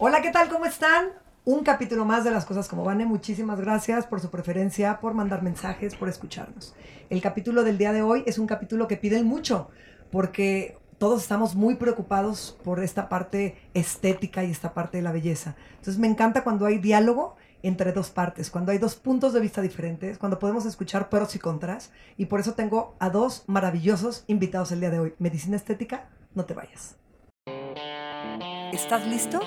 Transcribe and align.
Hola, 0.00 0.22
¿qué 0.22 0.30
tal? 0.30 0.48
¿Cómo 0.48 0.64
están? 0.64 1.08
Un 1.44 1.64
capítulo 1.64 2.04
más 2.04 2.22
de 2.22 2.30
las 2.30 2.44
cosas 2.44 2.68
como 2.68 2.84
van. 2.84 3.04
Muchísimas 3.08 3.60
gracias 3.60 4.06
por 4.06 4.20
su 4.20 4.30
preferencia, 4.30 5.00
por 5.00 5.12
mandar 5.12 5.42
mensajes, 5.42 5.96
por 5.96 6.08
escucharnos. 6.08 6.76
El 7.10 7.20
capítulo 7.20 7.64
del 7.64 7.78
día 7.78 7.92
de 7.92 8.02
hoy 8.02 8.22
es 8.24 8.38
un 8.38 8.46
capítulo 8.46 8.86
que 8.86 8.96
piden 8.96 9.26
mucho 9.26 9.70
porque 10.12 10.78
todos 10.98 11.22
estamos 11.22 11.56
muy 11.56 11.74
preocupados 11.74 12.56
por 12.62 12.78
esta 12.78 13.08
parte 13.08 13.56
estética 13.74 14.44
y 14.44 14.52
esta 14.52 14.72
parte 14.72 14.98
de 14.98 15.02
la 15.02 15.10
belleza. 15.10 15.56
Entonces 15.70 15.98
me 15.98 16.06
encanta 16.06 16.44
cuando 16.44 16.66
hay 16.66 16.78
diálogo 16.78 17.34
entre 17.64 17.90
dos 17.90 18.10
partes, 18.10 18.50
cuando 18.50 18.70
hay 18.70 18.78
dos 18.78 18.94
puntos 18.94 19.32
de 19.32 19.40
vista 19.40 19.62
diferentes, 19.62 20.16
cuando 20.16 20.38
podemos 20.38 20.64
escuchar 20.64 21.08
pros 21.08 21.34
y 21.34 21.40
contras. 21.40 21.90
Y 22.16 22.26
por 22.26 22.38
eso 22.38 22.54
tengo 22.54 22.94
a 23.00 23.10
dos 23.10 23.42
maravillosos 23.48 24.22
invitados 24.28 24.70
el 24.70 24.78
día 24.78 24.90
de 24.90 25.00
hoy. 25.00 25.14
Medicina 25.18 25.56
estética, 25.56 26.08
no 26.36 26.44
te 26.44 26.54
vayas. 26.54 26.94
¿Estás 28.72 29.04
listo? 29.08 29.40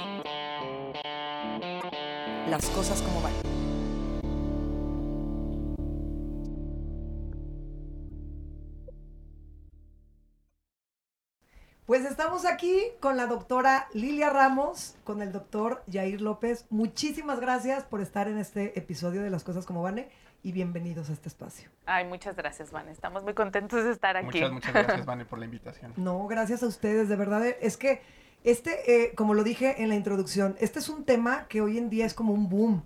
Las 2.50 2.66
cosas 2.70 3.02
como 3.02 3.22
van. 3.22 3.34
Pues 11.86 12.06
estamos 12.06 12.46
aquí 12.46 12.84
con 13.02 13.18
la 13.18 13.28
doctora 13.28 13.88
Lilia 13.94 14.30
Ramos, 14.30 14.96
con 15.04 15.22
el 15.22 15.34
doctor 15.34 15.84
Jair 15.92 16.22
López. 16.22 16.66
Muchísimas 16.70 17.42
gracias 17.42 17.84
por 17.84 18.00
estar 18.00 18.30
en 18.30 18.38
este 18.38 18.80
episodio 18.80 19.22
de 19.22 19.30
Las 19.30 19.44
Cosas 19.44 19.66
como 19.66 19.82
Van 19.82 20.06
y 20.42 20.52
bienvenidos 20.54 21.10
a 21.10 21.14
este 21.14 21.28
espacio. 21.28 21.70
Ay, 21.86 22.06
muchas 22.06 22.38
gracias, 22.38 22.72
Vane. 22.72 22.92
Estamos 22.92 23.24
muy 23.24 23.34
contentos 23.34 23.84
de 23.84 23.92
estar 23.92 24.16
aquí. 24.16 24.40
Muchas, 24.40 24.52
muchas 24.54 24.74
gracias, 24.74 25.06
Vane, 25.06 25.26
por 25.26 25.38
la 25.38 25.46
invitación. 25.46 25.94
No, 25.98 26.28
gracias 26.28 26.64
a 26.64 26.68
ustedes, 26.68 27.10
de 27.10 27.16
verdad. 27.18 27.46
Es 27.60 27.76
que 27.76 28.02
este, 28.44 29.04
eh, 29.04 29.14
como 29.16 29.34
lo 29.34 29.44
dije 29.44 29.82
en 29.84 29.90
la 29.90 29.96
introducción, 29.96 30.56
este 30.60 30.80
es 30.80 30.90
un 30.90 31.06
tema 31.06 31.48
que 31.48 31.62
hoy 31.62 31.78
en 31.78 31.90
día 31.90 32.06
es 32.06 32.14
como 32.14 32.34
un 32.34 32.50
boom. 32.50 32.84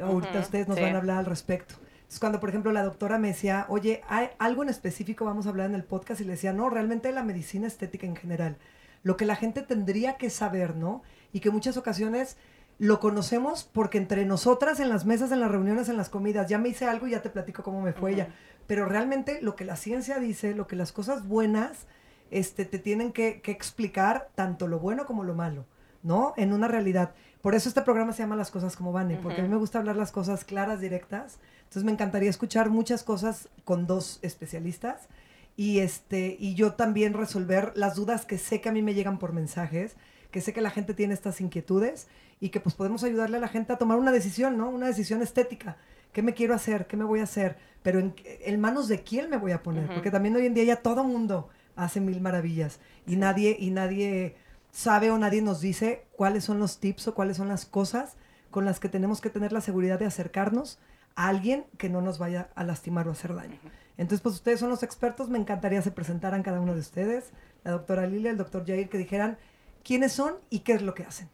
Ahorita 0.00 0.40
ustedes 0.40 0.68
nos 0.68 0.80
van 0.80 0.94
a 0.94 0.98
hablar 0.98 1.18
al 1.18 1.26
respecto. 1.26 1.74
Es 2.08 2.18
cuando, 2.18 2.40
por 2.40 2.48
ejemplo, 2.48 2.72
la 2.72 2.84
doctora 2.84 3.18
me 3.18 3.28
decía, 3.28 3.66
oye, 3.68 4.02
¿hay 4.08 4.30
algo 4.38 4.62
en 4.62 4.68
específico 4.68 5.24
vamos 5.24 5.46
a 5.46 5.50
hablar 5.50 5.66
en 5.66 5.74
el 5.74 5.84
podcast? 5.84 6.20
Y 6.20 6.24
le 6.24 6.32
decía, 6.32 6.52
no, 6.52 6.70
realmente 6.70 7.12
la 7.12 7.22
medicina 7.22 7.66
estética 7.66 8.06
en 8.06 8.16
general. 8.16 8.56
Lo 9.02 9.16
que 9.16 9.26
la 9.26 9.36
gente 9.36 9.62
tendría 9.62 10.16
que 10.16 10.30
saber, 10.30 10.76
¿no? 10.76 11.02
Y 11.32 11.40
que 11.40 11.50
muchas 11.50 11.76
ocasiones 11.76 12.36
lo 12.78 13.00
conocemos 13.00 13.64
porque 13.64 13.98
entre 13.98 14.24
nosotras, 14.24 14.80
en 14.80 14.88
las 14.88 15.04
mesas, 15.04 15.32
en 15.32 15.40
las 15.40 15.50
reuniones, 15.50 15.88
en 15.88 15.96
las 15.96 16.08
comidas, 16.08 16.48
ya 16.48 16.58
me 16.58 16.70
hice 16.70 16.86
algo 16.86 17.06
y 17.06 17.10
ya 17.10 17.22
te 17.22 17.30
platico 17.30 17.62
cómo 17.62 17.82
me 17.82 17.92
fue 17.92 18.12
ella. 18.12 18.28
Pero 18.66 18.86
realmente 18.86 19.42
lo 19.42 19.56
que 19.56 19.64
la 19.64 19.76
ciencia 19.76 20.18
dice, 20.18 20.54
lo 20.54 20.66
que 20.66 20.76
las 20.76 20.92
cosas 20.92 21.26
buenas 21.26 21.86
este, 22.30 22.64
te 22.64 22.78
tienen 22.78 23.12
que, 23.12 23.40
que 23.40 23.50
explicar, 23.50 24.28
tanto 24.34 24.66
lo 24.68 24.78
bueno 24.78 25.06
como 25.06 25.24
lo 25.24 25.34
malo, 25.34 25.64
¿no? 26.02 26.34
En 26.36 26.52
una 26.52 26.68
realidad. 26.68 27.14
Por 27.40 27.54
eso 27.54 27.68
este 27.68 27.82
programa 27.82 28.12
se 28.12 28.22
llama 28.22 28.36
Las 28.36 28.50
cosas 28.50 28.76
como 28.76 28.92
van, 28.92 29.18
porque 29.22 29.40
a 29.40 29.44
mí 29.44 29.48
me 29.48 29.56
gusta 29.56 29.78
hablar 29.78 29.96
las 29.96 30.10
cosas 30.10 30.44
claras, 30.44 30.80
directas. 30.80 31.38
Entonces 31.60 31.84
me 31.84 31.92
encantaría 31.92 32.30
escuchar 32.30 32.70
muchas 32.70 33.04
cosas 33.04 33.48
con 33.64 33.86
dos 33.86 34.18
especialistas 34.22 35.08
y 35.56 35.80
este 35.80 36.36
y 36.38 36.54
yo 36.54 36.74
también 36.74 37.14
resolver 37.14 37.72
las 37.74 37.94
dudas 37.94 38.26
que 38.26 38.38
sé 38.38 38.60
que 38.60 38.68
a 38.68 38.72
mí 38.72 38.82
me 38.82 38.94
llegan 38.94 39.18
por 39.18 39.32
mensajes, 39.32 39.96
que 40.30 40.40
sé 40.40 40.52
que 40.52 40.60
la 40.60 40.70
gente 40.70 40.94
tiene 40.94 41.14
estas 41.14 41.40
inquietudes 41.40 42.08
y 42.40 42.48
que 42.48 42.60
pues 42.60 42.74
podemos 42.74 43.04
ayudarle 43.04 43.36
a 43.36 43.40
la 43.40 43.48
gente 43.48 43.72
a 43.72 43.76
tomar 43.76 43.98
una 43.98 44.12
decisión, 44.12 44.56
¿no? 44.56 44.68
Una 44.68 44.86
decisión 44.86 45.22
estética. 45.22 45.76
¿Qué 46.12 46.22
me 46.22 46.34
quiero 46.34 46.54
hacer? 46.54 46.86
¿Qué 46.86 46.96
me 46.96 47.04
voy 47.04 47.20
a 47.20 47.24
hacer? 47.24 47.56
Pero 47.82 48.00
en, 48.00 48.60
manos 48.60 48.88
de 48.88 49.02
quién 49.02 49.30
me 49.30 49.36
voy 49.36 49.52
a 49.52 49.62
poner, 49.62 49.86
porque 49.92 50.10
también 50.10 50.34
hoy 50.34 50.46
en 50.46 50.54
día 50.54 50.64
ya 50.64 50.76
todo 50.76 51.04
mundo 51.04 51.48
hace 51.78 52.00
mil 52.00 52.20
maravillas 52.20 52.80
y 53.06 53.16
nadie 53.16 53.56
y 53.58 53.70
nadie 53.70 54.36
sabe 54.70 55.10
o 55.10 55.18
nadie 55.18 55.40
nos 55.42 55.60
dice 55.60 56.04
cuáles 56.12 56.44
son 56.44 56.58
los 56.58 56.78
tips 56.78 57.08
o 57.08 57.14
cuáles 57.14 57.36
son 57.36 57.48
las 57.48 57.64
cosas 57.66 58.16
con 58.50 58.64
las 58.64 58.80
que 58.80 58.88
tenemos 58.88 59.20
que 59.20 59.30
tener 59.30 59.52
la 59.52 59.60
seguridad 59.60 59.98
de 59.98 60.06
acercarnos 60.06 60.78
a 61.14 61.28
alguien 61.28 61.66
que 61.78 61.88
no 61.88 62.00
nos 62.00 62.18
vaya 62.18 62.50
a 62.54 62.64
lastimar 62.64 63.08
o 63.08 63.12
hacer 63.12 63.34
daño. 63.34 63.58
Entonces, 63.96 64.20
pues 64.20 64.36
ustedes 64.36 64.60
son 64.60 64.70
los 64.70 64.82
expertos, 64.82 65.28
me 65.28 65.38
encantaría 65.38 65.82
se 65.82 65.90
presentaran 65.90 66.42
cada 66.42 66.60
uno 66.60 66.74
de 66.74 66.80
ustedes, 66.80 67.32
la 67.64 67.72
doctora 67.72 68.06
Lilia, 68.06 68.30
el 68.30 68.36
doctor 68.36 68.64
Jair, 68.66 68.88
que 68.88 68.98
dijeran 68.98 69.38
quiénes 69.82 70.12
son 70.12 70.34
y 70.50 70.60
qué 70.60 70.72
es 70.74 70.82
lo 70.82 70.94
que 70.94 71.04
hacen. 71.04 71.28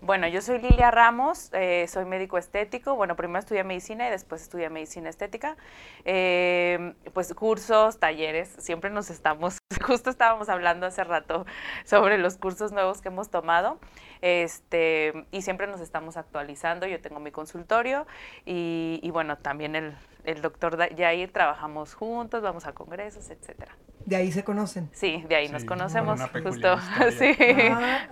Bueno, 0.00 0.26
yo 0.28 0.40
soy 0.40 0.58
Lilia 0.58 0.90
Ramos, 0.90 1.50
eh, 1.52 1.86
soy 1.88 2.04
médico 2.04 2.38
estético. 2.38 2.94
Bueno, 2.94 3.16
primero 3.16 3.38
estudié 3.38 3.64
medicina 3.64 4.08
y 4.08 4.10
después 4.10 4.42
estudié 4.42 4.70
medicina 4.70 5.10
estética. 5.10 5.56
Eh, 6.04 6.94
pues 7.12 7.32
cursos, 7.34 7.98
talleres, 7.98 8.48
siempre 8.58 8.90
nos 8.90 9.10
estamos, 9.10 9.58
justo 9.86 10.10
estábamos 10.10 10.48
hablando 10.48 10.86
hace 10.86 11.04
rato 11.04 11.46
sobre 11.84 12.18
los 12.18 12.36
cursos 12.36 12.72
nuevos 12.72 13.00
que 13.00 13.08
hemos 13.08 13.30
tomado. 13.30 13.78
Este, 14.22 15.26
y 15.30 15.42
siempre 15.42 15.66
nos 15.66 15.80
estamos 15.80 16.16
actualizando. 16.16 16.86
Yo 16.86 17.00
tengo 17.00 17.20
mi 17.20 17.30
consultorio 17.30 18.06
y, 18.44 19.08
bueno, 19.12 19.38
también 19.38 19.76
el, 19.76 19.94
el 20.24 20.42
doctor 20.42 20.78
Jair 20.96 21.32
trabajamos 21.32 21.94
juntos, 21.94 22.42
vamos 22.42 22.66
a 22.66 22.72
congresos, 22.72 23.30
etcétera. 23.30 23.76
De 24.06 24.16
ahí 24.16 24.32
se 24.32 24.44
conocen. 24.44 24.90
Sí, 24.92 25.24
de 25.28 25.36
ahí 25.36 25.48
nos 25.48 25.64
conocemos, 25.64 26.20
justo. 26.42 26.78
sí. 27.18 27.34
Ah, 27.70 28.06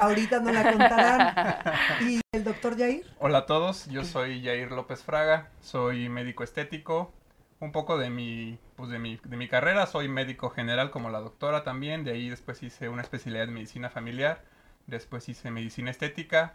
ahorita, 0.00 0.40
no 0.40 0.52
la 0.52 0.70
contarán. 0.70 1.56
¿Y 2.08 2.20
el 2.32 2.44
doctor 2.44 2.78
Jair? 2.78 3.04
Hola 3.18 3.38
a 3.38 3.46
todos, 3.46 3.86
yo 3.88 4.04
soy 4.04 4.42
Jair 4.42 4.70
López 4.70 5.02
Fraga, 5.02 5.50
soy 5.60 6.08
médico 6.08 6.44
estético. 6.44 7.12
Un 7.60 7.70
poco 7.70 7.96
de 7.96 8.10
mi, 8.10 8.58
pues 8.74 8.90
de 8.90 8.98
mi, 8.98 9.20
de 9.22 9.36
mi 9.36 9.46
carrera, 9.46 9.86
soy 9.86 10.08
médico 10.08 10.50
general 10.50 10.90
como 10.90 11.10
la 11.10 11.20
doctora 11.20 11.62
también, 11.62 12.02
de 12.02 12.10
ahí 12.10 12.28
después 12.28 12.60
hice 12.64 12.88
una 12.88 13.02
especialidad 13.02 13.44
en 13.44 13.54
medicina 13.54 13.88
familiar, 13.88 14.42
después 14.88 15.28
hice 15.28 15.52
medicina 15.52 15.92
estética, 15.92 16.54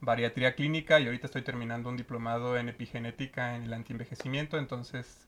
bariatría 0.00 0.54
clínica 0.54 0.98
y 0.98 1.06
ahorita 1.06 1.26
estoy 1.26 1.42
terminando 1.42 1.90
un 1.90 1.98
diplomado 1.98 2.56
en 2.56 2.70
epigenética 2.70 3.54
en 3.54 3.64
el 3.64 3.72
antienvejecimiento, 3.74 4.56
entonces 4.56 5.25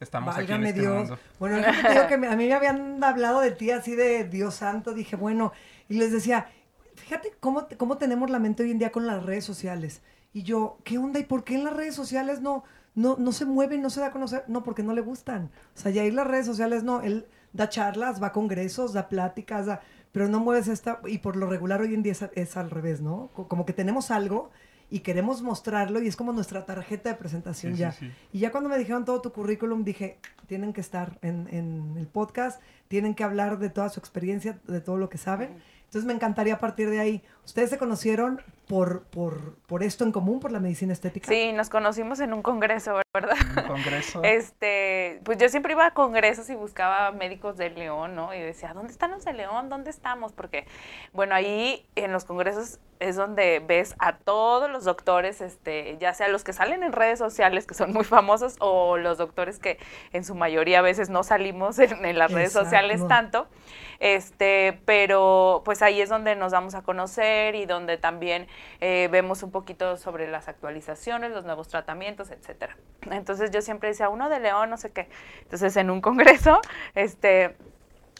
estamos 0.00 0.36
aquí 0.36 0.52
en 0.52 0.64
este 0.64 0.80
Dios. 0.80 1.10
Bueno, 1.38 1.56
digo 1.56 2.06
que 2.08 2.14
a 2.14 2.36
mí 2.36 2.46
me 2.46 2.52
habían 2.52 3.02
hablado 3.02 3.40
de 3.40 3.50
ti 3.50 3.70
así 3.70 3.94
de 3.94 4.24
Dios 4.24 4.56
santo, 4.56 4.94
dije, 4.94 5.16
bueno, 5.16 5.52
y 5.88 5.94
les 5.94 6.12
decía, 6.12 6.48
fíjate 6.94 7.34
cómo, 7.40 7.66
cómo 7.76 7.96
tenemos 7.98 8.30
la 8.30 8.38
mente 8.38 8.62
hoy 8.62 8.70
en 8.70 8.78
día 8.78 8.92
con 8.92 9.06
las 9.06 9.22
redes 9.22 9.44
sociales. 9.44 10.02
Y 10.32 10.42
yo, 10.42 10.78
¿qué 10.84 10.98
onda? 10.98 11.20
¿Y 11.20 11.24
por 11.24 11.44
qué 11.44 11.54
en 11.54 11.64
las 11.64 11.74
redes 11.74 11.94
sociales 11.94 12.40
no, 12.40 12.64
no, 12.94 13.16
no 13.18 13.32
se 13.32 13.44
mueven, 13.44 13.82
no 13.82 13.90
se 13.90 14.00
da 14.00 14.06
a 14.06 14.10
conocer? 14.10 14.44
No, 14.48 14.64
porque 14.64 14.82
no 14.82 14.92
le 14.92 15.00
gustan. 15.00 15.50
O 15.76 15.78
sea, 15.78 15.92
ya 15.92 16.04
en 16.04 16.16
las 16.16 16.26
redes 16.26 16.46
sociales 16.46 16.82
no, 16.82 17.02
él 17.02 17.26
da 17.52 17.68
charlas, 17.68 18.20
va 18.20 18.28
a 18.28 18.32
congresos, 18.32 18.92
da 18.92 19.08
pláticas, 19.08 19.66
da 19.66 19.80
pero 20.14 20.28
no 20.28 20.38
mueves 20.38 20.68
esta, 20.68 21.00
y 21.06 21.18
por 21.18 21.34
lo 21.34 21.48
regular 21.48 21.80
hoy 21.80 21.92
en 21.92 22.04
día 22.04 22.12
es, 22.36 22.56
al 22.56 22.70
revés, 22.70 23.00
¿no? 23.00 23.30
Como 23.34 23.66
que 23.66 23.72
tenemos 23.72 24.12
algo 24.12 24.52
y 24.90 25.00
queremos 25.00 25.42
mostrarlo 25.42 26.00
y 26.02 26.08
es 26.08 26.16
como 26.16 26.32
nuestra 26.32 26.64
tarjeta 26.66 27.08
de 27.08 27.16
presentación 27.16 27.74
ya. 27.74 27.94
Y 28.32 28.38
ya 28.40 28.50
cuando 28.50 28.68
me 28.68 28.78
dijeron 28.78 29.04
todo 29.04 29.20
tu 29.20 29.32
currículum, 29.32 29.84
dije, 29.84 30.18
tienen 30.46 30.72
que 30.72 30.80
estar 30.80 31.18
en, 31.22 31.48
en, 31.50 31.96
el 31.98 32.06
podcast, 32.06 32.60
tienen 32.88 33.14
que 33.14 33.24
hablar 33.24 33.58
de 33.58 33.70
toda 33.70 33.88
su 33.88 34.00
experiencia, 34.00 34.58
de 34.66 34.80
todo 34.80 34.96
lo 34.96 35.08
que 35.08 35.18
saben. 35.18 35.62
Entonces 35.94 36.08
me 36.08 36.12
encantaría 36.12 36.58
partir 36.58 36.90
de 36.90 36.98
ahí. 36.98 37.22
¿Ustedes 37.44 37.70
se 37.70 37.78
conocieron 37.78 38.42
por, 38.66 39.04
por, 39.04 39.54
por 39.66 39.84
esto 39.84 40.02
en 40.02 40.10
común, 40.10 40.40
por 40.40 40.50
la 40.50 40.58
medicina 40.58 40.92
estética? 40.92 41.28
Sí, 41.28 41.52
nos 41.52 41.70
conocimos 41.70 42.18
en 42.18 42.32
un 42.32 42.42
congreso, 42.42 43.00
¿verdad? 43.14 43.36
Un 43.56 43.68
congreso. 43.68 44.20
Este, 44.24 45.20
pues 45.22 45.38
yo 45.38 45.48
siempre 45.48 45.72
iba 45.72 45.86
a 45.86 45.94
congresos 45.94 46.50
y 46.50 46.56
buscaba 46.56 47.12
médicos 47.12 47.56
de 47.56 47.70
León, 47.70 48.16
¿no? 48.16 48.34
Y 48.34 48.40
decía, 48.40 48.74
¿dónde 48.74 48.92
están 48.92 49.12
los 49.12 49.24
de 49.24 49.34
León? 49.34 49.68
¿Dónde 49.68 49.90
estamos? 49.90 50.32
Porque, 50.32 50.66
bueno, 51.12 51.36
ahí 51.36 51.86
en 51.94 52.10
los 52.10 52.24
congresos 52.24 52.80
es 53.04 53.16
donde 53.16 53.62
ves 53.64 53.94
a 53.98 54.16
todos 54.16 54.70
los 54.70 54.84
doctores, 54.84 55.40
este, 55.40 55.96
ya 55.98 56.14
sea 56.14 56.28
los 56.28 56.42
que 56.42 56.52
salen 56.52 56.82
en 56.82 56.92
redes 56.92 57.18
sociales, 57.18 57.66
que 57.66 57.74
son 57.74 57.92
muy 57.92 58.04
famosos, 58.04 58.56
o 58.60 58.96
los 58.96 59.18
doctores 59.18 59.58
que 59.58 59.78
en 60.12 60.24
su 60.24 60.34
mayoría 60.34 60.78
a 60.78 60.82
veces 60.82 61.10
no 61.10 61.22
salimos 61.22 61.78
en, 61.78 62.18
las 62.18 62.32
redes 62.32 62.52
sociales 62.52 63.06
tanto. 63.06 63.46
Este, 64.00 64.80
pero 64.84 65.62
pues 65.64 65.82
ahí 65.82 66.00
es 66.00 66.08
donde 66.08 66.34
nos 66.34 66.52
vamos 66.52 66.74
a 66.74 66.82
conocer 66.82 67.54
y 67.54 67.64
donde 67.64 67.96
también 67.96 68.48
eh, 68.80 69.08
vemos 69.10 69.42
un 69.42 69.50
poquito 69.50 69.96
sobre 69.96 70.28
las 70.28 70.48
actualizaciones, 70.48 71.30
los 71.30 71.44
nuevos 71.44 71.68
tratamientos, 71.68 72.30
etcétera. 72.30 72.76
Entonces 73.10 73.50
yo 73.50 73.62
siempre 73.62 73.90
decía, 73.90 74.08
uno 74.08 74.28
de 74.28 74.40
León, 74.40 74.70
no 74.70 74.76
sé 74.76 74.92
qué. 74.92 75.08
Entonces 75.42 75.76
en 75.76 75.90
un 75.90 76.00
congreso, 76.00 76.60
este, 76.94 77.56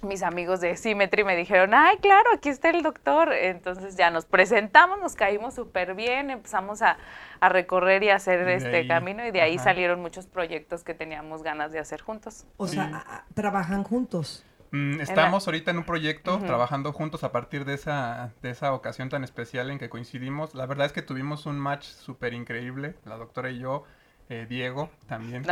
mis 0.03 0.23
amigos 0.23 0.61
de 0.61 0.77
Symmetry 0.77 1.25
me 1.25 1.37
dijeron, 1.37 1.73
ay, 1.75 1.97
claro, 1.99 2.31
aquí 2.35 2.49
está 2.49 2.71
el 2.71 2.83
doctor. 2.83 3.33
Entonces 3.33 3.97
ya 3.97 4.11
nos 4.11 4.27
presentamos, 4.27 4.99
nos 5.01 5.15
caímos 5.15 5.55
súper 5.55 5.95
bien, 5.95 6.31
empezamos 6.31 6.83
a, 6.83 6.97
recorrer 7.41 8.03
y 8.03 8.09
hacer 8.09 8.49
este 8.49 8.87
camino 8.87 9.27
y 9.27 9.31
de 9.31 9.43
ahí 9.43 9.59
salieron 9.59 10.01
muchos 10.01 10.27
proyectos 10.27 10.83
que 10.83 10.95
teníamos 10.95 11.43
ganas 11.43 11.73
de 11.73 11.79
hacer 11.79 12.01
juntos. 12.01 12.47
O 12.57 12.67
sea, 12.67 13.27
trabajan 13.35 13.85
juntos. 13.85 14.47
Mm, 14.71 15.01
estamos 15.01 15.47
ahorita 15.47 15.71
en 15.71 15.77
un 15.77 15.85
proyecto 15.85 16.39
trabajando 16.39 16.93
juntos 16.95 17.23
a 17.23 17.33
partir 17.33 17.67
de 17.67 17.75
esa, 17.75 18.33
de 18.41 18.49
esa 18.49 18.73
ocasión 18.73 19.11
tan 19.11 19.25
especial 19.25 19.71
en 19.71 19.79
que 19.79 19.91
coincidimos. 19.91 20.55
La 20.55 20.65
verdad 20.65 20.87
es 20.87 20.93
que 20.93 21.03
tuvimos 21.03 21.45
un 21.45 21.61
match 21.61 21.85
súper 21.85 22.33
increíble, 22.33 22.95
la 23.05 23.19
doctora 23.19 23.51
y 23.51 23.59
yo. 23.59 23.85
Eh, 24.31 24.47
Diego 24.49 24.91
también, 25.07 25.45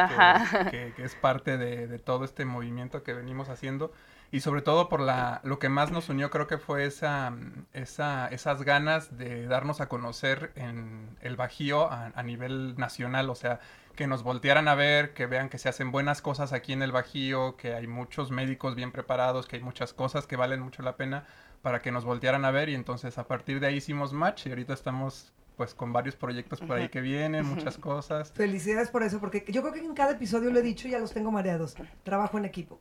que, 0.70 0.94
es 0.96 1.14
parte 1.14 1.58
de, 1.58 1.98
todo 1.98 2.24
este 2.24 2.46
movimiento 2.46 3.02
que 3.02 3.12
venimos 3.12 3.50
haciendo. 3.50 3.92
Y 4.32 4.40
sobre 4.40 4.62
todo 4.62 4.88
por 4.88 5.00
la, 5.00 5.42
lo 5.44 5.58
que 5.58 5.68
más 5.68 5.92
nos 5.92 6.08
unió 6.08 6.30
creo 6.30 6.46
que 6.46 6.56
fue 6.56 6.86
esa, 6.86 7.34
esa, 7.74 8.28
esas 8.28 8.62
ganas 8.62 9.18
de 9.18 9.46
darnos 9.46 9.82
a 9.82 9.90
conocer 9.90 10.52
en 10.56 11.18
el 11.20 11.36
Bajío 11.36 11.92
a, 11.92 12.22
nivel 12.22 12.74
nacional, 12.78 13.28
o 13.28 13.34
sea, 13.34 13.60
que 13.94 14.06
nos 14.06 14.22
voltearan 14.22 14.68
a 14.68 14.74
ver, 14.74 15.12
que 15.12 15.26
vean 15.26 15.50
que 15.50 15.58
se 15.58 15.68
hacen 15.68 15.92
buenas 15.92 16.22
cosas 16.22 16.54
aquí 16.54 16.72
en 16.72 16.82
el 16.82 16.92
Bajío, 16.92 17.56
que 17.56 17.74
hay 17.74 17.86
muchos 17.86 18.30
médicos 18.30 18.74
bien 18.74 18.90
preparados, 18.90 19.46
que 19.46 19.56
hay 19.56 19.62
muchas 19.62 19.92
cosas 19.92 20.26
que 20.26 20.36
valen 20.36 20.60
mucho 20.60 20.82
la 20.82 20.96
pena 20.96 21.26
para 21.60 21.80
que 21.80 21.92
nos 21.92 22.06
voltearan 22.06 22.46
a 22.46 22.50
ver 22.50 22.70
y 22.70 22.74
entonces 22.74 23.18
a 23.18 23.28
partir 23.28 23.60
de 23.60 23.66
ahí 23.66 23.76
hicimos 23.76 24.14
match 24.14 24.46
y 24.46 24.48
ahorita 24.48 24.72
estamos 24.72 25.34
pues 25.58 25.74
con 25.74 25.92
varios 25.92 26.16
proyectos 26.16 26.60
por 26.60 26.78
ahí 26.78 26.88
que 26.88 27.02
vienen, 27.02 27.44
muchas 27.44 27.76
cosas. 27.76 28.32
Felicidades 28.32 28.88
por 28.88 29.02
eso, 29.02 29.20
porque 29.20 29.44
yo 29.48 29.60
creo 29.60 29.74
que 29.74 29.80
en 29.80 29.94
cada 29.94 30.12
episodio 30.12 30.50
lo 30.50 30.58
he 30.58 30.62
dicho 30.62 30.88
y 30.88 30.92
ya 30.92 30.98
los 30.98 31.12
tengo 31.12 31.30
mareados. 31.30 31.76
Trabajo 32.02 32.38
en 32.38 32.46
equipo. 32.46 32.80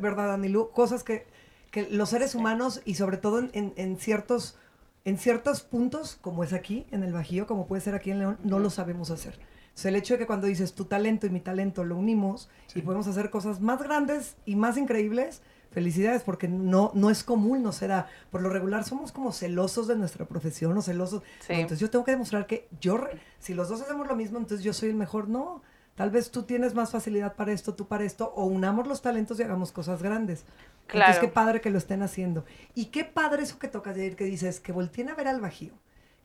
¿Verdad, 0.00 0.34
Anilu? 0.34 0.70
Cosas 0.70 1.02
que, 1.02 1.26
que 1.70 1.88
los 1.90 2.10
seres 2.10 2.34
humanos 2.34 2.82
y 2.84 2.94
sobre 2.94 3.16
todo 3.16 3.38
en, 3.38 3.72
en, 3.76 3.96
ciertos 3.98 4.56
en 5.04 5.18
ciertos 5.18 5.62
puntos, 5.62 6.18
como 6.20 6.44
es 6.44 6.52
aquí, 6.52 6.86
en 6.90 7.02
el 7.02 7.12
Bajío, 7.12 7.46
como 7.46 7.66
puede 7.66 7.80
ser 7.80 7.94
aquí 7.94 8.10
en 8.10 8.18
León, 8.18 8.38
no 8.44 8.58
lo 8.58 8.70
sabemos 8.70 9.10
hacer. 9.10 9.38
O 9.74 9.78
sea, 9.78 9.90
el 9.90 9.96
hecho 9.96 10.14
de 10.14 10.18
que 10.18 10.26
cuando 10.26 10.46
dices 10.46 10.74
tu 10.74 10.84
talento 10.84 11.26
y 11.26 11.30
mi 11.30 11.40
talento 11.40 11.84
lo 11.84 11.96
unimos 11.96 12.50
y 12.74 12.82
podemos 12.82 13.06
hacer 13.06 13.30
cosas 13.30 13.60
más 13.60 13.82
grandes 13.82 14.36
y 14.44 14.56
más 14.56 14.76
increíbles, 14.76 15.40
felicidades, 15.70 16.22
porque 16.22 16.48
no, 16.48 16.90
no 16.94 17.08
es 17.08 17.24
común, 17.24 17.62
no 17.62 17.72
será. 17.72 18.08
Por 18.30 18.42
lo 18.42 18.50
regular 18.50 18.84
somos 18.84 19.12
como 19.12 19.32
celosos 19.32 19.86
de 19.86 19.96
nuestra 19.96 20.26
profesión 20.26 20.76
o 20.76 20.82
celosos. 20.82 21.22
entonces 21.48 21.78
yo 21.78 21.88
tengo 21.88 22.04
que 22.04 22.10
demostrar 22.10 22.46
que 22.46 22.68
yo, 22.80 23.00
si 23.38 23.54
los 23.54 23.68
dos 23.68 23.80
hacemos 23.80 24.06
lo 24.06 24.16
mismo, 24.16 24.38
entonces 24.38 24.64
yo 24.64 24.72
soy 24.72 24.90
el 24.90 24.96
mejor. 24.96 25.28
No, 25.28 25.62
tal 26.00 26.10
vez 26.10 26.30
tú 26.30 26.44
tienes 26.44 26.72
más 26.72 26.92
facilidad 26.92 27.34
para 27.34 27.52
esto, 27.52 27.74
tú 27.74 27.86
para 27.86 28.04
esto, 28.04 28.32
o 28.34 28.46
unamos 28.46 28.86
los 28.86 29.02
talentos 29.02 29.38
y 29.38 29.42
hagamos 29.42 29.70
cosas 29.70 30.02
grandes. 30.02 30.44
Claro. 30.86 31.10
Entonces 31.10 31.20
qué 31.20 31.28
padre 31.28 31.60
que 31.60 31.68
lo 31.68 31.76
estén 31.76 32.02
haciendo. 32.02 32.46
Y 32.74 32.86
qué 32.86 33.04
padre 33.04 33.42
eso 33.42 33.58
que 33.58 33.68
tocas 33.68 33.96
de 33.96 34.06
ir, 34.06 34.16
que 34.16 34.24
dices, 34.24 34.60
que 34.60 34.72
volteen 34.72 35.10
a 35.10 35.14
ver 35.14 35.28
al 35.28 35.42
Bajío. 35.42 35.74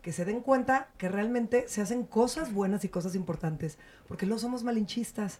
Que 0.01 0.13
se 0.13 0.23
den 0.23 0.39
cuenta 0.39 0.87
que 0.97 1.09
realmente 1.09 1.65
se 1.67 1.81
hacen 1.81 2.05
cosas 2.05 2.53
buenas 2.53 2.85
y 2.85 2.87
cosas 2.87 3.15
importantes, 3.15 3.77
porque 4.07 4.25
no 4.25 4.39
somos 4.39 4.63
malinchistas. 4.63 5.39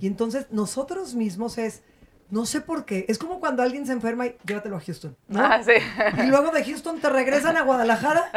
Y 0.00 0.08
entonces 0.08 0.48
nosotros 0.50 1.14
mismos 1.14 1.56
es, 1.56 1.84
no 2.30 2.44
sé 2.44 2.60
por 2.60 2.84
qué. 2.84 3.06
Es 3.08 3.18
como 3.18 3.38
cuando 3.38 3.62
alguien 3.62 3.86
se 3.86 3.92
enferma 3.92 4.26
y 4.26 4.36
llévatelo 4.44 4.76
a 4.76 4.80
Houston. 4.80 5.16
Ah, 5.34 5.60
sí. 5.64 5.72
Y 6.22 6.26
luego 6.26 6.50
de 6.50 6.64
Houston 6.64 7.00
te 7.00 7.08
regresan 7.08 7.56
a 7.56 7.62
Guadalajara 7.62 8.30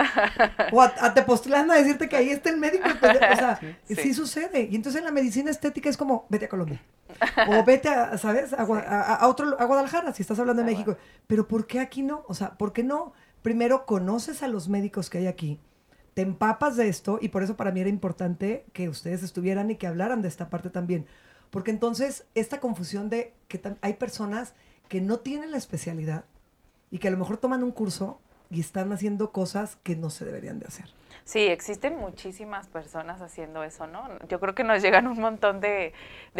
o 0.72 0.82
a, 0.82 0.94
a 1.00 1.14
Tepoztlán 1.14 1.70
a 1.72 1.76
decirte 1.76 2.08
que 2.08 2.16
ahí 2.16 2.30
está 2.30 2.50
el 2.50 2.58
médico. 2.58 2.88
Pues, 3.00 3.16
o 3.16 3.36
sea, 3.36 3.60
sí. 3.88 4.14
sucede. 4.14 4.68
Y 4.72 4.76
entonces 4.76 5.00
en 5.00 5.06
la 5.06 5.12
medicina 5.12 5.50
estética 5.50 5.90
es 5.90 5.98
como, 5.98 6.26
vete 6.30 6.46
a 6.46 6.50
Colombia. 6.50 6.82
O 7.48 7.64
vete 7.64 7.90
a, 7.90 8.18
¿sabes? 8.18 8.54
A, 8.54 8.62
a, 8.62 9.28
otro, 9.28 9.60
a 9.60 9.66
Guadalajara, 9.66 10.14
si 10.14 10.22
estás 10.22 10.40
hablando 10.40 10.64
de 10.64 10.72
México. 10.72 10.98
Pero 11.26 11.48
¿por 11.48 11.66
qué 11.66 11.80
aquí 11.80 12.04
no? 12.04 12.24
O 12.28 12.34
sea, 12.34 12.52
¿por 12.52 12.74
qué 12.74 12.84
no? 12.84 13.14
Primero 13.42 13.86
conoces 13.86 14.44
a 14.44 14.48
los 14.48 14.70
médicos 14.70 15.10
que 15.10 15.20
hay 15.20 15.28
aquí. 15.28 15.60
Te 16.14 16.22
empapas 16.22 16.76
de 16.76 16.90
esto 16.90 17.18
y 17.22 17.30
por 17.30 17.44
eso 17.44 17.56
para 17.56 17.72
mí 17.72 17.80
era 17.80 17.90
importante 17.90 18.66
que 18.74 18.90
ustedes 18.90 19.24
estuvieran 19.24 19.72
y 19.72 19.78
que 19.78 19.88
hablaran 19.88 20.22
de 20.22 20.28
esta 20.28 20.50
parte 20.50 20.70
también 20.70 21.06
porque 21.50 21.72
entonces 21.72 22.26
esta 22.36 22.60
confusión 22.60 23.10
de 23.10 23.34
que 23.48 23.62
hay 23.82 23.94
personas 23.94 24.54
que 24.88 25.02
no 25.02 25.20
tienen 25.20 25.52
la 25.52 25.58
especialidad 25.58 26.26
y 26.92 27.00
que 27.00 27.08
a 27.08 27.12
lo 27.12 27.18
mejor 27.18 27.38
toman 27.38 27.64
un 27.64 27.72
curso 27.72 28.20
y 28.50 28.60
están 28.60 28.92
haciendo 28.92 29.32
cosas 29.32 29.78
que 29.84 29.96
no 29.96 30.10
se 30.10 30.26
deberían 30.26 30.60
de 30.60 30.68
hacer. 30.68 30.86
Sí, 31.24 31.48
existen 31.48 31.98
muchísimas 31.98 32.68
personas 32.68 33.22
haciendo 33.22 33.64
eso, 33.64 33.88
¿no? 33.88 34.08
Yo 34.28 34.40
creo 34.40 34.56
que 34.56 34.64
nos 34.64 34.82
llegan 34.82 35.08
un 35.08 35.20
montón 35.20 35.60
de, 35.60 35.94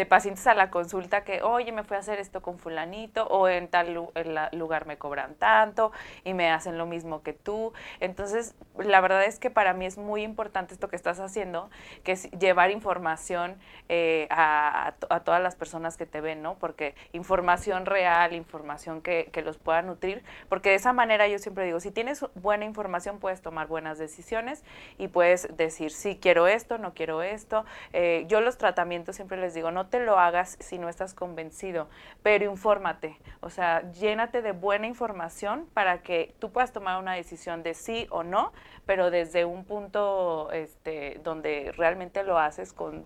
pacientes 0.08 0.46
a 0.46 0.54
la 0.54 0.70
consulta 0.70 1.24
que, 1.24 1.42
oye, 1.42 1.72
me 1.72 1.84
fui 1.84 1.96
a 1.96 2.00
hacer 2.00 2.18
esto 2.18 2.42
con 2.42 2.58
fulanito, 2.58 3.26
o 3.26 3.48
en 3.48 3.68
tal 3.68 4.10
lugar 4.52 4.86
me 4.86 4.98
cobran 4.98 5.34
tanto 5.34 5.92
y 6.24 6.34
me 6.34 6.50
hacen 6.50 6.78
lo 6.78 6.86
mismo 6.86 7.22
que 7.22 7.32
tú. 7.32 7.72
Entonces, 8.00 8.54
la 8.78 9.00
verdad 9.00 9.24
es 9.24 9.38
que 9.38 9.50
para 9.50 9.74
mí 9.74 9.86
es 9.86 9.98
muy 9.98 10.22
importante 10.22 10.74
esto 10.74 10.88
que 10.88 10.96
estás 10.96 11.20
haciendo, 11.20 11.70
que 12.02 12.12
es 12.12 12.30
llevar 12.32 12.70
información 12.70 13.58
eh, 13.88 14.26
a, 14.30 14.94
todas 15.24 15.42
las 15.42 15.54
personas 15.54 15.96
que 15.96 16.06
te 16.06 16.20
ven, 16.20 16.42
¿no? 16.42 16.58
Porque 16.58 16.94
información 17.12 17.86
real, 17.86 18.32
información 18.32 19.02
que, 19.02 19.28
que 19.32 19.42
los 19.42 19.58
pueda 19.58 19.82
nutrir, 19.82 20.24
porque 20.48 20.70
de 20.70 20.76
esa 20.76 20.92
manera 20.92 21.28
yo 21.28 21.38
siempre 21.38 21.64
digo, 21.64 21.78
si 21.80 21.90
tienes 21.90 22.24
buena 22.34 22.64
información 22.64 23.18
puedes 23.18 23.42
tomar 23.42 23.66
buenas 23.66 23.98
decisiones 23.98 24.64
y 24.98 25.08
puedes 25.08 25.56
decir, 25.56 25.90
sí, 25.90 26.18
quiero 26.20 26.46
esto, 26.46 26.78
no 26.78 26.94
quiero 26.94 27.22
esto. 27.22 27.64
Eh, 27.92 28.24
yo 28.28 28.40
los 28.40 28.58
tratamientos 28.58 29.16
siempre 29.16 29.38
les 29.38 29.54
digo, 29.54 29.70
no 29.70 29.86
te 29.86 30.00
lo 30.00 30.18
hagas 30.18 30.56
si 30.60 30.78
no 30.78 30.88
estás 30.88 31.14
convencido, 31.14 31.88
pero 32.22 32.44
infórmate, 32.44 33.18
o 33.40 33.50
sea, 33.50 33.90
llénate 33.92 34.42
de 34.42 34.52
buena 34.52 34.86
información 34.86 35.66
para 35.74 36.02
que 36.02 36.34
tú 36.38 36.50
puedas 36.52 36.72
tomar 36.72 37.00
una 37.00 37.14
decisión 37.14 37.62
de 37.62 37.74
sí 37.74 38.06
o 38.10 38.22
no, 38.22 38.52
pero 38.86 39.10
desde 39.10 39.44
un 39.44 39.64
punto 39.64 40.50
este, 40.52 41.20
donde 41.22 41.72
realmente 41.76 42.22
lo 42.22 42.38
haces 42.38 42.72
con 42.72 43.04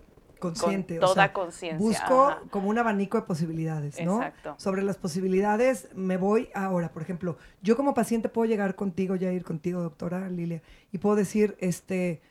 consciente. 0.53 0.99
toda 0.99 1.33
conciencia. 1.33 1.77
Busco 1.77 2.35
como 2.49 2.69
un 2.69 2.77
abanico 2.77 3.17
de 3.17 3.23
posibilidades, 3.23 3.99
¿no? 4.03 4.17
Exacto. 4.17 4.55
Sobre 4.57 4.83
las 4.83 4.97
posibilidades 4.97 5.89
me 5.95 6.17
voy 6.17 6.49
ahora. 6.53 6.91
Por 6.91 7.01
ejemplo, 7.01 7.37
yo 7.61 7.75
como 7.75 7.93
paciente 7.93 8.29
puedo 8.29 8.47
llegar 8.47 8.75
contigo, 8.75 9.15
ya 9.15 9.31
ir 9.31 9.43
contigo, 9.43 9.81
doctora 9.81 10.29
Lilia, 10.29 10.61
y 10.91 10.97
puedo 10.97 11.15
decir, 11.15 11.55
este, 11.59 12.21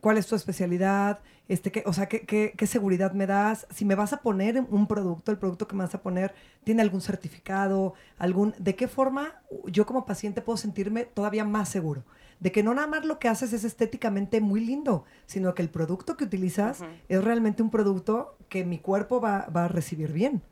cuál 0.00 0.18
es 0.18 0.26
tu 0.26 0.34
especialidad, 0.34 1.20
este, 1.48 1.72
qué, 1.72 1.82
o 1.86 1.92
sea, 1.92 2.06
qué, 2.06 2.20
qué, 2.26 2.52
qué, 2.56 2.66
seguridad 2.66 3.12
me 3.12 3.26
das, 3.26 3.66
si 3.70 3.84
me 3.84 3.94
vas 3.94 4.12
a 4.12 4.20
poner 4.20 4.60
un 4.68 4.86
producto, 4.86 5.32
el 5.32 5.38
producto 5.38 5.66
que 5.66 5.76
me 5.76 5.84
vas 5.84 5.94
a 5.94 6.02
poner 6.02 6.34
tiene 6.64 6.82
algún 6.82 7.00
certificado, 7.00 7.94
algún, 8.18 8.54
de 8.58 8.74
qué 8.74 8.86
forma 8.86 9.40
yo 9.66 9.86
como 9.86 10.04
paciente 10.04 10.42
puedo 10.42 10.58
sentirme 10.58 11.04
todavía 11.04 11.44
más 11.44 11.68
seguro 11.68 12.04
de 12.40 12.52
que 12.52 12.62
no 12.62 12.74
nada 12.74 12.86
más 12.86 13.04
lo 13.04 13.18
que 13.18 13.28
haces 13.28 13.52
es 13.52 13.64
estéticamente 13.64 14.40
muy 14.40 14.64
lindo, 14.64 15.04
sino 15.26 15.54
que 15.54 15.62
el 15.62 15.70
producto 15.70 16.16
que 16.16 16.24
utilizas 16.24 16.84
es 17.08 17.24
realmente 17.24 17.62
un 17.62 17.70
producto 17.70 18.36
que 18.48 18.64
mi 18.64 18.78
cuerpo 18.78 19.20
va, 19.20 19.40
a 19.40 19.68
recibir 19.68 20.12
bien. 20.12 20.42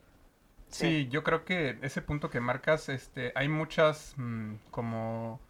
Sí, 0.69 1.09
yo 1.09 1.23
creo 1.23 1.45
que 1.45 1.79
ese 1.83 2.03
punto 2.03 2.29
que 2.29 2.41
marcas, 2.41 2.89
este, 2.89 3.33
hay 3.37 3.49
muchas 3.49 4.15
mm, 4.17 4.55
como 4.71 5.41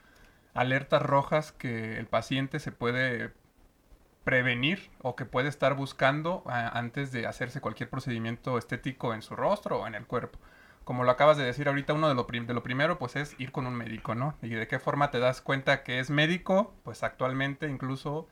alertas 0.52 1.02
rojas 1.02 1.52
que 1.52 1.98
el 1.98 2.06
paciente 2.06 2.60
se 2.60 2.70
puede 2.70 3.32
prevenir 4.24 4.90
o 5.02 5.16
que 5.16 5.24
puede 5.24 5.48
estar 5.48 5.74
buscando 5.74 6.42
antes 6.46 7.12
de 7.12 7.26
hacerse 7.26 7.60
cualquier 7.60 7.88
procedimiento 7.88 8.58
estético 8.58 9.14
en 9.14 9.22
su 9.22 9.36
rostro 9.36 9.82
o 9.82 9.86
en 9.86 9.94
el 9.94 10.06
cuerpo 10.06 10.38
como 10.86 11.02
lo 11.02 11.10
acabas 11.10 11.36
de 11.36 11.44
decir 11.44 11.66
ahorita, 11.66 11.94
uno 11.94 12.08
de 12.08 12.14
lo, 12.14 12.28
de 12.30 12.54
lo 12.54 12.62
primero 12.62 12.96
pues 12.96 13.16
es 13.16 13.34
ir 13.40 13.50
con 13.50 13.66
un 13.66 13.74
médico, 13.74 14.14
¿no? 14.14 14.36
Y 14.40 14.50
de 14.50 14.68
qué 14.68 14.78
forma 14.78 15.10
te 15.10 15.18
das 15.18 15.40
cuenta 15.40 15.82
que 15.82 15.98
es 15.98 16.10
médico, 16.10 16.72
pues 16.84 17.02
actualmente 17.02 17.68
incluso 17.68 18.28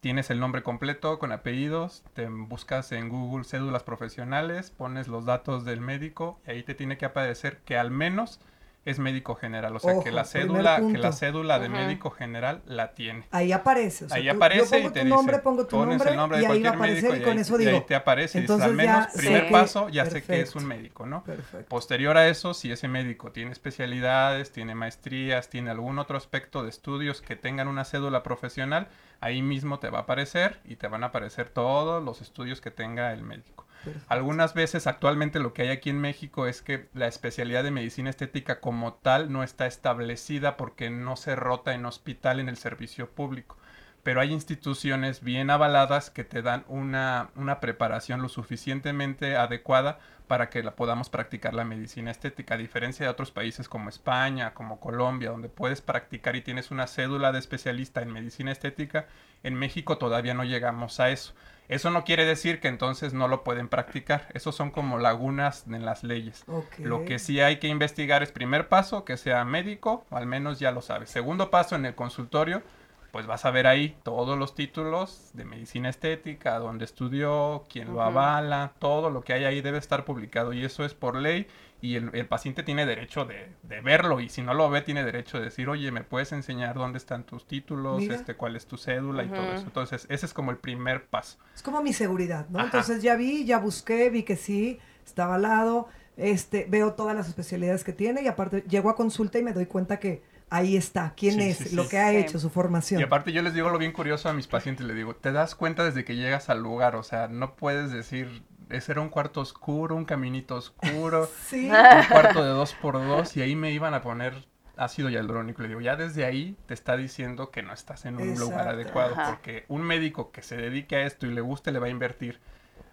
tienes 0.00 0.28
el 0.28 0.38
nombre 0.38 0.62
completo 0.62 1.18
con 1.18 1.32
apellidos, 1.32 2.04
te 2.12 2.28
buscas 2.28 2.92
en 2.92 3.08
Google 3.08 3.44
cédulas 3.44 3.82
profesionales, 3.82 4.70
pones 4.70 5.08
los 5.08 5.24
datos 5.24 5.64
del 5.64 5.80
médico 5.80 6.38
y 6.46 6.50
ahí 6.50 6.62
te 6.62 6.74
tiene 6.74 6.98
que 6.98 7.06
aparecer 7.06 7.60
que 7.64 7.78
al 7.78 7.90
menos 7.90 8.40
es 8.86 9.00
médico 9.00 9.34
general, 9.34 9.74
o 9.74 9.80
sea 9.80 9.98
que 10.00 10.12
la 10.12 10.24
cédula, 10.24 10.76
que 10.76 10.96
la 10.96 11.10
cédula 11.10 11.58
de 11.58 11.68
médico 11.68 12.10
general 12.10 12.62
la 12.66 12.94
tiene. 12.94 13.24
Ahí 13.32 13.50
aparece, 13.50 14.06
ahí 14.12 14.28
aparece 14.28 14.78
y 14.78 14.90
te 14.90 15.02
tu 15.02 15.08
nombre, 15.08 15.40
pongo 15.40 15.66
tu 15.66 15.84
nombre, 15.84 16.10
el 16.10 16.16
nombre 16.16 16.40
y 16.40 16.44
ahí 16.44 16.62
va 16.62 16.70
a 16.70 16.74
aparecer 16.74 17.20
y, 17.20 17.22
con 17.22 17.36
eso 17.36 17.58
digo. 17.58 17.72
Y 17.72 17.74
ahí 17.74 17.80
te 17.80 17.96
aparece, 17.96 18.38
entonces 18.38 18.64
al 18.64 18.74
menos 18.74 19.08
primer 19.08 19.50
paso 19.50 19.88
ya 19.88 20.06
sé 20.06 20.22
que 20.22 20.40
es 20.40 20.54
un 20.54 20.66
médico, 20.66 21.04
¿no? 21.04 21.24
Perfecto. 21.24 21.68
Posterior 21.68 22.16
a 22.16 22.28
eso, 22.28 22.54
si 22.54 22.70
ese 22.70 22.86
médico 22.86 23.32
tiene 23.32 23.50
especialidades, 23.50 24.52
tiene 24.52 24.76
maestrías, 24.76 25.50
tiene 25.50 25.70
algún 25.70 25.98
otro 25.98 26.16
aspecto 26.16 26.62
de 26.62 26.68
estudios 26.68 27.20
que 27.20 27.34
tengan 27.34 27.66
una 27.66 27.84
cédula 27.84 28.22
profesional, 28.22 28.86
ahí 29.20 29.42
mismo 29.42 29.80
te 29.80 29.90
va 29.90 29.98
a 29.98 30.02
aparecer 30.02 30.60
y 30.64 30.76
te 30.76 30.86
van 30.86 31.02
a 31.02 31.08
aparecer 31.08 31.48
todos 31.48 32.04
los 32.04 32.22
estudios 32.22 32.60
que 32.60 32.70
tenga 32.70 33.12
el 33.12 33.22
médico. 33.22 33.65
Algunas 34.08 34.54
veces 34.54 34.86
actualmente 34.86 35.40
lo 35.40 35.52
que 35.52 35.62
hay 35.62 35.68
aquí 35.68 35.90
en 35.90 36.00
México 36.00 36.46
es 36.46 36.62
que 36.62 36.88
la 36.94 37.06
especialidad 37.06 37.64
de 37.64 37.70
medicina 37.70 38.10
estética 38.10 38.60
como 38.60 38.94
tal 38.94 39.32
no 39.32 39.42
está 39.42 39.66
establecida 39.66 40.56
porque 40.56 40.90
no 40.90 41.16
se 41.16 41.36
rota 41.36 41.74
en 41.74 41.86
hospital 41.86 42.40
en 42.40 42.48
el 42.48 42.56
servicio 42.56 43.10
público. 43.10 43.56
Pero 44.02 44.20
hay 44.20 44.32
instituciones 44.32 45.22
bien 45.22 45.50
avaladas 45.50 46.10
que 46.10 46.22
te 46.22 46.40
dan 46.40 46.64
una, 46.68 47.30
una 47.34 47.58
preparación 47.58 48.22
lo 48.22 48.28
suficientemente 48.28 49.36
adecuada 49.36 49.98
para 50.26 50.50
que 50.50 50.62
la 50.62 50.74
podamos 50.74 51.08
practicar 51.08 51.54
la 51.54 51.64
medicina 51.64 52.10
estética, 52.10 52.54
a 52.54 52.58
diferencia 52.58 53.06
de 53.06 53.10
otros 53.10 53.30
países 53.30 53.68
como 53.68 53.88
España, 53.88 54.54
como 54.54 54.80
Colombia, 54.80 55.30
donde 55.30 55.48
puedes 55.48 55.80
practicar 55.80 56.36
y 56.36 56.42
tienes 56.42 56.70
una 56.70 56.86
cédula 56.86 57.32
de 57.32 57.38
especialista 57.38 58.02
en 58.02 58.12
medicina 58.12 58.52
estética, 58.52 59.06
en 59.42 59.54
México 59.54 59.98
todavía 59.98 60.34
no 60.34 60.44
llegamos 60.44 61.00
a 61.00 61.10
eso. 61.10 61.34
Eso 61.68 61.90
no 61.90 62.04
quiere 62.04 62.24
decir 62.24 62.60
que 62.60 62.68
entonces 62.68 63.12
no 63.12 63.28
lo 63.28 63.42
pueden 63.42 63.68
practicar. 63.68 64.28
Esos 64.34 64.54
son 64.54 64.70
como 64.70 64.98
lagunas 64.98 65.64
en 65.66 65.84
las 65.84 66.04
leyes. 66.04 66.44
Lo 66.78 67.04
que 67.04 67.18
sí 67.18 67.40
hay 67.40 67.58
que 67.58 67.68
investigar 67.68 68.22
es 68.22 68.30
primer 68.30 68.68
paso, 68.68 69.04
que 69.04 69.16
sea 69.16 69.44
médico, 69.44 70.04
o 70.10 70.16
al 70.16 70.26
menos 70.26 70.58
ya 70.58 70.70
lo 70.70 70.82
sabes. 70.82 71.10
Segundo 71.10 71.50
paso 71.50 71.74
en 71.74 71.86
el 71.86 71.94
consultorio, 71.94 72.62
pues 73.10 73.26
vas 73.26 73.44
a 73.46 73.50
ver 73.50 73.66
ahí 73.66 73.96
todos 74.02 74.38
los 74.38 74.54
títulos 74.54 75.30
de 75.32 75.44
medicina 75.44 75.88
estética, 75.88 76.58
dónde 76.58 76.84
estudió, 76.84 77.64
quién 77.68 77.92
lo 77.92 78.02
avala, 78.02 78.72
todo 78.78 79.10
lo 79.10 79.22
que 79.22 79.32
hay 79.32 79.44
ahí 79.44 79.62
debe 79.62 79.78
estar 79.78 80.04
publicado 80.04 80.52
y 80.52 80.64
eso 80.64 80.84
es 80.84 80.92
por 80.92 81.16
ley 81.16 81.46
y 81.80 81.96
el, 81.96 82.26
paciente 82.26 82.62
tiene 82.62 82.86
derecho 82.86 83.26
de, 83.26 83.52
verlo 83.82 84.20
y 84.20 84.28
si 84.28 84.42
no 84.42 84.54
lo 84.54 84.70
ve 84.70 84.80
tiene 84.80 85.04
derecho 85.04 85.38
de 85.38 85.44
decir, 85.44 85.68
oye, 85.68 85.90
¿me 85.92 86.02
puedes 86.02 86.32
enseñar 86.32 86.74
dónde 86.74 86.98
están 86.98 87.24
tus 87.24 87.46
títulos? 87.46 88.02
este 88.02 88.34
¿Cuál 88.34 88.56
es 88.56 88.66
tu 88.66 88.78
cédula? 88.78 89.24
y 89.24 89.28
todo 89.28 89.52
eso. 89.52 89.64
Entonces, 89.64 90.06
ese 90.08 90.26
es 90.26 90.32
como 90.32 90.50
el 90.50 90.56
primer 90.56 91.06
paso. 91.06 91.38
Es 91.54 91.62
como 91.62 91.82
mi 91.82 91.92
seguridad, 91.92 92.48
¿no? 92.48 92.60
Entonces 92.60 93.02
ya 93.02 93.16
vi, 93.16 93.44
ya 93.44 93.58
busqué, 93.58 94.08
vi 94.10 94.22
que 94.22 94.36
sí, 94.36 94.78
estaba 95.04 95.36
al 95.36 95.42
lado, 95.42 95.88
este, 96.16 96.66
veo 96.68 96.94
todas 96.94 97.14
las 97.14 97.28
especialidades 97.28 97.84
que 97.84 97.92
tiene 97.92 98.22
y 98.22 98.28
aparte 98.28 98.64
llego 98.68 98.88
a 98.88 98.96
consulta 98.96 99.38
y 99.38 99.42
me 99.42 99.52
doy 99.52 99.66
cuenta 99.66 99.98
que 99.98 100.22
ahí 100.48 100.76
está, 100.76 101.12
quién 101.16 101.40
es, 101.40 101.72
lo 101.72 101.88
que 101.88 101.98
ha 101.98 102.12
hecho, 102.12 102.38
su 102.38 102.50
formación. 102.50 103.00
Y 103.00 103.04
aparte 103.04 103.32
yo 103.32 103.42
les 103.42 103.54
digo 103.54 103.68
lo 103.70 103.78
bien 103.78 103.92
curioso 103.92 104.28
a 104.28 104.32
mis 104.32 104.46
pacientes, 104.46 104.86
les 104.86 104.96
digo, 104.96 105.14
te 105.14 105.32
das 105.32 105.54
cuenta 105.54 105.84
desde 105.84 106.04
que 106.04 106.16
llegas 106.16 106.48
al 106.48 106.62
lugar, 106.62 106.96
o 106.96 107.02
sea, 107.02 107.28
no 107.28 107.56
puedes 107.56 107.92
decir, 107.92 108.42
ese 108.70 108.92
era 108.92 109.00
un 109.00 109.08
cuarto 109.08 109.40
oscuro, 109.40 109.94
un 109.94 110.04
caminito 110.04 110.56
oscuro, 110.56 111.28
un 111.52 112.04
cuarto 112.10 112.42
de 112.42 112.50
dos 112.50 112.74
por 112.74 112.94
dos 112.94 113.36
y 113.36 113.42
ahí 113.42 113.56
me 113.56 113.72
iban 113.72 113.94
a 113.94 114.02
poner 114.02 114.46
ácido 114.76 115.08
hialurónico. 115.08 115.62
Le 115.62 115.68
digo, 115.68 115.80
ya 115.80 115.96
desde 115.96 116.24
ahí 116.24 116.56
te 116.66 116.74
está 116.74 116.96
diciendo 116.96 117.50
que 117.50 117.62
no 117.62 117.72
estás 117.72 118.04
en 118.04 118.16
un 118.16 118.38
lugar 118.38 118.68
adecuado, 118.68 119.16
porque 119.26 119.64
un 119.68 119.82
médico 119.82 120.30
que 120.32 120.42
se 120.42 120.56
dedique 120.56 120.96
a 120.96 121.06
esto 121.06 121.26
y 121.26 121.30
le 121.32 121.40
guste 121.40 121.72
le 121.72 121.78
va 121.78 121.86
a 121.86 121.90
invertir 121.90 122.40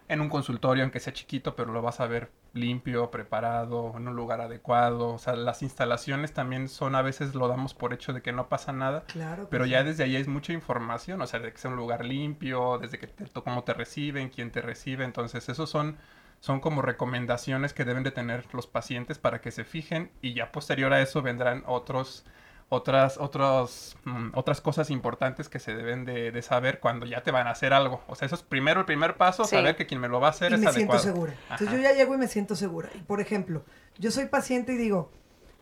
en 0.08 0.20
un 0.20 0.28
consultorio, 0.28 0.84
aunque 0.84 1.00
sea 1.00 1.12
chiquito, 1.12 1.56
pero 1.56 1.72
lo 1.72 1.80
vas 1.80 2.00
a 2.00 2.06
ver 2.06 2.30
limpio, 2.52 3.10
preparado, 3.10 3.94
en 3.96 4.06
un 4.08 4.14
lugar 4.16 4.40
adecuado. 4.40 5.08
O 5.14 5.18
sea, 5.18 5.34
las 5.34 5.62
instalaciones 5.62 6.32
también 6.32 6.68
son, 6.68 6.94
a 6.94 7.02
veces 7.02 7.34
lo 7.34 7.48
damos 7.48 7.74
por 7.74 7.92
hecho 7.92 8.12
de 8.12 8.22
que 8.22 8.32
no 8.32 8.48
pasa 8.48 8.72
nada. 8.72 9.04
Claro. 9.06 9.48
Pero 9.50 9.66
ya 9.66 9.82
desde 9.82 10.04
ahí 10.04 10.16
hay 10.16 10.24
mucha 10.24 10.52
información, 10.52 11.20
o 11.22 11.26
sea, 11.26 11.40
de 11.40 11.52
que 11.52 11.58
sea 11.58 11.70
un 11.70 11.76
lugar 11.76 12.04
limpio, 12.04 12.78
desde 12.78 12.98
que 12.98 13.06
te, 13.06 13.24
cómo 13.40 13.64
te 13.64 13.74
reciben, 13.74 14.28
quién 14.28 14.50
te 14.50 14.60
recibe. 14.60 15.04
Entonces, 15.04 15.48
esos 15.48 15.70
son, 15.70 15.96
son 16.40 16.60
como 16.60 16.82
recomendaciones 16.82 17.72
que 17.72 17.84
deben 17.84 18.02
de 18.02 18.10
tener 18.10 18.44
los 18.52 18.66
pacientes 18.66 19.18
para 19.18 19.40
que 19.40 19.50
se 19.50 19.64
fijen 19.64 20.10
y 20.20 20.34
ya 20.34 20.52
posterior 20.52 20.92
a 20.92 21.00
eso 21.00 21.22
vendrán 21.22 21.64
otros 21.66 22.24
otras, 22.68 23.18
otros, 23.18 23.96
mm, 24.04 24.30
otras 24.34 24.60
cosas 24.60 24.90
importantes 24.90 25.48
que 25.48 25.58
se 25.58 25.74
deben 25.74 26.04
de, 26.04 26.42
saber 26.42 26.80
cuando 26.80 27.06
ya 27.06 27.22
te 27.22 27.30
van 27.30 27.46
a 27.46 27.50
hacer 27.50 27.72
algo. 27.72 28.02
O 28.08 28.14
sea, 28.14 28.26
eso 28.26 28.34
es 28.34 28.42
primero 28.42 28.80
el 28.80 28.86
primer 28.86 29.16
paso, 29.16 29.44
saber 29.44 29.76
que 29.76 29.86
quien 29.86 30.00
me 30.00 30.08
lo 30.08 30.20
va 30.20 30.28
a 30.28 30.30
hacer 30.30 30.52
y 30.52 30.54
es 30.56 30.60
me 30.60 30.72
siento 30.72 30.98
segura. 30.98 31.34
Entonces 31.50 31.76
yo 31.76 31.82
ya 31.82 31.92
llego 31.92 32.14
y 32.14 32.18
me 32.18 32.28
siento 32.28 32.56
segura. 32.56 32.90
Y 32.94 32.98
por 32.98 33.20
ejemplo, 33.20 33.62
yo 33.98 34.10
soy 34.10 34.26
paciente 34.26 34.72
y 34.72 34.76
digo, 34.76 35.10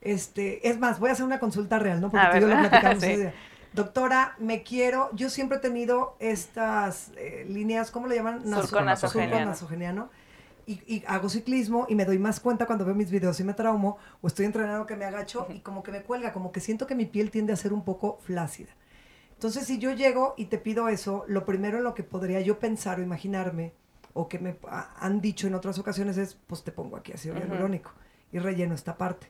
este, 0.01 0.69
es 0.69 0.79
más, 0.79 0.99
voy 0.99 1.11
a 1.11 1.13
hacer 1.13 1.25
una 1.25 1.39
consulta 1.39 1.79
real, 1.79 2.01
¿no? 2.01 2.11
Porque 2.11 2.27
tú 2.31 2.37
y 2.39 2.41
yo 2.41 2.49
lo 2.49 2.69
platicamos 2.69 3.05
Doctora, 3.73 4.35
me 4.39 4.63
quiero, 4.63 5.09
yo 5.15 5.31
siempre 5.31 5.57
he 5.57 5.61
tenido 5.61 6.15
estas 6.21 7.11
eh, 7.17 7.47
líneas, 7.49 7.91
¿cómo 7.91 8.07
le 8.07 8.17
llaman? 8.17 8.43
Surco 8.43 8.83
nasogeniano 8.83 10.11
y, 10.67 11.05
hago 11.07 11.29
ciclismo 11.29 11.87
y 11.89 11.95
me 11.95 12.05
doy 12.05 12.19
más 12.19 12.41
cuenta 12.41 12.67
cuando 12.67 12.85
veo 12.85 12.95
mis 12.95 13.11
videos 13.11 13.39
y 13.41 13.45
me 13.45 13.55
traumo 13.55 13.99
o 14.21 14.27
estoy 14.27 14.47
entrenando 14.47 14.87
que 14.87 14.97
me 14.97 15.05
agacho 15.05 15.47
y 15.51 15.61
como 15.61 15.83
que 15.83 15.93
me 15.93 16.03
cuelga, 16.03 16.33
como 16.33 16.53
que 16.53 16.61
siento 16.61 16.87
que 16.87 16.95
mi 16.95 17.07
piel 17.07 17.31
tiende 17.31 17.53
a 17.53 17.57
ser 17.57 17.73
un 17.73 17.85
poco 17.85 18.19
flácida. 18.21 18.71
Entonces, 19.35 19.67
si 19.67 19.79
yo 19.79 19.91
llego 19.91 20.35
y 20.37 20.45
te 20.47 20.59
pido 20.59 20.89
eso, 20.89 21.25
lo 21.27 21.45
primero 21.45 21.79
en 21.79 21.85
lo 21.85 21.95
que 21.95 22.05
podría 22.05 22.41
yo 22.41 22.61
pensar 22.61 23.01
o 23.01 23.03
imaginarme 23.03 23.73
o 24.13 24.29
que 24.29 24.39
me 24.39 24.57
han 24.71 25.21
dicho 25.21 25.47
en 25.47 25.55
otras 25.55 25.79
ocasiones 25.79 26.17
es, 26.17 26.35
pues 26.47 26.63
te 26.63 26.71
pongo 26.71 26.97
aquí 26.97 27.13
ácido 27.13 27.35
hialurónico 27.35 27.91
y 28.31 28.39
relleno 28.39 28.75
esta 28.75 28.97
parte. 28.97 29.29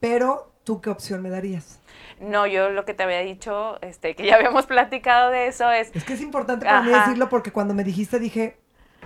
Pero, 0.00 0.52
¿tú 0.62 0.80
qué 0.80 0.90
opción 0.90 1.22
me 1.22 1.30
darías? 1.30 1.80
No, 2.20 2.46
yo 2.46 2.70
lo 2.70 2.84
que 2.84 2.94
te 2.94 3.02
había 3.02 3.18
dicho, 3.20 3.80
este, 3.82 4.14
que 4.14 4.26
ya 4.26 4.36
habíamos 4.36 4.66
platicado 4.68 5.30
de 5.30 5.48
eso 5.48 5.70
es... 5.72 5.90
Es 5.94 6.04
que 6.04 6.12
es 6.12 6.20
importante 6.20 6.64
para 6.64 6.82
mí 6.82 6.90
decirlo 6.90 7.28
porque 7.28 7.50
cuando 7.50 7.74
me 7.74 7.82
dijiste 7.82 8.20
dije, 8.20 8.58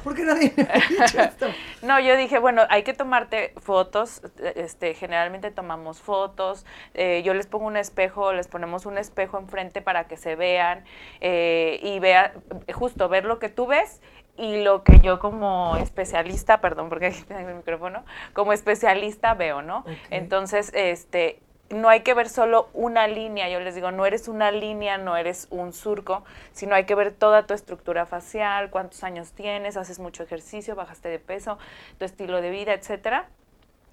¿Por 0.02 0.14
qué 0.14 0.24
nadie 0.24 0.52
me 0.56 0.62
ha 0.64 0.88
dicho 1.06 1.20
esto? 1.20 1.46
no, 1.82 2.00
yo 2.00 2.16
dije, 2.16 2.38
bueno, 2.38 2.62
hay 2.68 2.82
que 2.82 2.94
tomarte 2.94 3.52
fotos, 3.60 4.22
este, 4.56 4.94
generalmente 4.94 5.50
tomamos 5.50 6.00
fotos, 6.00 6.66
eh, 6.94 7.22
yo 7.24 7.34
les 7.34 7.46
pongo 7.46 7.66
un 7.66 7.76
espejo, 7.76 8.32
les 8.32 8.48
ponemos 8.48 8.86
un 8.86 8.98
espejo 8.98 9.38
enfrente 9.38 9.82
para 9.82 10.08
que 10.08 10.16
se 10.16 10.36
vean 10.36 10.84
eh, 11.20 11.78
y 11.82 11.98
vea, 12.00 12.32
justo 12.72 13.08
ver 13.08 13.24
lo 13.24 13.38
que 13.38 13.48
tú 13.48 13.66
ves 13.66 14.00
y 14.36 14.62
lo 14.62 14.82
que 14.82 14.98
yo 15.00 15.18
como 15.18 15.76
especialista, 15.76 16.60
perdón 16.60 16.88
porque 16.88 17.06
aquí 17.06 17.22
tengo 17.22 17.48
el 17.48 17.56
micrófono, 17.56 18.04
como 18.32 18.52
especialista 18.52 19.34
veo, 19.34 19.62
¿no? 19.62 19.84
Entonces, 20.10 20.72
este, 20.74 21.40
no 21.72 21.88
hay 21.88 22.00
que 22.00 22.14
ver 22.14 22.28
solo 22.28 22.68
una 22.74 23.08
línea, 23.08 23.48
yo 23.48 23.58
les 23.58 23.74
digo, 23.74 23.90
no 23.90 24.04
eres 24.06 24.28
una 24.28 24.50
línea, 24.50 24.98
no 24.98 25.16
eres 25.16 25.48
un 25.50 25.72
surco, 25.72 26.22
sino 26.52 26.74
hay 26.74 26.84
que 26.84 26.94
ver 26.94 27.12
toda 27.12 27.46
tu 27.46 27.54
estructura 27.54 28.06
facial, 28.06 28.70
cuántos 28.70 29.02
años 29.02 29.32
tienes, 29.32 29.76
haces 29.76 29.98
mucho 29.98 30.22
ejercicio, 30.22 30.74
bajaste 30.74 31.08
de 31.08 31.18
peso, 31.18 31.58
tu 31.98 32.04
estilo 32.04 32.42
de 32.42 32.50
vida, 32.50 32.74
etcétera. 32.74 33.28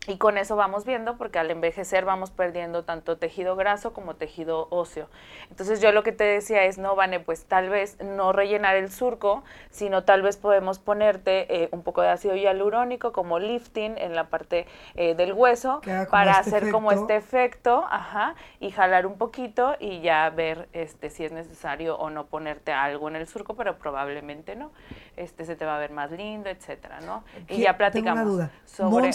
Y 0.10 0.18
con 0.18 0.40
eso 0.40 0.56
vamos 0.56 0.86
viendo, 0.86 1.18
porque 1.18 1.38
al 1.38 1.52
envejecer 1.52 2.04
vamos 2.04 2.32
perdiendo 2.32 2.84
tanto 2.84 3.20
tejido 3.20 3.56
graso 3.56 3.94
como 3.94 4.16
tejido 4.16 4.66
óseo. 4.72 5.08
Entonces 5.52 5.82
yo 5.82 5.92
lo 5.92 6.02
que 6.02 6.12
te 6.12 6.24
decía 6.24 6.64
es, 6.64 6.80
no, 6.80 6.96
Vane, 6.96 7.20
pues 7.20 7.46
tal 7.46 7.70
vez 7.70 7.96
no 8.02 8.32
rellenar 8.32 8.76
el 8.76 8.90
surco, 8.90 9.44
sino 9.70 10.06
tal 10.06 10.24
vez 10.24 10.36
podemos 10.38 10.80
ponerte 10.80 11.64
eh, 11.64 11.70
un 11.72 11.84
poco 11.84 12.02
de 12.02 12.10
ácido 12.10 12.36
hialurónico 12.36 13.12
como 13.12 13.38
lifting 13.38 14.00
en 14.00 14.16
la 14.16 14.30
parte 14.30 14.66
eh, 14.96 15.14
del 15.14 15.32
hueso 15.32 15.80
para 16.10 16.40
este 16.40 16.56
hacer 16.56 16.72
como 16.72 16.92
este 16.92 17.16
efecto, 17.16 17.86
ajá, 17.88 18.34
y 18.60 18.72
jalar 18.72 19.06
un 19.06 19.16
poquito 19.16 19.76
y 19.80 20.02
ya 20.02 20.28
ver 20.32 20.70
este 20.74 21.12
si 21.12 21.24
es 21.24 21.32
necesario 21.32 22.00
o 22.00 22.10
no 22.10 22.26
ponerte 22.26 22.72
algo 22.72 23.10
en 23.10 23.16
el 23.16 23.28
surco, 23.28 23.54
pero 23.54 23.78
probablemente 23.78 24.56
no. 24.56 24.72
Este 25.18 25.46
se 25.46 25.56
te 25.56 25.66
va 25.66 25.76
a 25.76 25.80
ver 25.80 25.92
más 25.92 26.10
lindo, 26.10 26.50
etcétera, 26.50 27.00
¿no? 27.02 27.24
Y 27.48 27.62
ya 27.62 27.78
platicamos 27.78 28.22
tengo 28.24 28.36
una 28.36 28.46
duda. 28.48 28.52
sobre 28.66 29.14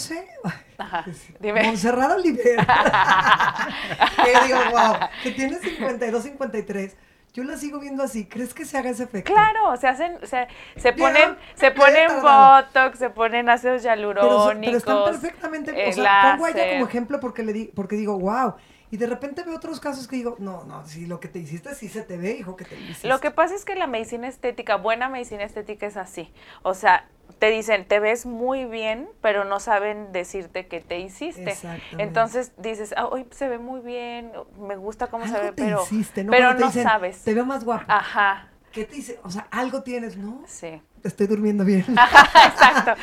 Ajá, 0.85 1.05
dime. 1.41 1.63
Monserrat 1.65 2.13
Olivera. 2.13 2.67
que 4.25 4.47
digo, 4.47 4.59
wow, 4.71 5.09
que 5.23 5.31
tiene 5.33 5.57
52, 5.59 6.23
53. 6.23 6.97
Yo 7.33 7.43
la 7.43 7.57
sigo 7.57 7.81
viendo 7.81 8.05
así. 8.05 8.27
¿Crees 8.27 8.55
que 8.55 8.65
se 8.65 8.79
haga 8.79 8.91
ese 8.91 9.05
efecto? 9.05 9.33
Claro, 9.33 9.77
se 9.77 9.89
hacen, 9.89 10.19
se, 10.23 10.47
se 10.77 10.93
ponen, 10.93 11.37
se 11.55 11.73
ponen 11.73 12.09
botox, 12.23 12.97
se 12.97 13.11
ponen 13.11 13.49
ácidos 13.49 13.83
hialurónicos. 13.83 14.55
Pero, 14.61 14.61
pero 14.61 14.77
están 14.77 15.05
perfectamente, 15.05 15.89
o 15.89 15.93
sea, 15.93 16.33
pongo 16.33 16.47
a 16.47 16.51
ella 16.51 16.73
como 16.75 16.87
ejemplo 16.87 17.19
porque 17.19 17.43
le 17.43 17.53
di, 17.53 17.65
porque 17.75 17.97
digo, 17.97 18.17
wow, 18.21 18.55
y 18.95 18.97
de 18.97 19.09
repente 19.09 19.43
veo 19.43 19.57
otros 19.57 19.81
casos 19.81 20.07
que 20.07 20.15
digo, 20.15 20.37
no, 20.39 20.63
no, 20.63 20.87
si 20.87 21.07
lo 21.07 21.19
que 21.19 21.27
te 21.27 21.41
hiciste 21.41 21.75
sí 21.75 21.89
se 21.89 22.03
te 22.03 22.17
ve, 22.17 22.37
hijo, 22.39 22.55
que 22.55 22.65
te 22.65 22.77
hiciste. 22.77 23.09
Lo 23.09 23.19
que 23.19 23.33
pasa 23.33 23.53
es 23.57 23.65
que 23.65 23.75
la 23.75 23.89
medicina 23.89 24.29
estética, 24.29 24.77
buena 24.77 25.09
medicina 25.09 25.43
estética 25.43 25.89
es 25.89 25.97
así. 25.97 26.33
O 26.63 26.75
sea, 26.75 27.09
te 27.41 27.51
dicen, 27.51 27.89
te 27.89 27.99
ves 27.99 28.25
muy 28.25 28.67
bien, 28.67 29.09
pero 29.21 29.45
no 29.45 29.59
saben 29.59 30.13
decirte 30.13 30.69
qué 30.69 30.81
te 30.81 31.01
hiciste. 31.01 31.57
Entonces 31.99 32.53
dices, 32.57 32.95
ah, 32.97 33.07
hoy 33.07 33.27
se 33.33 33.49
ve 33.49 33.59
muy 33.59 33.81
bien, 33.81 34.31
me 34.61 34.77
gusta 34.77 35.09
cómo 35.09 35.27
se 35.27 35.41
ve, 35.41 35.53
pero, 35.53 35.85
¿no? 35.91 36.31
pero 36.31 36.55
no 36.55 36.71
sabes. 36.71 37.21
Te 37.25 37.35
veo 37.35 37.45
más 37.45 37.65
guapa. 37.65 37.87
Ajá. 37.89 38.53
¿Qué 38.71 38.85
te 38.85 38.95
dice? 38.95 39.19
O 39.25 39.31
sea, 39.31 39.49
algo 39.51 39.83
tienes, 39.83 40.17
¿no? 40.17 40.45
Sí. 40.47 40.81
Estoy 41.05 41.27
durmiendo 41.27 41.67
bien. 41.67 41.85
Exacto. 41.89 42.95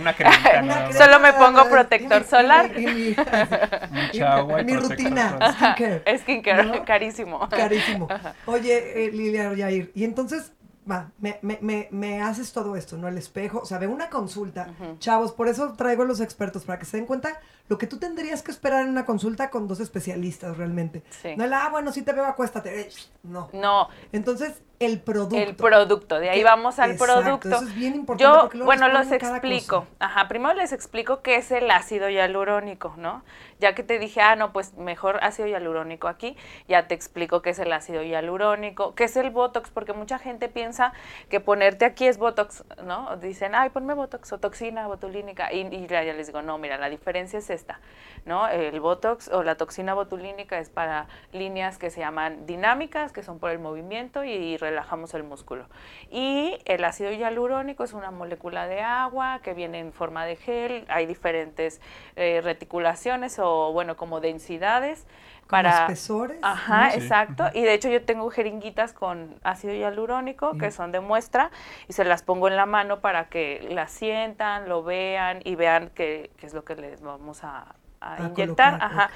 Una, 0.00 0.92
Solo 0.92 1.20
me 1.20 1.34
pongo 1.34 1.68
protector 1.68 2.24
solar. 2.24 2.70
mi, 2.74 3.14
mi 4.64 4.76
rutina, 4.76 5.38
skincare. 5.52 6.18
Skincare, 6.18 6.84
carísimo. 6.84 7.46
Carísimo. 7.50 8.08
Oye, 8.46 9.04
eh, 9.04 9.10
Lilia 9.12 9.52
Yair, 9.52 9.92
y 9.94 10.04
entonces 10.04 10.52
va, 10.90 11.10
me, 11.18 11.38
me, 11.42 11.88
me, 11.90 12.22
haces 12.22 12.52
todo 12.52 12.74
esto, 12.74 12.96
¿no? 12.96 13.06
El 13.06 13.18
espejo, 13.18 13.58
o 13.58 13.66
sea, 13.66 13.78
ve 13.78 13.86
una 13.86 14.08
consulta. 14.08 14.68
Chavos, 14.98 15.32
por 15.32 15.48
eso 15.48 15.74
traigo 15.74 16.04
a 16.04 16.06
los 16.06 16.20
expertos, 16.20 16.64
para 16.64 16.78
que 16.78 16.86
se 16.86 16.96
den 16.96 17.04
cuenta 17.04 17.38
lo 17.68 17.78
que 17.78 17.86
tú 17.86 17.98
tendrías 17.98 18.42
que 18.42 18.50
esperar 18.50 18.82
en 18.82 18.90
una 18.90 19.04
consulta 19.04 19.50
con 19.50 19.66
dos 19.68 19.80
especialistas 19.80 20.56
realmente. 20.56 21.02
No 21.36 21.44
el, 21.44 21.52
ah, 21.52 21.68
bueno, 21.70 21.92
si 21.92 22.02
te 22.02 22.12
veo, 22.12 22.24
acuéstate. 22.24 22.88
No. 23.22 23.48
No. 23.52 23.88
Entonces, 24.12 24.62
el 24.78 25.00
producto. 25.00 25.36
El 25.36 25.56
producto, 25.56 26.18
de 26.18 26.28
ahí 26.28 26.42
vamos 26.42 26.78
al 26.78 26.96
producto. 26.96 27.48
Eso 27.48 27.62
es 27.62 27.74
bien 27.74 27.94
importante. 27.94 28.58
Yo, 28.58 28.64
bueno, 28.64 28.88
los 28.88 29.10
explico. 29.10 29.86
Ajá, 29.98 30.28
primero 30.28 30.54
les 30.54 30.72
explico 30.72 31.22
qué 31.22 31.36
es 31.36 31.50
el 31.50 31.70
ácido 31.70 32.10
hialurónico, 32.10 32.94
¿no? 32.98 33.24
Ya 33.58 33.74
que 33.74 33.82
te 33.82 33.98
dije, 33.98 34.20
ah, 34.20 34.36
no, 34.36 34.52
pues 34.52 34.74
mejor 34.74 35.18
ácido 35.22 35.48
hialurónico 35.48 36.08
aquí, 36.08 36.36
ya 36.68 36.88
te 36.88 36.94
explico 36.94 37.40
qué 37.40 37.50
es 37.50 37.58
el 37.58 37.72
ácido 37.72 38.02
hialurónico, 38.02 38.94
qué 38.94 39.04
es 39.04 39.16
el 39.16 39.30
Botox, 39.30 39.70
porque 39.70 39.94
mucha 39.94 40.18
gente 40.18 40.48
piensa 40.50 40.92
que 41.30 41.40
ponerte 41.40 41.86
aquí 41.86 42.06
es 42.06 42.18
Botox, 42.18 42.64
¿no? 42.84 43.16
Dicen, 43.16 43.54
ay, 43.54 43.70
ponme 43.70 43.94
Botox 43.94 44.30
o 44.34 44.38
toxina 44.38 44.86
botulínica, 44.86 45.54
y, 45.54 45.60
y 45.74 45.86
ya 45.86 46.02
les 46.02 46.26
digo, 46.26 46.42
no, 46.42 46.58
mira, 46.58 46.76
la 46.76 46.90
diferencia 46.90 47.38
es 47.38 47.48
esta, 47.56 47.80
¿no? 48.24 48.46
El 48.46 48.78
Botox 48.80 49.28
o 49.28 49.42
la 49.42 49.56
toxina 49.56 49.94
botulínica 49.94 50.60
es 50.60 50.70
para 50.70 51.08
líneas 51.32 51.78
que 51.78 51.90
se 51.90 52.00
llaman 52.00 52.46
dinámicas, 52.46 53.12
que 53.12 53.24
son 53.24 53.40
por 53.40 53.50
el 53.50 53.58
movimiento 53.58 54.22
y 54.22 54.56
relajamos 54.56 55.14
el 55.14 55.24
músculo. 55.24 55.66
Y 56.10 56.58
el 56.64 56.84
ácido 56.84 57.10
hialurónico 57.10 57.82
es 57.82 57.92
una 57.92 58.12
molécula 58.12 58.68
de 58.68 58.80
agua 58.80 59.40
que 59.42 59.54
viene 59.54 59.80
en 59.80 59.92
forma 59.92 60.24
de 60.24 60.36
gel, 60.36 60.84
hay 60.88 61.06
diferentes 61.06 61.80
eh, 62.14 62.40
reticulaciones 62.42 63.38
o 63.40 63.72
bueno, 63.72 63.96
como 63.96 64.20
densidades 64.20 65.06
para 65.48 65.86
espesores. 65.86 66.38
Ajá, 66.42 66.94
exacto. 66.94 67.44
Y 67.54 67.62
de 67.62 67.74
hecho 67.74 67.88
yo 67.88 68.02
tengo 68.02 68.30
jeringuitas 68.30 68.92
con 68.92 69.34
ácido 69.44 69.74
hialurónico 69.74 70.56
que 70.58 70.70
son 70.70 70.92
de 70.92 71.00
muestra 71.00 71.50
y 71.88 71.92
se 71.92 72.04
las 72.04 72.22
pongo 72.22 72.48
en 72.48 72.56
la 72.56 72.66
mano 72.66 73.00
para 73.00 73.28
que 73.28 73.66
las 73.70 73.90
sientan, 73.90 74.68
lo 74.68 74.82
vean 74.82 75.40
y 75.44 75.54
vean 75.54 75.90
qué, 75.94 76.30
es 76.40 76.54
lo 76.54 76.64
que 76.64 76.76
les 76.76 77.00
vamos 77.00 77.44
a, 77.44 77.74
inyectar. 78.18 78.78
Ajá. 78.80 79.10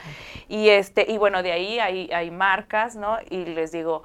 Y 0.48 0.68
este 0.70 1.06
y 1.08 1.18
bueno, 1.18 1.42
de 1.42 1.52
ahí 1.52 1.78
hay, 1.78 2.10
hay 2.12 2.30
marcas, 2.30 2.96
¿no? 2.96 3.18
Y 3.28 3.44
les 3.44 3.72
digo, 3.72 4.02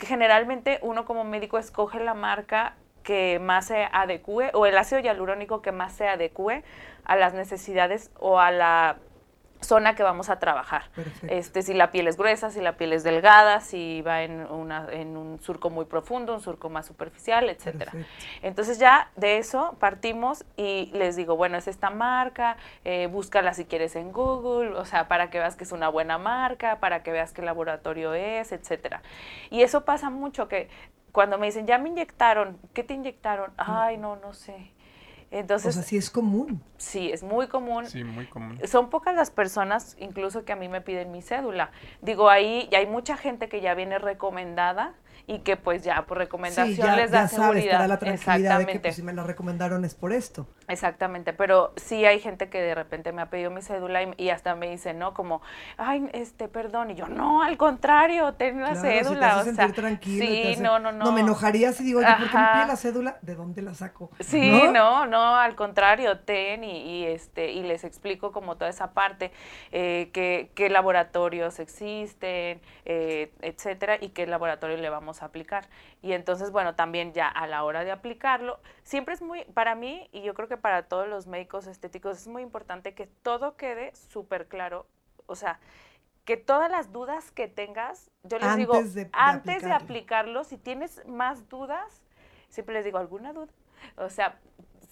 generalmente 0.00 0.78
uno 0.82 1.04
como 1.04 1.24
médico 1.24 1.58
escoge 1.58 2.00
la 2.00 2.14
marca 2.14 2.74
que 3.02 3.38
más 3.38 3.66
se 3.66 3.88
adecue 3.92 4.50
o 4.52 4.66
el 4.66 4.76
ácido 4.76 5.00
hialurónico 5.00 5.62
que 5.62 5.70
más 5.70 5.92
se 5.92 6.08
adecue 6.08 6.64
a 7.04 7.14
las 7.14 7.34
necesidades 7.34 8.10
o 8.18 8.40
a 8.40 8.50
la 8.50 8.96
zona 9.60 9.94
que 9.94 10.02
vamos 10.02 10.28
a 10.28 10.38
trabajar. 10.38 10.84
Este, 11.28 11.62
si 11.62 11.74
la 11.74 11.90
piel 11.90 12.08
es 12.08 12.16
gruesa, 12.16 12.50
si 12.50 12.60
la 12.60 12.76
piel 12.76 12.92
es 12.92 13.04
delgada, 13.04 13.60
si 13.60 14.02
va 14.02 14.22
en, 14.22 14.40
una, 14.50 14.86
en 14.90 15.16
un 15.16 15.40
surco 15.40 15.70
muy 15.70 15.84
profundo, 15.84 16.34
un 16.34 16.40
surco 16.40 16.68
más 16.68 16.86
superficial, 16.86 17.48
etcétera. 17.48 17.92
Entonces 18.42 18.78
ya 18.78 19.10
de 19.16 19.38
eso 19.38 19.76
partimos 19.78 20.44
y 20.56 20.90
les 20.92 21.16
digo, 21.16 21.36
bueno, 21.36 21.56
es 21.56 21.68
esta 21.68 21.90
marca, 21.90 22.56
eh, 22.84 23.08
búscala 23.10 23.54
si 23.54 23.64
quieres 23.64 23.96
en 23.96 24.12
Google, 24.12 24.74
o 24.76 24.84
sea, 24.84 25.08
para 25.08 25.30
que 25.30 25.38
veas 25.38 25.56
que 25.56 25.64
es 25.64 25.72
una 25.72 25.88
buena 25.88 26.18
marca, 26.18 26.78
para 26.80 27.02
que 27.02 27.12
veas 27.12 27.32
qué 27.32 27.42
laboratorio 27.42 28.14
es, 28.14 28.52
etcétera. 28.52 29.02
Y 29.50 29.62
eso 29.62 29.84
pasa 29.84 30.10
mucho 30.10 30.48
que 30.48 30.68
cuando 31.12 31.38
me 31.38 31.46
dicen, 31.46 31.66
ya 31.66 31.78
me 31.78 31.88
inyectaron, 31.88 32.58
¿qué 32.74 32.84
te 32.84 32.92
inyectaron? 32.92 33.50
Ay, 33.56 33.96
no, 33.96 34.16
no 34.16 34.34
sé. 34.34 34.70
Entonces, 35.30 35.76
o 35.76 35.80
sea, 35.80 35.82
sí 35.82 35.96
es 35.96 36.10
común. 36.10 36.62
Sí, 36.76 37.10
es 37.10 37.22
muy 37.22 37.48
común. 37.48 37.86
Sí, 37.86 38.04
muy 38.04 38.26
común. 38.26 38.60
Son 38.64 38.90
pocas 38.90 39.14
las 39.14 39.30
personas, 39.30 39.96
incluso 39.98 40.44
que 40.44 40.52
a 40.52 40.56
mí 40.56 40.68
me 40.68 40.80
piden 40.80 41.10
mi 41.10 41.20
cédula. 41.20 41.72
Digo, 42.00 42.30
ahí 42.30 42.68
hay 42.74 42.86
mucha 42.86 43.16
gente 43.16 43.48
que 43.48 43.60
ya 43.60 43.74
viene 43.74 43.98
recomendada 43.98 44.94
y 45.28 45.40
que 45.40 45.56
pues 45.56 45.82
ya 45.82 46.06
por 46.06 46.18
recomendación 46.18 46.96
les 46.96 47.10
da 47.10 47.22
ya 47.22 47.28
seguridad. 47.28 47.72
Sabes, 47.72 47.88
la 47.88 47.98
tranquilidad 47.98 48.58
de 48.58 48.66
que 48.66 48.80
pues, 48.80 48.96
si 48.96 49.02
me 49.02 49.12
la 49.12 49.24
recomendaron 49.24 49.84
es 49.84 49.94
por 49.94 50.12
esto. 50.12 50.46
Exactamente, 50.68 51.32
pero 51.32 51.72
sí 51.76 52.04
hay 52.04 52.20
gente 52.20 52.48
que 52.48 52.60
de 52.60 52.74
repente 52.74 53.12
me 53.12 53.22
ha 53.22 53.26
pedido 53.30 53.50
mi 53.50 53.62
cédula 53.62 54.02
y, 54.16 54.30
hasta 54.30 54.54
me 54.54 54.70
dice, 54.70 54.94
¿no? 54.94 55.14
Como, 55.14 55.42
ay, 55.76 56.08
este, 56.12 56.48
perdón, 56.48 56.90
y 56.90 56.94
yo, 56.94 57.08
no, 57.08 57.42
al 57.42 57.56
contrario, 57.56 58.34
ten 58.34 58.60
la 58.60 58.74
cédula. 58.74 59.44
Si 59.44 59.54
te 59.54 59.62
o 59.62 59.72
sea, 59.72 59.98
sí, 60.02 60.56
no, 60.60 60.78
no, 60.78 60.92
no. 60.92 61.04
No 61.04 61.12
me 61.12 61.20
enojaría 61.20 61.72
si 61.72 61.84
digo, 61.84 62.00
¿por 62.00 62.08
qué 62.08 62.38
me 62.38 62.46
pide 62.52 62.66
la 62.66 62.76
cédula? 62.76 63.18
¿De 63.22 63.34
dónde 63.34 63.62
la 63.62 63.74
saco? 63.74 64.10
Sí, 64.20 64.62
no, 64.72 65.06
no, 65.06 65.36
al 65.36 65.56
contrario, 65.56 66.20
ten 66.20 66.64
y, 66.64 67.04
este, 67.04 67.52
y 67.52 67.62
les 67.62 67.84
explico 67.84 68.32
como 68.32 68.56
toda 68.56 68.70
esa 68.70 68.92
parte, 68.92 69.32
eh, 69.72 70.10
qué 70.12 70.68
laboratorios 70.68 71.58
existen, 71.58 72.60
eh, 72.84 73.32
etcétera, 73.40 73.98
y 74.00 74.10
qué 74.10 74.26
laboratorio 74.26 74.76
le 74.76 74.88
vamos 74.88 75.15
a 75.22 75.26
aplicar. 75.26 75.68
Y 76.02 76.12
entonces, 76.12 76.50
bueno, 76.50 76.74
también 76.74 77.12
ya 77.12 77.28
a 77.28 77.46
la 77.46 77.64
hora 77.64 77.84
de 77.84 77.92
aplicarlo, 77.92 78.60
siempre 78.82 79.14
es 79.14 79.22
muy, 79.22 79.44
para 79.46 79.74
mí, 79.74 80.08
y 80.12 80.22
yo 80.22 80.34
creo 80.34 80.48
que 80.48 80.56
para 80.56 80.84
todos 80.84 81.08
los 81.08 81.26
médicos 81.26 81.66
estéticos, 81.66 82.18
es 82.18 82.28
muy 82.28 82.42
importante 82.42 82.94
que 82.94 83.06
todo 83.06 83.56
quede 83.56 83.94
súper 83.94 84.48
claro. 84.48 84.86
O 85.26 85.34
sea, 85.34 85.58
que 86.24 86.36
todas 86.36 86.70
las 86.70 86.92
dudas 86.92 87.30
que 87.30 87.46
tengas, 87.48 88.10
yo 88.24 88.38
les 88.38 88.56
digo, 88.56 88.74
antes 89.12 89.62
de 89.62 89.72
aplicarlo, 89.72 90.44
si 90.44 90.58
tienes 90.58 91.06
más 91.06 91.48
dudas, 91.48 92.02
siempre 92.48 92.74
les 92.74 92.84
digo, 92.84 92.98
¿alguna 92.98 93.32
duda? 93.32 93.52
O 93.96 94.08
sea, 94.08 94.38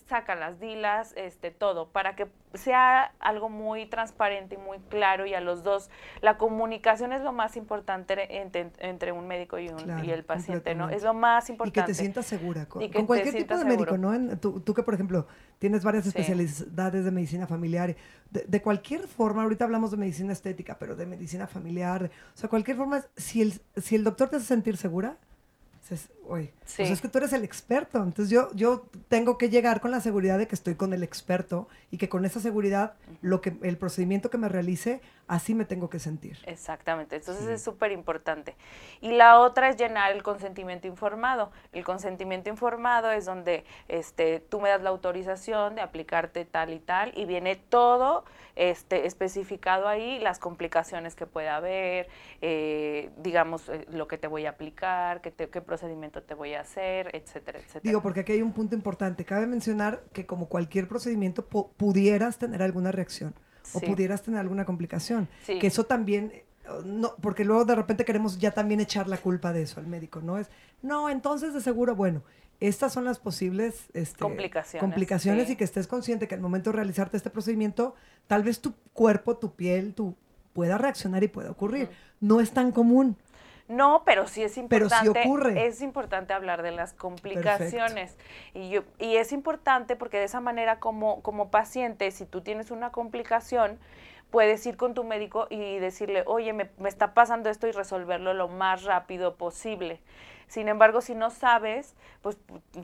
sácalas, 0.07 0.61
dilas, 0.61 1.15
este, 1.17 1.51
todo, 1.51 1.89
para 1.89 2.15
que 2.15 2.27
sea 2.55 3.13
algo 3.21 3.49
muy 3.49 3.87
transparente 3.87 4.55
y 4.55 4.59
muy 4.59 4.79
claro 4.91 5.27
y 5.27 5.35
a 5.35 5.41
los 5.41 5.63
dos. 5.63 5.91
La 6.21 6.37
comunicación 6.37 7.13
es 7.13 7.23
lo 7.23 7.33
más 7.33 7.57
importante 7.57 8.15
entre, 8.41 9.13
un 9.13 9.27
médico 9.27 9.59
y, 9.59 9.69
un, 9.69 10.05
y 10.05 10.11
el 10.11 10.25
paciente, 10.25 10.75
¿no? 10.75 10.91
Es 10.91 11.03
lo 11.03 11.15
más 11.15 11.49
importante. 11.51 11.81
Y 11.81 11.83
que 11.83 11.87
te 11.87 11.95
sientas 11.95 12.27
segura 12.27 12.67
con, 12.67 12.89
cualquier 13.07 13.35
tipo 13.35 13.57
de 13.57 13.65
médico, 13.65 13.97
¿no? 13.97 14.37
tú, 14.39 14.61
tú, 14.61 14.75
que, 14.75 14.83
por 14.83 14.95
ejemplo, 14.95 15.27
tienes 15.59 15.85
varias 15.85 16.07
especialidades 16.07 17.05
de 17.05 17.11
medicina 17.11 17.47
familiar, 17.47 17.97
de, 18.31 18.63
cualquier 18.63 19.07
forma, 19.07 19.43
ahorita 19.43 19.65
hablamos 19.65 19.91
de 19.91 19.97
medicina 19.97 20.33
estética, 20.33 20.77
pero 20.79 20.97
de 20.97 21.07
medicina 21.07 21.47
familiar, 21.47 22.11
o 22.35 22.37
sea, 22.37 22.51
cualquier 22.51 22.77
forma, 22.77 23.03
si 23.17 23.43
el, 23.43 23.61
si 23.77 23.95
el 23.95 24.05
doctor 24.05 24.29
te 24.29 24.37
hace 24.37 24.47
sentir 24.47 24.77
segura, 24.77 25.17
oye, 26.29 26.53
pues 26.77 26.91
es 26.91 27.01
que 27.01 27.09
tú 27.09 27.19
eres 27.19 27.33
el 27.33 27.45
experto. 27.45 27.99
Entonces 27.99 28.31
yo, 28.31 28.51
yo 28.55 28.87
tengo 29.09 29.39
que 29.39 29.49
llegar 29.51 29.81
con 29.81 29.91
la 29.91 30.01
seguridad 30.01 30.39
de 30.39 30.47
que 30.47 30.55
estoy 30.55 30.75
con 30.75 30.93
el 30.93 31.03
experto 31.03 31.69
y 31.91 31.99
que 31.99 32.09
con 32.09 32.25
esa 32.25 32.41
seguridad 32.41 32.95
lo 33.21 33.41
que, 33.41 33.57
el 33.63 33.77
procedimiento 33.77 34.31
que 34.31 34.39
me 34.39 34.49
realice, 34.49 35.01
así 35.29 35.55
me 35.55 35.65
tengo 35.65 35.91
que 35.91 35.99
sentir. 35.99 36.39
Exactamente. 36.47 37.17
Entonces 37.17 37.47
es 37.47 37.63
súper 37.63 37.93
importante. 37.93 38.57
Y 39.01 39.13
la 39.13 39.41
otra 39.41 39.69
es 39.69 39.77
llenar 39.77 40.13
el 40.13 40.23
consentimiento 40.23 40.87
informado. 40.87 41.51
El 41.73 41.85
consentimiento 41.85 42.51
informado 42.51 43.11
es 43.11 43.25
donde 43.25 43.65
este, 43.89 44.41
tú 44.41 44.61
me 44.61 44.69
das 44.71 44.83
la 44.83 44.91
autorización 44.91 45.75
de 45.75 45.83
aplicarte 45.83 46.45
tal 46.45 46.73
y 46.73 46.79
tal 46.79 47.13
y 47.17 47.25
viene 47.25 47.57
todo 47.57 48.25
este, 48.57 49.07
especificado 49.07 49.89
ahí, 49.89 50.19
las 50.21 50.39
complicaciones 50.39 51.15
que 51.17 51.27
puede 51.27 51.49
haber, 51.49 52.09
eh, 52.41 53.11
digamos, 53.17 53.69
eh, 53.69 53.87
lo 53.91 54.07
que 54.07 54.17
te 54.17 54.29
voy 54.29 54.47
a 54.47 54.51
aplicar, 54.51 55.21
qué, 55.21 55.33
qué 55.33 55.61
procedimiento 55.61 56.14
te 56.23 56.35
voy 56.35 56.55
a 56.55 56.61
hacer, 56.61 57.15
etcétera, 57.15 57.59
etcétera. 57.59 57.83
Digo, 57.83 58.03
porque 58.03 58.21
aquí 58.21 58.33
hay 58.33 58.43
un 58.43 58.53
punto 58.53 58.75
importante. 58.75 59.25
Cabe 59.25 59.47
mencionar 59.47 60.05
que 60.13 60.27
como 60.27 60.49
cualquier 60.49 60.89
procedimiento 60.89 61.47
pudieras 61.47 62.39
tener 62.39 62.63
alguna 62.63 62.93
reacción 62.93 63.35
o 63.73 63.81
pudieras 63.81 64.23
tener 64.23 64.41
alguna 64.41 64.65
complicación. 64.65 65.29
Que 65.47 65.67
eso 65.67 65.85
también, 65.85 66.33
eh, 66.33 66.45
no, 66.85 67.17
porque 67.21 67.45
luego 67.45 67.65
de 67.65 67.75
repente 67.75 68.05
queremos 68.05 68.39
ya 68.39 68.51
también 68.53 68.81
echar 68.81 69.09
la 69.09 69.19
culpa 69.19 69.53
de 69.53 69.63
eso 69.63 69.81
al 69.81 69.87
médico, 69.87 70.21
¿no? 70.21 70.39
Es, 70.39 70.51
no, 70.83 71.09
entonces 71.09 71.55
de 71.55 71.61
seguro, 71.61 71.95
bueno, 71.95 72.23
estas 72.61 72.93
son 72.93 73.05
las 73.05 73.19
posibles 73.19 73.89
este, 73.95 74.21
complicaciones, 74.21 74.81
complicaciones 74.81 75.51
y 75.51 75.57
que 75.57 75.65
estés 75.65 75.87
consciente 75.87 76.29
que 76.29 76.35
al 76.35 76.41
momento 76.41 76.71
de 76.71 76.77
realizarte 76.77 77.17
este 77.17 77.31
procedimiento, 77.31 77.95
tal 78.27 78.43
vez 78.43 78.61
tu 78.61 78.75
cuerpo, 78.93 79.37
tu 79.37 79.55
piel, 79.55 79.95
tu 79.95 80.17
pueda 80.55 80.79
reaccionar 80.79 81.23
y 81.23 81.29
pueda 81.29 81.51
ocurrir. 81.51 81.91
No 82.21 82.41
es 82.41 82.53
tan 82.53 82.73
común. 82.73 83.17
No, 83.67 84.03
pero 84.05 84.27
sí 84.27 84.43
es 84.43 84.59
importante. 84.59 85.23
ocurre. 85.23 85.67
Es 85.67 85.81
importante 85.81 86.35
hablar 86.35 86.63
de 86.63 86.71
las 86.71 86.93
complicaciones. 86.93 88.17
Y, 88.53 88.69
yo, 88.69 88.83
y 88.99 89.17
es 89.17 89.33
importante 89.33 89.97
porque 89.97 90.19
de 90.19 90.25
esa 90.25 90.41
manera 90.41 90.81
como, 90.81 91.23
como 91.23 91.51
paciente, 91.51 92.11
si 92.11 92.27
tú 92.27 92.43
tienes 92.43 92.71
una 92.71 92.93
complicación, 92.93 93.79
puedes 94.31 94.67
ir 94.67 94.77
con 94.77 94.95
tu 94.95 95.05
médico 95.05 95.47
y 95.49 95.79
decirle, 95.79 96.25
oye, 96.27 96.53
me, 96.53 96.69
me 96.79 96.89
está 96.89 97.15
pasando 97.15 97.49
esto 97.49 97.67
y 97.67 97.73
resolverlo 97.73 98.35
lo 98.35 98.49
más 98.49 98.83
rápido 98.85 99.37
posible. 99.37 100.01
Sin 100.55 100.69
embargo, 100.69 101.01
si 101.01 101.17
no 101.17 101.31
sabes, 101.31 101.97
pues 102.23 102.39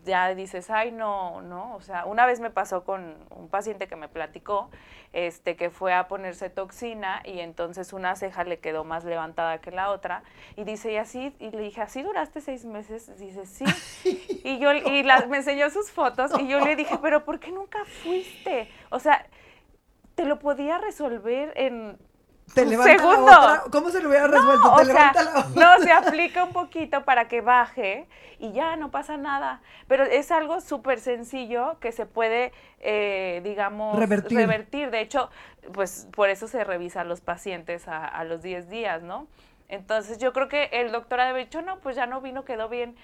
ya 0.05 0.35
dices, 0.35 0.71
ay, 0.71 0.91
no, 0.91 1.41
no. 1.41 1.77
O 1.77 1.81
sea, 1.81 2.05
una 2.05 2.27
vez 2.27 2.41
me 2.41 2.51
pasó 2.51 2.83
con 2.83 3.15
un 3.31 3.49
paciente 3.49 3.87
que 3.87 3.95
me 3.95 4.09
platicó, 4.09 4.71
este, 5.13 5.55
que 5.55 5.71
fue 5.71 5.95
a 5.95 6.09
ponerse 6.09 6.51
toxina 6.51 7.23
y 7.25 7.39
entonces 7.39 7.93
una 7.93 8.17
ceja 8.17 8.43
le 8.43 8.59
quedó 8.59 8.83
más 8.83 9.05
levantada 9.05 9.61
que 9.61 9.71
la 9.71 9.93
otra. 9.93 10.25
Y 10.57 10.65
dice, 10.65 10.91
y 10.91 10.97
así, 10.97 11.33
y 11.39 11.53
le 11.53 11.63
dije, 11.63 11.81
¿así 11.81 12.03
duraste 12.03 12.41
seis 12.41 12.65
meses? 12.65 13.17
Dice, 13.21 13.47
sí. 13.47 13.65
y 14.45 14.59
yo, 14.59 14.75
y 14.75 15.05
me 15.29 15.37
enseñó 15.37 15.71
sus 15.71 15.93
fotos 15.93 16.33
y 16.41 16.49
yo 16.49 16.59
le 16.59 16.75
dije, 16.75 16.99
pero 17.01 17.25
¿por 17.25 17.39
qué 17.39 17.53
nunca 17.53 17.85
fuiste? 18.03 18.69
O 18.91 18.99
sea, 18.99 19.25
te 20.17 20.25
lo 20.25 20.41
podía 20.41 20.79
resolver 20.79 21.53
en 21.55 21.99
te 22.55 22.67
levanta 22.67 23.65
¿Cómo 23.71 23.91
se 23.91 24.03
lo 24.03 24.09
hubiera 24.09 24.27
resuelto? 24.27 24.69
No, 24.69 24.77
te 24.77 24.85
levanta 24.87 25.23
la 25.23 25.47
No, 25.55 25.83
se 25.83 25.93
aplica 25.93 26.45
un 26.45 26.53
poquito 26.53 27.05
para 27.05 27.29
que 27.29 27.41
baje 27.41 28.07
y 28.39 28.53
ya 28.53 28.77
no 28.77 28.91
pasa 28.91 29.17
nada. 29.17 29.61
Pero 29.87 30.05
es 30.05 30.31
algo 30.31 30.61
súper 30.61 31.01
sencillo 31.01 31.79
que 31.81 31.93
se 31.93 32.07
puede, 32.07 32.53
eh, 32.81 33.41
digamos, 33.45 33.99
revertir. 33.99 34.91
De 34.91 35.01
hecho, 35.01 35.31
pues 35.73 36.09
por 36.13 36.31
eso 36.31 36.49
se 36.49 36.65
revisa 36.65 37.03
a 37.03 37.05
los 37.05 37.21
pacientes 37.21 37.87
a, 37.87 38.25
los 38.25 38.43
10 38.43 38.69
días, 38.69 39.03
¿no? 39.03 39.27
Entonces 39.69 40.19
yo 40.19 40.33
creo 40.33 40.49
que 40.49 40.69
el 40.73 40.91
doctor 40.91 41.21
ha 41.21 41.33
dicho, 41.33 41.63
no, 41.63 41.79
pues 41.79 41.95
ya 41.95 42.07
no 42.07 42.21
vino, 42.21 42.45
quedó 42.45 42.69
bien. 42.69 42.97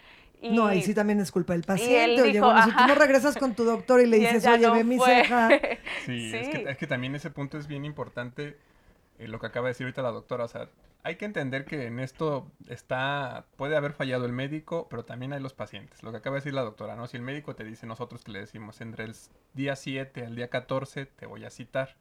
Y, 0.42 0.50
no, 0.50 0.66
ahí 0.66 0.82
sí 0.82 0.94
también 0.94 1.20
es 1.20 1.30
culpa 1.30 1.54
del 1.54 1.62
paciente. 1.62 2.20
Oye, 2.22 2.40
bueno, 2.40 2.62
si 2.64 2.70
tú 2.70 2.86
no 2.86 2.94
regresas 2.94 3.36
con 3.36 3.54
tu 3.54 3.64
doctor 3.64 4.00
y 4.00 4.06
le 4.06 4.18
dices, 4.18 4.46
oye, 4.46 4.68
ve 4.68 4.84
mi 4.84 4.98
ceja. 4.98 5.48
Sí, 6.04 6.32
Es, 6.34 6.48
que, 6.48 6.70
es 6.70 6.76
que 6.76 6.86
también 6.86 7.14
ese 7.14 7.30
punto 7.30 7.58
es 7.58 7.66
bien 7.66 7.84
importante 7.84 8.56
lo 9.18 9.38
que 9.38 9.46
acaba 9.46 9.66
de 9.66 9.70
decir 9.70 9.86
ahorita 9.86 10.02
la 10.02 10.10
doctora. 10.10 10.44
O 10.44 10.48
sea, 10.48 10.68
hay 11.02 11.16
que 11.16 11.24
entender 11.24 11.64
que 11.64 11.86
en 11.86 12.00
esto 12.00 12.50
está, 12.68 13.46
puede 13.56 13.76
haber 13.76 13.92
fallado 13.92 14.26
el 14.26 14.32
médico, 14.32 14.88
pero 14.90 15.04
también 15.04 15.32
hay 15.32 15.40
los 15.40 15.54
pacientes. 15.54 16.02
Lo 16.02 16.10
que 16.10 16.18
acaba 16.18 16.34
de 16.34 16.40
decir 16.40 16.54
la 16.54 16.62
doctora, 16.62 16.96
¿no? 16.96 17.06
Si 17.06 17.16
el 17.16 17.22
médico 17.22 17.54
te 17.54 17.64
dice, 17.64 17.86
nosotros 17.86 18.24
que 18.24 18.32
le 18.32 18.40
decimos, 18.40 18.80
entre 18.80 19.04
el 19.04 19.14
día 19.54 19.76
7 19.76 20.26
al 20.26 20.34
día 20.34 20.48
14 20.48 21.06
te 21.06 21.26
voy 21.26 21.44
a 21.44 21.50
citar. 21.50 21.96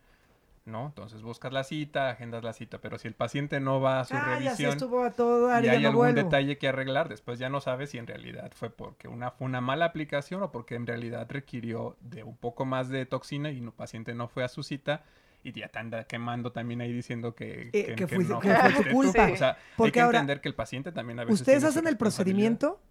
¿no? 0.65 0.87
Entonces 0.87 1.21
buscas 1.21 1.53
la 1.53 1.63
cita, 1.63 2.09
agendas 2.09 2.43
la 2.43 2.51
cita, 2.51 2.79
pero 2.79 2.97
si 2.97 3.07
el 3.07 3.13
paciente 3.13 3.59
no 3.59 3.81
va 3.81 3.99
a 3.99 4.05
su 4.05 4.15
ah, 4.15 4.35
revisión 4.35 4.71
estuvo 4.71 5.03
a 5.03 5.11
todo 5.11 5.47
y 5.61 5.67
hay 5.67 5.85
algún 5.85 6.15
detalle 6.15 6.57
que 6.57 6.67
arreglar, 6.67 7.07
después 7.07 7.37
ya 7.37 7.49
no 7.49 7.61
sabes 7.61 7.91
si 7.91 7.99
en 7.99 8.07
realidad 8.07 8.51
fue 8.55 8.71
porque 8.71 9.07
una 9.07 9.29
fue 9.29 9.45
una 9.45 9.61
mala 9.61 9.85
aplicación 9.85 10.41
o 10.41 10.51
porque 10.51 10.73
en 10.73 10.87
realidad 10.87 11.27
requirió 11.29 11.95
de 12.01 12.23
un 12.23 12.35
poco 12.35 12.65
más 12.65 12.89
de 12.89 13.05
toxina 13.05 13.51
y 13.51 13.59
el 13.59 13.71
paciente 13.71 14.15
no 14.15 14.27
fue 14.27 14.43
a 14.43 14.47
su 14.47 14.63
cita 14.63 15.03
y 15.45 15.51
ya 15.51 15.69
te 15.69 15.77
anda 15.77 16.05
quemando 16.05 16.51
también 16.51 16.81
ahí 16.81 16.91
diciendo 16.91 17.35
que, 17.35 17.69
eh, 17.71 17.93
que, 17.95 17.95
que, 17.95 18.07
fue, 18.07 18.23
no, 18.23 18.39
que 18.39 18.49
fue 18.53 18.83
tu 18.83 18.89
culpa. 18.91 19.29
O 19.31 19.37
sea, 19.37 19.57
Porque 19.77 19.87
hay 19.89 19.91
que 19.91 20.01
ahora, 20.01 20.19
entender 20.19 20.41
que 20.41 20.49
el 20.49 20.55
paciente 20.55 20.91
también 20.91 21.19
a 21.19 21.23
veces 21.23 21.39
Ustedes 21.41 21.63
hacen 21.63 21.87
el 21.87 21.97
procedimiento, 21.97 22.81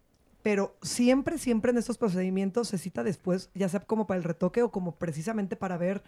pero 0.43 0.77
siempre, 0.81 1.38
siempre 1.38 1.73
en 1.73 1.79
estos 1.79 1.99
procedimientos 1.99 2.69
se 2.69 2.79
cita 2.79 3.03
después, 3.03 3.51
ya 3.55 3.69
sea 3.69 3.81
como 3.81 4.07
para 4.07 4.19
el 4.19 4.25
retoque 4.25 4.62
o 4.62 4.71
como 4.71 4.97
precisamente 4.97 5.57
para 5.57 5.77
ver, 5.77 6.05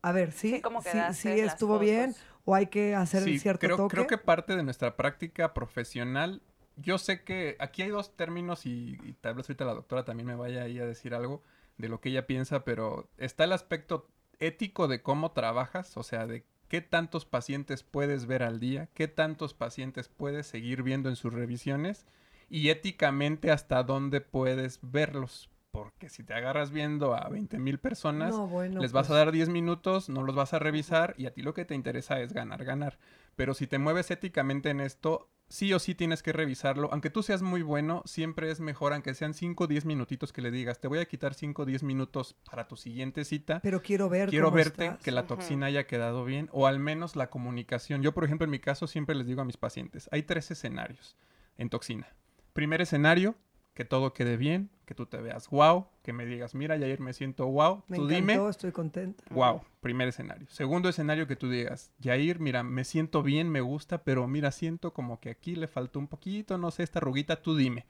a 0.00 0.12
ver, 0.12 0.32
sí, 0.32 0.62
Sí, 0.82 0.98
sí, 1.12 1.14
sí 1.14 1.28
estuvo 1.40 1.78
bien 1.78 2.14
o 2.46 2.54
hay 2.54 2.68
que 2.68 2.94
hacer 2.94 3.22
Sí, 3.22 3.38
cierto 3.38 3.60
creo, 3.66 3.76
toque. 3.76 3.94
creo 3.96 4.06
que 4.06 4.16
parte 4.16 4.56
de 4.56 4.62
nuestra 4.62 4.96
práctica 4.96 5.52
profesional, 5.52 6.40
yo 6.76 6.96
sé 6.96 7.24
que 7.24 7.56
aquí 7.58 7.82
hay 7.82 7.90
dos 7.90 8.16
términos 8.16 8.64
y, 8.64 8.98
y 9.04 9.12
tal 9.20 9.34
vez 9.34 9.50
ahorita 9.50 9.66
la 9.66 9.74
doctora 9.74 10.06
también 10.06 10.26
me 10.26 10.34
vaya 10.34 10.62
ahí 10.62 10.78
a 10.78 10.86
decir 10.86 11.14
algo 11.14 11.42
de 11.76 11.88
lo 11.90 12.00
que 12.00 12.08
ella 12.08 12.26
piensa, 12.26 12.64
pero 12.64 13.10
está 13.18 13.44
el 13.44 13.52
aspecto 13.52 14.08
ético 14.40 14.88
de 14.88 15.02
cómo 15.02 15.32
trabajas, 15.32 15.96
o 15.96 16.02
sea, 16.02 16.26
de 16.26 16.44
qué 16.68 16.80
tantos 16.80 17.24
pacientes 17.26 17.82
puedes 17.82 18.26
ver 18.26 18.42
al 18.42 18.60
día, 18.60 18.88
qué 18.94 19.08
tantos 19.08 19.54
pacientes 19.54 20.08
puedes 20.08 20.46
seguir 20.46 20.82
viendo 20.82 21.08
en 21.08 21.16
sus 21.16 21.32
revisiones 21.32 22.06
y 22.48 22.70
éticamente 22.70 23.50
hasta 23.50 23.82
dónde 23.82 24.20
puedes 24.20 24.80
verlos. 24.82 25.50
Porque 25.70 26.08
si 26.08 26.24
te 26.24 26.34
agarras 26.34 26.72
viendo 26.72 27.14
a 27.14 27.28
20 27.28 27.58
mil 27.60 27.78
personas, 27.78 28.34
No, 28.34 28.48
bueno, 28.48 28.80
les 28.80 28.90
vas 28.90 29.06
a 29.06 29.10
pues, 29.10 29.18
dar 29.18 29.32
10 29.32 29.48
minutos, 29.48 30.08
no 30.08 30.24
los 30.24 30.34
vas 30.34 30.52
a 30.52 30.58
revisar 30.58 31.14
y 31.16 31.26
a 31.26 31.32
ti 31.32 31.42
lo 31.42 31.54
que 31.54 31.64
te 31.64 31.76
interesa 31.76 32.20
es 32.20 32.32
ganar, 32.32 32.64
ganar. 32.64 32.98
Pero 33.36 33.54
si 33.54 33.68
te 33.68 33.78
mueves 33.78 34.10
éticamente 34.10 34.70
en 34.70 34.80
esto, 34.80 35.28
sí 35.50 35.74
o 35.74 35.78
sí 35.78 35.94
tienes 35.94 36.22
que 36.22 36.32
revisarlo. 36.32 36.88
Aunque 36.92 37.10
tú 37.10 37.22
seas 37.22 37.42
muy 37.42 37.60
bueno, 37.60 38.02
siempre 38.06 38.50
es 38.50 38.60
mejor, 38.60 38.94
aunque 38.94 39.12
sean 39.14 39.34
5 39.34 39.64
o 39.64 39.66
10 39.66 39.84
minutitos 39.84 40.32
que 40.32 40.40
le 40.40 40.50
digas, 40.50 40.80
te 40.80 40.88
voy 40.88 41.00
a 41.00 41.04
quitar 41.04 41.34
5 41.34 41.62
o 41.62 41.64
10 41.66 41.82
minutos 41.82 42.36
para 42.50 42.66
tu 42.68 42.76
siguiente 42.76 43.24
cita. 43.26 43.60
Pero 43.62 43.82
quiero 43.82 44.08
ver 44.08 44.30
Quiero 44.30 44.46
cómo 44.46 44.56
verte 44.56 44.86
estás. 44.86 45.02
que 45.02 45.10
la 45.10 45.26
toxina 45.26 45.66
haya 45.66 45.86
quedado 45.86 46.24
bien 46.24 46.48
o 46.52 46.66
al 46.66 46.78
menos 46.78 47.16
la 47.16 47.28
comunicación. 47.28 48.00
Yo, 48.00 48.14
por 48.14 48.24
ejemplo, 48.24 48.46
en 48.46 48.50
mi 48.52 48.60
caso 48.60 48.86
siempre 48.86 49.14
les 49.14 49.26
digo 49.26 49.42
a 49.42 49.44
mis 49.44 49.56
pacientes, 49.58 50.08
hay 50.12 50.22
tres 50.22 50.50
escenarios 50.50 51.16
en 51.58 51.68
toxina. 51.68 52.08
Primer 52.52 52.80
escenario, 52.80 53.34
que 53.74 53.84
todo 53.84 54.12
quede 54.12 54.36
bien, 54.36 54.70
que 54.84 54.94
tú 54.94 55.06
te 55.06 55.18
veas 55.18 55.48
wow, 55.50 55.86
que 56.02 56.12
me 56.12 56.26
digas, 56.26 56.54
mira, 56.54 56.76
Yair, 56.76 57.00
me 57.00 57.12
siento 57.12 57.46
wow, 57.46 57.84
Me 57.86 57.96
tú 57.96 58.08
encantó, 58.08 58.32
dime, 58.32 58.50
estoy 58.50 58.72
contenta. 58.72 59.22
Wow, 59.30 59.62
primer 59.80 60.08
escenario. 60.08 60.48
Segundo 60.50 60.88
escenario 60.88 61.26
que 61.26 61.36
tú 61.36 61.48
digas, 61.48 61.92
Yair, 62.00 62.40
mira, 62.40 62.62
me 62.62 62.84
siento 62.84 63.22
bien, 63.22 63.48
me 63.48 63.60
gusta, 63.60 64.02
pero 64.02 64.26
mira, 64.26 64.50
siento 64.50 64.92
como 64.92 65.20
que 65.20 65.30
aquí 65.30 65.54
le 65.54 65.68
faltó 65.68 65.98
un 65.98 66.08
poquito, 66.08 66.58
no 66.58 66.70
sé, 66.70 66.82
esta 66.82 67.00
ruguita, 67.00 67.42
tú 67.42 67.56
dime. 67.56 67.86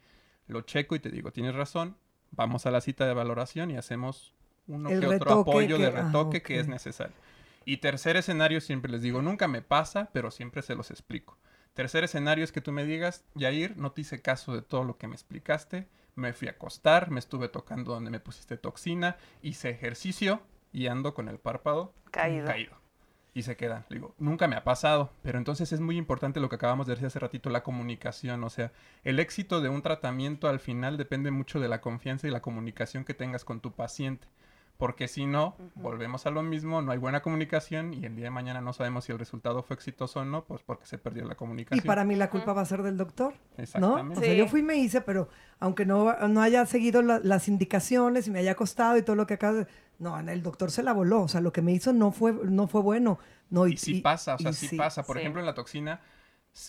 Lo 0.47 0.63
checo 0.63 0.95
y 0.95 1.01
te 1.01 1.11
digo, 1.11 1.33
tienes 1.33 1.55
razón, 1.55 1.97
vamos 2.33 2.67
a 2.67 2.71
la 2.71 2.81
cita 2.81 3.07
de 3.07 3.15
valoración 3.15 3.71
y 3.71 3.77
hacemos 3.77 4.35
uno 4.67 4.91
El 4.91 5.01
que 5.01 5.07
otro 5.07 5.41
apoyo 5.41 5.79
de 5.79 5.87
ah, 5.87 5.91
retoque 5.91 6.43
que 6.43 6.61
es 6.61 6.69
necesario. 6.69 7.15
Y 7.65 7.79
tercer 7.79 8.17
escenario, 8.17 8.61
siempre 8.61 8.91
les 8.91 9.03
digo, 9.03 9.23
nunca 9.23 9.49
me 9.49 9.63
pasa, 9.63 10.11
pero 10.13 10.31
siempre 10.31 10.63
se 10.63 10.75
los 10.75 10.91
explico. 10.91 11.39
Tercer 11.75 12.05
escenario 12.05 12.45
es 12.45 12.53
que 12.53 12.61
tú 12.61 12.73
me 12.73 12.85
digas, 12.85 13.25
Yair, 13.35 13.77
no 13.77 13.93
te 13.93 14.01
hice 14.03 14.21
caso 14.21 14.55
de 14.55 14.63
todo 14.63 14.85
lo 14.85 14.99
que 14.99 15.07
me 15.07 15.15
explicaste, 15.15 15.87
me 16.17 16.33
fui 16.33 16.49
a 16.49 16.53
acostar, 16.53 17.11
me 17.11 17.21
estuve 17.21 17.49
tocando 17.49 17.93
donde 17.93 18.11
me 18.11 18.21
pusiste 18.21 18.57
toxina, 18.57 19.17
hice 19.43 19.71
ejercicio 19.71 20.43
y 20.73 20.89
ando 20.89 21.15
con 21.15 21.29
el 21.29 21.39
párpado 21.39 21.93
Caído. 22.11 22.47
caído. 22.47 22.81
Y 23.33 23.43
se 23.43 23.57
quedan. 23.57 23.87
Le 23.89 23.97
digo, 23.97 24.15
nunca 24.19 24.49
me 24.49 24.57
ha 24.57 24.65
pasado, 24.65 25.13
pero 25.23 25.39
entonces 25.39 25.73
es 25.73 25.81
muy 25.81 25.97
importante 25.97 26.41
lo 26.41 26.49
que 26.49 26.57
acabamos 26.57 26.89
de 26.89 26.95
decir 26.95 27.07
hace 27.07 27.21
ratito, 27.21 27.49
la 27.49 27.63
comunicación. 27.63 28.43
O 28.43 28.51
sea, 28.51 28.73
el 29.05 29.21
éxito 29.21 29.61
de 29.61 29.69
un 29.69 29.83
tratamiento 29.83 30.49
al 30.49 30.59
final 30.59 30.97
depende 30.97 31.31
mucho 31.31 31.61
de 31.61 31.69
la 31.69 31.81
confianza 31.81 32.27
y 32.27 32.33
la 32.33 32.43
comunicación 32.43 33.05
que 33.05 33.15
tengas 33.15 33.45
con 33.45 33.61
tu 33.61 33.73
paciente. 33.73 34.27
Porque 34.81 35.07
si 35.07 35.27
no, 35.27 35.55
volvemos 35.77 36.27
a 36.27 36.31
lo 36.31 36.43
mismo, 36.43 36.81
no 36.83 36.91
hay 36.91 36.99
buena 36.99 37.21
comunicación 37.23 37.95
y 37.95 38.05
el 38.07 38.17
día 38.17 38.25
de 38.25 38.31
mañana 38.31 38.61
no 38.61 38.73
sabemos 38.73 39.05
si 39.05 39.13
el 39.13 39.19
resultado 39.19 39.63
fue 39.63 39.77
exitoso 39.77 40.21
o 40.21 40.25
no, 40.25 40.45
pues 40.45 40.63
porque 40.65 40.87
se 40.87 40.99
perdió 40.99 41.25
la 41.27 41.35
Y 41.35 41.37
comunicación. 41.37 41.87
para 41.87 42.03
mí 42.05 42.17
la 42.17 42.31
culpa 42.31 42.53
va 42.55 42.63
a 42.63 42.65
ser 42.65 42.83
del 42.83 42.97
doctor, 42.97 43.35
¿no? 43.57 43.63
Exactamente. 43.63 44.19
O 44.19 44.21
sea, 44.23 44.33
Sí. 44.33 44.39
yo 44.39 44.49
fui 44.49 44.61
y 44.61 44.63
me 44.65 44.75
hice, 44.77 45.03
pero 45.03 45.29
aunque 45.61 45.85
no, 45.87 46.13
no 46.29 46.43
haya 46.43 46.65
seguido 46.67 47.03
la- 47.03 47.21
las 47.23 47.47
indicaciones 47.47 48.27
y 48.27 48.31
me 48.31 48.39
haya 48.41 48.55
costado 48.57 48.97
y 48.97 49.03
todo 49.03 49.15
lo 49.17 49.27
que 49.27 49.35
acaba 49.35 49.53
de... 49.53 49.67
No, 49.99 50.19
el 50.19 50.43
doctor 50.43 50.71
se 50.71 50.83
la 50.83 50.95
voló. 50.95 51.21
O 51.21 51.29
sea, 51.29 51.43
lo 51.43 51.53
que 51.53 51.61
me 51.61 51.73
hizo 51.73 51.93
no 51.93 52.11
fue, 52.11 52.33
no 52.33 52.67
fue 52.67 52.81
bueno. 52.81 53.19
No, 53.51 53.67
Y 53.67 53.77
sí 53.77 54.01
pasa, 54.01 54.37
o 54.37 54.39
sea, 54.39 54.51
y 54.51 54.55
sí, 54.55 54.77
pasa. 54.77 55.03
Por 55.03 55.17
Sí. 55.17 55.21
ejemplo, 55.21 55.41
en 55.41 55.47
la 55.47 55.53
toxina, 55.55 56.01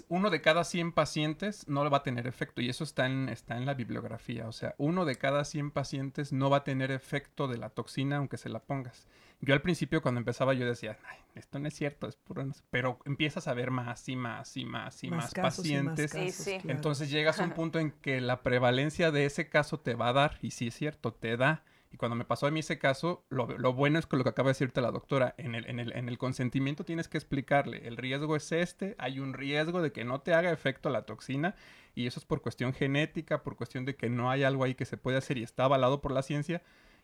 uno 0.09 0.29
de 0.29 0.41
cada 0.41 0.63
100 0.63 0.91
pacientes 0.91 1.67
no 1.67 1.83
le 1.83 1.89
va 1.89 1.97
a 1.97 2.03
tener 2.03 2.27
efecto. 2.27 2.61
Y 2.61 2.69
eso 2.69 2.83
está 2.83 3.05
en, 3.07 3.29
está 3.29 3.57
en 3.57 3.65
la 3.65 3.73
bibliografía. 3.73 4.47
O 4.47 4.51
sea, 4.51 4.75
uno 4.77 5.05
de 5.05 5.17
cada 5.17 5.43
100 5.43 5.71
pacientes 5.71 6.31
no 6.31 6.49
va 6.49 6.57
a 6.57 6.63
tener 6.63 6.91
efecto 6.91 7.47
de 7.47 7.57
la 7.57 7.69
toxina 7.69 8.17
aunque 8.17 8.37
se 8.37 8.49
la 8.49 8.59
pongas. 8.59 9.07
Yo 9.43 9.55
al 9.55 9.61
principio 9.61 10.03
cuando 10.03 10.19
empezaba 10.19 10.53
yo 10.53 10.67
decía, 10.67 10.99
Ay, 11.09 11.17
esto 11.33 11.57
no 11.57 11.67
es 11.67 11.73
cierto, 11.73 12.07
es 12.07 12.15
puro... 12.15 12.45
no 12.45 12.53
sé". 12.53 12.61
Pero 12.69 12.99
empiezas 13.05 13.47
a 13.47 13.53
ver 13.55 13.71
más 13.71 14.07
y 14.07 14.15
más 14.15 14.55
y 14.55 14.65
más 14.65 15.03
y 15.03 15.09
más, 15.09 15.33
casos 15.33 15.65
y 15.65 15.73
más 15.73 15.83
pacientes. 15.85 16.11
Sí, 16.11 16.17
casos, 16.17 16.45
sí. 16.45 16.51
claro. 16.59 16.69
Entonces 16.69 17.09
llegas 17.09 17.39
a 17.39 17.43
un 17.45 17.51
punto 17.55 17.79
en 17.79 17.91
que 17.91 18.21
la 18.21 18.43
prevalencia 18.43 19.11
de 19.11 19.25
ese 19.25 19.49
caso 19.49 19.79
te 19.79 19.95
va 19.95 20.09
a 20.09 20.13
dar, 20.13 20.37
y 20.41 20.51
sí 20.51 20.67
es 20.67 20.75
cierto, 20.75 21.13
te 21.13 21.37
da. 21.37 21.63
Y 21.91 21.97
cuando 21.97 22.15
me 22.15 22.23
pasó 22.23 22.47
a 22.47 22.51
mí 22.51 22.61
ese 22.61 22.79
caso, 22.79 23.25
lo, 23.29 23.73
bueno 23.73 23.99
es 23.99 24.05
que 24.05 24.15
lo 24.15 24.23
que 24.23 24.29
acaba 24.29 24.47
de 24.47 24.51
decirte 24.51 24.79
la 24.79 24.91
doctora, 24.91 25.35
en 25.37 25.55
el, 25.55 25.69
en, 25.69 25.79
el, 25.79 25.91
en 25.93 26.07
el 26.07 26.17
consentimiento 26.17 26.85
tienes 26.85 27.09
que 27.09 27.17
explicarle, 27.17 27.85
el 27.87 27.97
riesgo 27.97 28.35
es 28.37 28.51
este, 28.53 28.95
hay 28.97 29.19
un 29.19 29.33
riesgo 29.33 29.81
de 29.81 29.91
que 29.91 30.05
no 30.05 30.21
te 30.21 30.33
haga 30.33 30.51
efecto 30.51 30.89
la 30.89 31.05
toxina, 31.05 31.55
y 31.93 32.07
eso 32.07 32.19
es 32.19 32.25
por 32.25 32.41
cuestión 32.41 32.73
genética, 32.73 33.43
por 33.43 33.57
cuestión 33.57 33.83
de 33.83 33.95
que 33.95 34.09
no 34.09 34.31
hay 34.31 34.43
algo 34.43 34.63
ahí 34.63 34.75
que 34.75 34.85
se 34.85 34.95
puede 34.95 35.17
hacer 35.17 35.37
y 35.37 35.43
está 35.43 35.65
avalado 35.65 35.99
por 35.99 36.13
la 36.13 36.23
ciencia, 36.23 36.61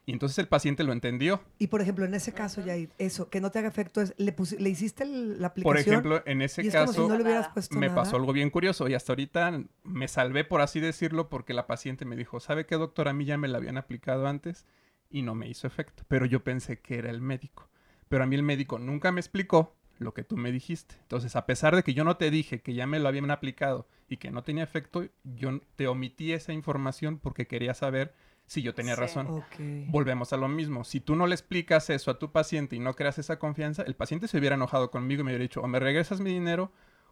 y 0.07 0.13
entonces 0.13 0.39
el 0.39 0.47
paciente 0.47 0.83
lo 0.85 0.93
entendió. 0.93 1.43
Y 1.59 1.67
por 1.67 1.81
ejemplo, 1.81 2.05
en 2.05 2.13
ese 2.15 2.31
caso, 2.33 2.61
ya 2.65 2.75
eso, 2.97 3.29
que 3.29 3.41
no 3.41 3.51
te 3.51 3.59
haga 3.59 3.67
efecto, 3.67 4.01
es, 4.01 4.15
le, 4.17 4.33
le 4.57 4.69
hiciste 4.69 5.03
el- 5.03 5.39
la 5.41 5.47
aplicación. 5.49 5.63
Por 5.63 5.77
ejemplo, 5.77 6.23
en 6.25 6.41
ese 6.41 6.61
es 6.61 6.71
caso... 6.73 6.93
si 6.93 6.99
no 7.01 7.15
le 7.17 7.23
hubieras 7.23 7.41
Nada. 7.43 7.53
puesto 7.53 7.75
me 7.77 7.87
nada. 7.87 7.95
pasó 8.01 8.15
algo 8.15 8.31
bien 8.33 8.49
curioso 8.49 8.87
y 8.87 8.93
hasta 8.93 9.11
ahorita 9.11 9.61
me 9.83 10.07
salvé, 10.07 10.45
por 10.45 10.61
así 10.61 10.79
decirlo, 10.79 11.27
porque 11.29 11.53
la 11.53 11.67
paciente 11.67 12.05
me 12.05 12.15
dijo, 12.15 12.39
¿sabe 12.39 12.65
qué, 12.65 12.75
doctor? 12.75 13.09
A 13.09 13.13
mí 13.13 13.25
ya 13.25 13.37
me 13.37 13.49
la 13.49 13.57
habían 13.57 13.77
aplicado 13.77 14.27
antes 14.27 14.65
y 15.09 15.23
no 15.23 15.35
me 15.35 15.49
hizo 15.49 15.67
efecto, 15.67 16.03
pero 16.07 16.25
yo 16.25 16.41
pensé 16.43 16.79
que 16.79 16.97
era 16.99 17.09
el 17.11 17.19
médico. 17.21 17.69
Pero 18.07 18.23
a 18.23 18.27
mí 18.27 18.35
el 18.37 18.43
médico 18.43 18.79
nunca 18.79 19.11
me 19.11 19.19
explicó 19.19 19.75
lo 19.99 20.13
que 20.13 20.23
tú 20.23 20.37
me 20.37 20.53
dijiste. 20.53 20.95
Entonces, 21.01 21.35
a 21.35 21.45
pesar 21.45 21.75
de 21.75 21.83
que 21.83 21.93
yo 21.93 22.05
no 22.05 22.15
te 22.15 22.31
dije 22.31 22.61
que 22.61 22.73
ya 22.73 22.87
me 22.87 22.99
lo 22.99 23.09
habían 23.09 23.29
aplicado 23.29 23.89
y 24.07 24.17
que 24.17 24.31
no 24.31 24.43
tenía 24.43 24.63
efecto, 24.63 25.03
yo 25.25 25.59
te 25.75 25.87
omití 25.87 26.31
esa 26.31 26.53
información 26.53 27.19
porque 27.19 27.45
quería 27.47 27.73
saber 27.73 28.13
si 28.47 28.61
yo 28.63 28.73
tenía 28.73 28.95
Sí. 28.95 29.01
razón. 29.01 29.43
Volvemos 29.89 30.33
a 30.33 30.37
lo 30.37 30.47
mismo. 30.47 30.83
Si 30.83 30.99
tú 30.99 31.15
no 31.15 31.27
le 31.27 31.35
explicas 31.35 31.89
eso 31.91 32.09
a 32.09 32.17
tu 32.17 32.31
paciente 32.31 32.75
y 32.75 32.79
no 32.79 32.95
creas 32.95 33.19
esa 33.19 33.37
confianza, 33.37 33.83
el 33.83 33.95
paciente 33.95 34.27
se 34.27 34.37
hubiera 34.39 34.55
enojado 34.55 34.89
conmigo 34.89 35.21
y 35.21 35.23
me 35.25 35.31
hubiera 35.31 35.43
dicho, 35.43 35.61
o 35.61 35.67
me 35.67 35.79
regresas 35.79 36.19
mi 36.21 36.31
dinero, 36.33 36.71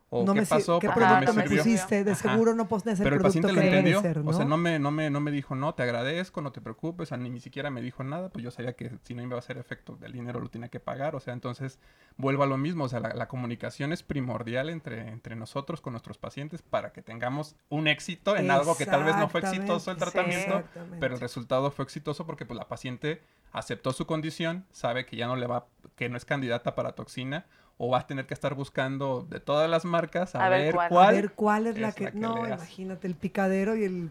o 0.09 0.23
no 0.23 0.33
qué 0.33 0.41
me 0.41 0.45
pasó, 0.45 0.79
¿Qué 0.79 0.87
me 0.87 0.93
producto 0.93 1.33
me 1.33 1.43
pusiste? 1.43 2.03
De 2.03 2.11
Ajá. 2.11 2.31
seguro 2.31 2.53
no 2.53 2.67
pones 2.67 2.99
el 2.99 3.03
Pero 3.03 3.15
el 3.15 3.21
paciente 3.21 3.51
lo 3.51 3.61
entendió. 3.61 4.01
ser, 4.01 4.23
¿no? 4.23 4.29
O 4.29 4.33
sea, 4.33 4.45
no 4.45 4.57
me, 4.57 4.77
no, 4.79 4.91
me, 4.91 5.09
no 5.09 5.19
me 5.19 5.31
dijo, 5.31 5.55
no, 5.55 5.73
te 5.73 5.83
agradezco, 5.83 6.41
no 6.41 6.51
te 6.51 6.61
preocupes, 6.61 7.07
o 7.07 7.09
sea, 7.09 7.17
ni, 7.17 7.29
ni 7.29 7.39
siquiera 7.39 7.69
me 7.71 7.81
dijo 7.81 8.03
nada, 8.03 8.29
pues 8.29 8.43
yo 8.43 8.51
sabía 8.51 8.73
que 8.73 8.91
si 9.03 9.15
no 9.15 9.23
iba 9.23 9.35
a 9.35 9.39
hacer 9.39 9.57
efecto, 9.57 9.97
el 10.01 10.11
dinero 10.11 10.39
lo 10.39 10.49
tenía 10.49 10.69
que 10.69 10.79
pagar, 10.79 11.15
o 11.15 11.19
sea, 11.19 11.33
entonces 11.33 11.79
vuelvo 12.17 12.43
a 12.43 12.47
lo 12.47 12.57
mismo, 12.57 12.85
o 12.85 12.89
sea, 12.89 12.99
la, 12.99 13.13
la 13.13 13.27
comunicación 13.27 13.91
es 13.93 14.03
primordial 14.03 14.69
entre, 14.69 15.09
entre 15.09 15.35
nosotros 15.35 15.81
con 15.81 15.93
nuestros 15.93 16.17
pacientes 16.17 16.61
para 16.61 16.91
que 16.93 17.01
tengamos 17.01 17.55
un 17.69 17.87
éxito 17.87 18.37
en 18.37 18.51
algo 18.51 18.77
que 18.77 18.85
tal 18.85 19.03
vez 19.03 19.15
no 19.17 19.27
fue 19.29 19.41
exitoso 19.41 19.91
el 19.91 19.97
tratamiento, 19.97 20.63
pero 20.99 21.15
el 21.15 21.19
resultado 21.19 21.71
fue 21.71 21.83
exitoso 21.83 22.25
porque 22.25 22.45
pues 22.45 22.57
la 22.57 22.67
paciente 22.67 23.21
aceptó 23.51 23.93
su 23.93 24.05
condición, 24.05 24.65
sabe 24.71 25.05
que 25.05 25.15
ya 25.15 25.27
no 25.27 25.35
le 25.35 25.47
va, 25.47 25.67
que 25.95 26.09
no 26.09 26.17
es 26.17 26.25
candidata 26.25 26.75
para 26.75 26.91
toxina, 26.93 27.45
o 27.77 27.89
va 27.89 27.99
a 27.99 28.07
tener 28.07 28.25
que 28.25 28.33
estar 28.33 28.53
buscando 28.55 29.25
de 29.29 29.39
todas 29.39 29.69
las 29.69 29.83
marcas 29.85 30.35
a, 30.35 30.45
A 30.45 30.49
ver 30.49 30.61
ver, 30.65 30.73
cuál. 30.75 30.89
cuál. 30.89 31.07
A 31.07 31.11
ver 31.11 31.31
cuál 31.31 31.67
es 31.67 31.77
la 31.77 31.91
que... 31.91 32.05
la 32.05 32.11
que 32.11 32.17
no, 32.17 32.47
imagínate, 32.47 33.07
el 33.07 33.15
picadero 33.15 33.75
y 33.75 33.83
el... 33.83 34.09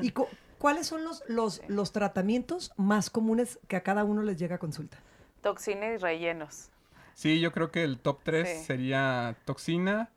¿Y 0.00 0.10
cu- 0.12 0.28
cuáles 0.58 0.86
son 0.86 1.04
los, 1.04 1.24
los, 1.26 1.60
los 1.68 1.92
tratamientos 1.92 2.72
más 2.76 3.10
comunes 3.10 3.58
que 3.68 3.76
a 3.76 3.82
cada 3.82 4.04
uno 4.04 4.22
les 4.22 4.38
llega 4.38 4.56
a 4.56 4.58
consulta? 4.58 4.98
Toxina 5.42 5.86
y 5.88 5.96
rellenos. 5.96 6.68
Sí, 7.14 7.40
yo 7.40 7.50
creo 7.52 7.70
que 7.70 7.82
el 7.82 7.98
top 7.98 8.20
3 8.22 8.48
Sí. 8.48 8.64
sería 8.64 9.36
toxina, 9.44 10.08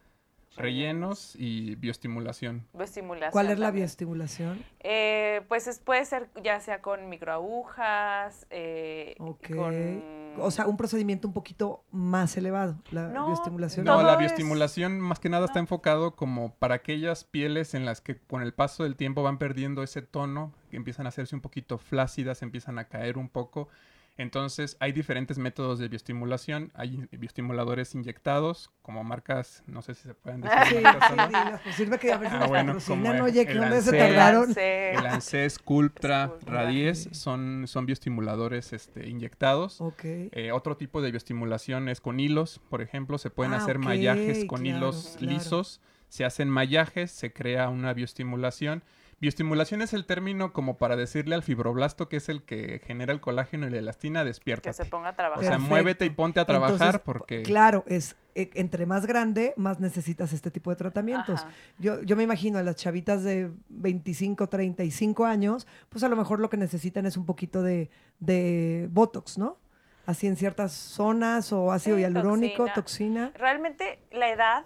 rellenos 0.55 1.35
y 1.37 1.75
bioestimulación. 1.75 2.65
Bioestimulación. 2.73 3.31
¿Cuál 3.31 3.49
es 3.51 3.59
la 3.59 3.67
también. 3.67 3.83
bioestimulación? 3.83 4.63
Eh, 4.79 5.41
pues 5.47 5.67
es- 5.67 5.79
puede 5.79 6.05
ser 6.05 6.29
ya 6.43 6.59
sea 6.59 6.81
con 6.81 7.09
microagujas, 7.09 8.45
eh, 8.49 9.15
Ok. 9.19 9.55
con... 9.55 10.23
O 10.39 10.49
sea, 10.49 10.65
un 10.65 10.77
procedimiento 10.77 11.27
un 11.27 11.33
poquito 11.33 11.83
más 11.91 12.35
elevado, 12.37 12.75
la 12.91 13.07
No, 13.09 13.27
bioestimulación. 13.27 13.85
No, 13.85 14.01
la 14.01 14.13
es- 14.13 14.17
bioestimulación 14.19 14.99
más 14.99 15.19
que 15.19 15.29
nada 15.29 15.45
está 15.45 15.59
enfocado 15.59 16.15
como 16.15 16.55
para 16.55 16.75
aquellas 16.75 17.23
pieles 17.23 17.75
en 17.75 17.85
las 17.85 18.01
que 18.01 18.17
con 18.17 18.41
el 18.41 18.53
paso 18.53 18.83
del 18.83 18.95
tiempo 18.95 19.21
van 19.21 19.37
perdiendo 19.37 19.83
ese 19.83 20.01
tono, 20.01 20.51
que 20.71 20.77
empiezan 20.77 21.05
a 21.05 21.09
hacerse 21.09 21.35
un 21.35 21.41
poquito 21.41 21.77
flácidas, 21.77 22.41
empiezan 22.41 22.79
a 22.79 22.85
caer 22.85 23.17
un 23.19 23.29
poco. 23.29 23.69
Entonces, 24.15 24.77
hay 24.79 24.91
diferentes 24.91 25.39
métodos 25.39 25.79
de 25.79 25.87
bioestimulación. 25.87 26.71
Hay 26.75 27.07
bioestimuladores 27.11 27.95
inyectados, 27.95 28.69
como 28.83 29.03
marcas, 29.03 29.63
no 29.65 29.81
sé 29.81 29.95
si 29.95 30.03
se 30.03 30.13
pueden 30.13 30.41
decir. 30.41 30.59
Sí, 30.69 30.75
marcas, 30.83 31.61
sí, 31.63 31.71
sirve 31.73 31.97
que 31.97 32.11
a 32.11 32.17
veces 32.17 32.37
ah, 32.39 32.45
bueno, 32.45 32.77
como 32.87 33.11
no, 33.11 33.23
oye, 33.23 33.45
que 33.45 33.55
dónde 33.55 33.81
se 33.81 33.91
tardaron. 33.91 34.53
El 34.55 35.05
ANSES, 35.07 35.57
Cultra, 35.57 36.31
Radies, 36.45 37.09
son, 37.11 37.65
son 37.67 37.87
bioestimuladores 37.87 38.71
este, 38.73 39.09
inyectados. 39.09 39.81
Okay. 39.81 40.29
Eh, 40.31 40.51
otro 40.51 40.77
tipo 40.77 41.01
de 41.01 41.09
bioestimulación 41.09 41.89
es 41.89 41.99
con 41.99 42.19
hilos, 42.19 42.61
por 42.69 42.83
ejemplo, 42.83 43.17
se 43.17 43.31
pueden 43.31 43.53
ah, 43.53 43.57
hacer 43.57 43.79
mallajes 43.79 44.45
con 44.45 44.65
hilos 44.65 45.17
lisos. 45.21 45.81
Se 46.09 46.23
hacen 46.23 46.47
mallajes, 46.47 47.09
se 47.09 47.33
crea 47.33 47.69
una 47.69 47.93
bioestimulación 47.93 48.83
Bioestimulación 49.23 49.81
es 49.81 49.93
el 49.93 50.05
término 50.05 50.51
como 50.51 50.77
para 50.77 50.97
decirle 50.97 51.33
al 51.33 51.43
fibroblasto, 51.43 52.09
que 52.09 52.17
es 52.17 52.27
el 52.27 52.43
que 52.43 52.81
genera 52.85 53.13
el 53.13 53.21
colágeno 53.21 53.65
y 53.65 53.69
la 53.69 53.77
elastina, 53.77 54.25
despierta. 54.25 54.69
Que 54.69 54.73
se 54.73 54.83
ponga 54.83 55.07
a 55.07 55.15
trabajar. 55.15 55.41
O 55.41 55.47
sea, 55.47 55.57
muévete 55.59 56.05
y 56.05 56.09
ponte 56.09 56.41
a 56.41 56.45
trabajar 56.45 57.03
porque... 57.03 57.41
Claro, 57.43 57.85
es 57.87 58.17
e, 58.35 58.49
entre 58.55 58.85
más 58.85 59.05
grande, 59.05 59.53
más 59.55 59.79
necesitas 59.79 60.33
este 60.33 60.51
tipo 60.51 60.71
de 60.71 60.75
tratamientos. 60.75 61.47
Yo, 61.79 62.01
yo 62.01 62.17
me 62.17 62.23
imagino 62.23 62.57
a 62.57 62.63
las 62.63 62.75
chavitas 62.75 63.23
de 63.23 63.49
25, 63.69 64.49
35 64.49 65.23
años, 65.23 65.67
pues 65.87 66.03
a 66.03 66.09
lo 66.09 66.17
mejor 66.17 66.41
lo 66.41 66.49
que 66.49 66.57
necesitan 66.57 67.05
es 67.05 67.15
un 67.15 67.25
poquito 67.25 67.63
de, 67.63 67.89
de 68.19 68.89
Botox, 68.91 69.37
¿no? 69.37 69.57
Así 70.05 70.27
en 70.27 70.35
ciertas 70.35 70.73
zonas 70.73 71.53
o 71.53 71.71
ácido 71.71 71.97
hialurónico, 71.97 72.65
toxina. 72.75 73.31
Realmente 73.35 73.99
la 74.11 74.29
edad 74.29 74.65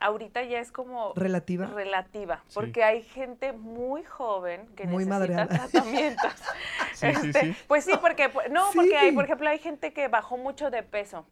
ahorita 0.00 0.42
ya 0.42 0.60
es 0.60 0.72
como 0.72 1.12
relativa 1.14 1.66
relativa 1.66 2.42
porque 2.54 2.84
hay 2.84 3.02
gente 3.02 3.52
muy 3.52 4.04
joven 4.04 4.66
que 4.76 4.86
necesita 4.86 5.46
tratamientos. 5.48 6.32
Sí, 6.96 7.08
sí, 7.14 7.26
este, 7.28 7.40
sí. 7.40 7.56
pues 7.68 7.84
sí 7.84 7.92
porque 8.00 8.30
no 8.50 8.64
porque 8.74 8.96
hay 8.96 9.12
por 9.12 9.24
ejemplo 9.24 9.50
hay 9.50 9.58
gente 9.58 9.92
que 9.92 10.08
bajó 10.08 10.38
mucho 10.38 10.70
de 10.70 10.82
peso 10.82 11.26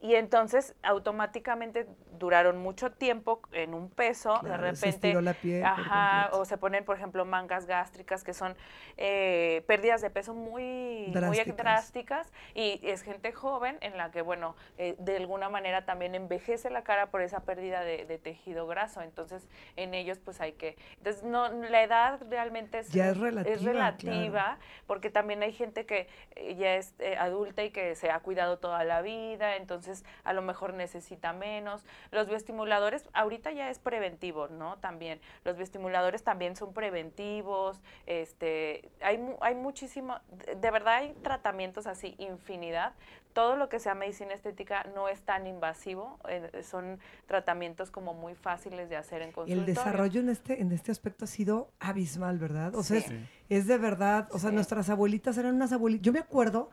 y 0.00 0.14
entonces 0.14 0.74
automáticamente 0.82 1.86
duraron 2.18 2.58
mucho 2.58 2.92
tiempo 2.92 3.40
en 3.52 3.74
un 3.74 3.90
peso, 3.90 4.38
de 4.42 4.56
repente, 4.56 5.20
la 5.20 5.34
piel 5.34 5.64
ajá, 5.64 6.30
o 6.32 6.44
se 6.44 6.58
ponen, 6.58 6.84
por 6.84 6.96
ejemplo, 6.96 7.24
mangas 7.24 7.66
gástricas 7.66 8.24
que 8.24 8.34
son 8.34 8.56
eh, 8.96 9.64
pérdidas 9.66 10.02
de 10.02 10.10
peso 10.10 10.34
muy 10.34 11.10
drásticas. 11.12 11.46
muy 11.46 11.56
drásticas. 11.56 12.32
y 12.54 12.80
es 12.82 13.02
gente 13.02 13.32
joven 13.32 13.78
en 13.80 13.96
la 13.96 14.10
que, 14.10 14.22
bueno, 14.22 14.56
eh, 14.78 14.96
de 14.98 15.16
alguna 15.16 15.48
manera 15.48 15.84
también 15.84 16.14
envejece 16.14 16.70
la 16.70 16.82
cara 16.82 17.10
por 17.10 17.22
esa 17.22 17.40
pérdida 17.40 17.82
de, 17.82 18.16
tejido 18.16 18.66
graso, 18.66 19.02
entonces 19.02 19.46
en 19.76 19.92
ellos 19.92 20.18
pues 20.18 20.40
hay 20.40 20.52
que, 20.52 20.76
entonces 20.96 21.22
no, 21.22 21.48
la 21.48 21.82
edad 21.82 22.20
realmente 22.30 22.78
es, 22.78 22.90
ya 22.90 23.10
es 23.10 23.18
relativa, 23.18 23.54
es 23.54 23.62
relativa 23.62 24.58
porque 24.86 25.10
también 25.10 25.42
hay 25.42 25.52
gente 25.52 25.84
que 25.84 26.08
eh, 26.34 26.54
ya 26.54 26.76
es 26.76 26.94
adulta 27.18 27.62
y 27.62 27.70
que 27.70 27.94
se 27.94 28.10
ha 28.10 28.20
cuidado 28.20 28.58
toda 28.58 28.84
la 28.84 29.02
vida, 29.02 29.56
entonces 29.56 29.85
a 30.24 30.32
lo 30.32 30.42
mejor 30.42 30.74
necesita 30.74 31.32
menos. 31.32 31.84
Los 32.10 32.28
bioestimuladores, 32.28 33.08
ahorita 33.12 33.52
ya 33.52 33.70
es 33.70 33.78
preventivo, 33.78 34.48
¿no? 34.48 34.78
También, 34.78 35.20
los 35.44 35.56
bioestimuladores 35.56 36.22
también 36.22 36.56
son 36.56 36.72
preventivos, 36.72 37.80
este, 38.06 38.90
hay, 39.00 39.18
hay 39.40 39.54
muchísimo, 39.54 40.18
de 40.56 40.70
verdad 40.70 40.96
hay 40.96 41.14
tratamientos 41.22 41.86
así, 41.86 42.14
infinidad. 42.18 42.94
Todo 43.32 43.56
lo 43.56 43.68
que 43.68 43.80
sea 43.80 43.94
medicina 43.94 44.32
estética 44.32 44.84
no 44.94 45.08
es 45.08 45.20
tan 45.20 45.46
invasivo, 45.46 46.18
eh, 46.26 46.62
son 46.62 46.98
tratamientos 47.26 47.90
como 47.90 48.14
muy 48.14 48.34
fáciles 48.34 48.88
de 48.88 48.96
hacer 48.96 49.20
en 49.20 49.30
consultorio. 49.30 49.60
El 49.60 49.66
desarrollo 49.66 50.20
en 50.20 50.30
este, 50.30 50.62
en 50.62 50.72
este 50.72 50.90
aspecto 50.90 51.26
ha 51.26 51.28
sido 51.28 51.70
abismal, 51.78 52.38
¿verdad? 52.38 52.74
O 52.74 52.82
sea, 52.82 53.02
es, 53.50 53.66
de 53.66 53.78
verdad, 53.78 54.28
o 54.32 54.38
sea, 54.38 54.52
nuestras 54.52 54.88
abuelitas 54.88 55.36
eran 55.36 55.54
unas 55.54 55.70
abuelitas, 55.72 56.04
yo 56.06 56.12
me 56.12 56.20
acuerdo, 56.20 56.70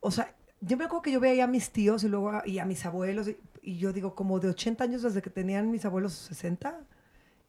o 0.00 0.10
sea, 0.10 0.34
yo 0.60 0.76
me 0.76 0.84
acuerdo 0.84 1.02
que 1.02 1.12
yo 1.12 1.20
veía 1.20 1.44
a 1.44 1.46
mis 1.46 1.70
tíos 1.70 2.04
y 2.04 2.08
luego 2.08 2.30
a, 2.30 2.42
y 2.46 2.58
a 2.58 2.64
mis 2.64 2.84
abuelos, 2.84 3.28
y, 3.62 3.78
yo 3.78 3.92
digo, 3.92 4.14
como 4.14 4.40
de 4.40 4.48
80 4.48 4.84
años 4.84 5.02
desde 5.02 5.22
que 5.22 5.30
tenían 5.30 5.70
mis 5.70 5.84
abuelos 5.84 6.12
60 6.12 6.80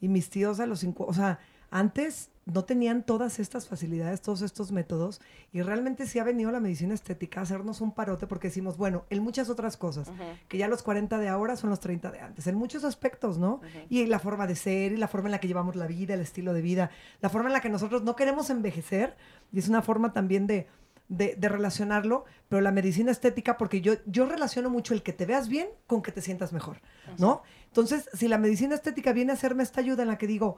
y 0.02 0.08
mis 0.08 0.30
tíos 0.30 0.60
a 0.60 0.66
los 0.66 0.80
50. 0.80 1.10
O 1.10 1.14
sea, 1.14 1.40
antes 1.72 2.30
no 2.46 2.64
tenían 2.66 3.04
todas 3.04 3.40
estas 3.40 3.68
facilidades, 3.68 4.22
todos 4.22 4.42
estos 4.42 4.72
métodos, 4.72 5.22
y 5.52 5.62
realmente 5.62 6.08
sí 6.08 6.18
ha 6.18 6.24
venido 6.24 6.52
la 6.52 6.60
medicina 6.60 6.96
estética 6.96 7.40
a 7.40 7.44
hacernos 7.44 7.80
un 7.80 7.92
parote 7.92 8.26
porque 8.26 8.48
decimos, 8.48 8.78
bueno, 8.78 9.06
en 9.12 9.22
muchas 9.22 9.50
otras 9.50 9.78
cosas, 9.78 10.12
que 10.48 10.58
ya 10.58 10.68
los 10.68 10.82
40 10.82 11.20
de 11.20 11.30
ahora 11.30 11.56
son 11.56 11.70
los 11.70 11.80
30 11.80 12.12
de 12.12 12.20
antes, 12.22 12.48
en 12.48 12.56
muchos 12.56 12.84
aspectos, 12.84 13.38
¿no? 13.38 13.62
Y 13.88 14.06
la 14.08 14.18
forma 14.18 14.48
de 14.48 14.56
ser, 14.56 14.94
y 14.94 14.98
la 14.98 15.08
forma 15.08 15.28
en 15.28 15.34
la 15.34 15.40
que 15.40 15.48
llevamos 15.48 15.76
la 15.76 15.86
vida, 15.86 16.16
el 16.16 16.22
estilo 16.22 16.54
de 16.54 16.62
vida, 16.62 16.90
la 17.22 17.30
forma 17.30 17.50
en 17.50 17.54
la 17.54 17.62
que 17.62 17.70
nosotros 17.70 18.04
no 18.04 18.16
queremos 18.16 18.50
envejecer, 18.50 19.16
y 19.52 19.60
es 19.60 19.70
una 19.70 19.84
forma 19.84 20.12
también 20.12 20.48
de 20.48 20.68
de, 21.10 21.36
relacionarlo, 21.42 22.26
pero 22.48 22.62
la 22.62 22.72
medicina 22.72 23.12
estética, 23.12 23.58
porque 23.58 23.82
yo, 23.82 23.96
yo 24.06 24.26
relaciono 24.26 24.70
mucho 24.70 24.94
el 24.94 25.04
que 25.04 25.12
te 25.12 25.26
veas 25.26 25.50
bien 25.50 25.68
con 25.88 26.02
que 26.02 26.12
te 26.12 26.22
sientas 26.22 26.54
mejor, 26.54 26.78
¿no? 27.18 27.42
Entonces, 27.66 28.10
si 28.14 28.28
la 28.28 28.38
medicina 28.38 28.76
estética 28.76 29.12
viene 29.12 29.32
a 29.32 29.36
hacerme 29.36 29.64
esta 29.64 29.82
ayuda 29.82 30.04
en 30.04 30.10
la 30.10 30.18
que 30.18 30.28
digo, 30.28 30.58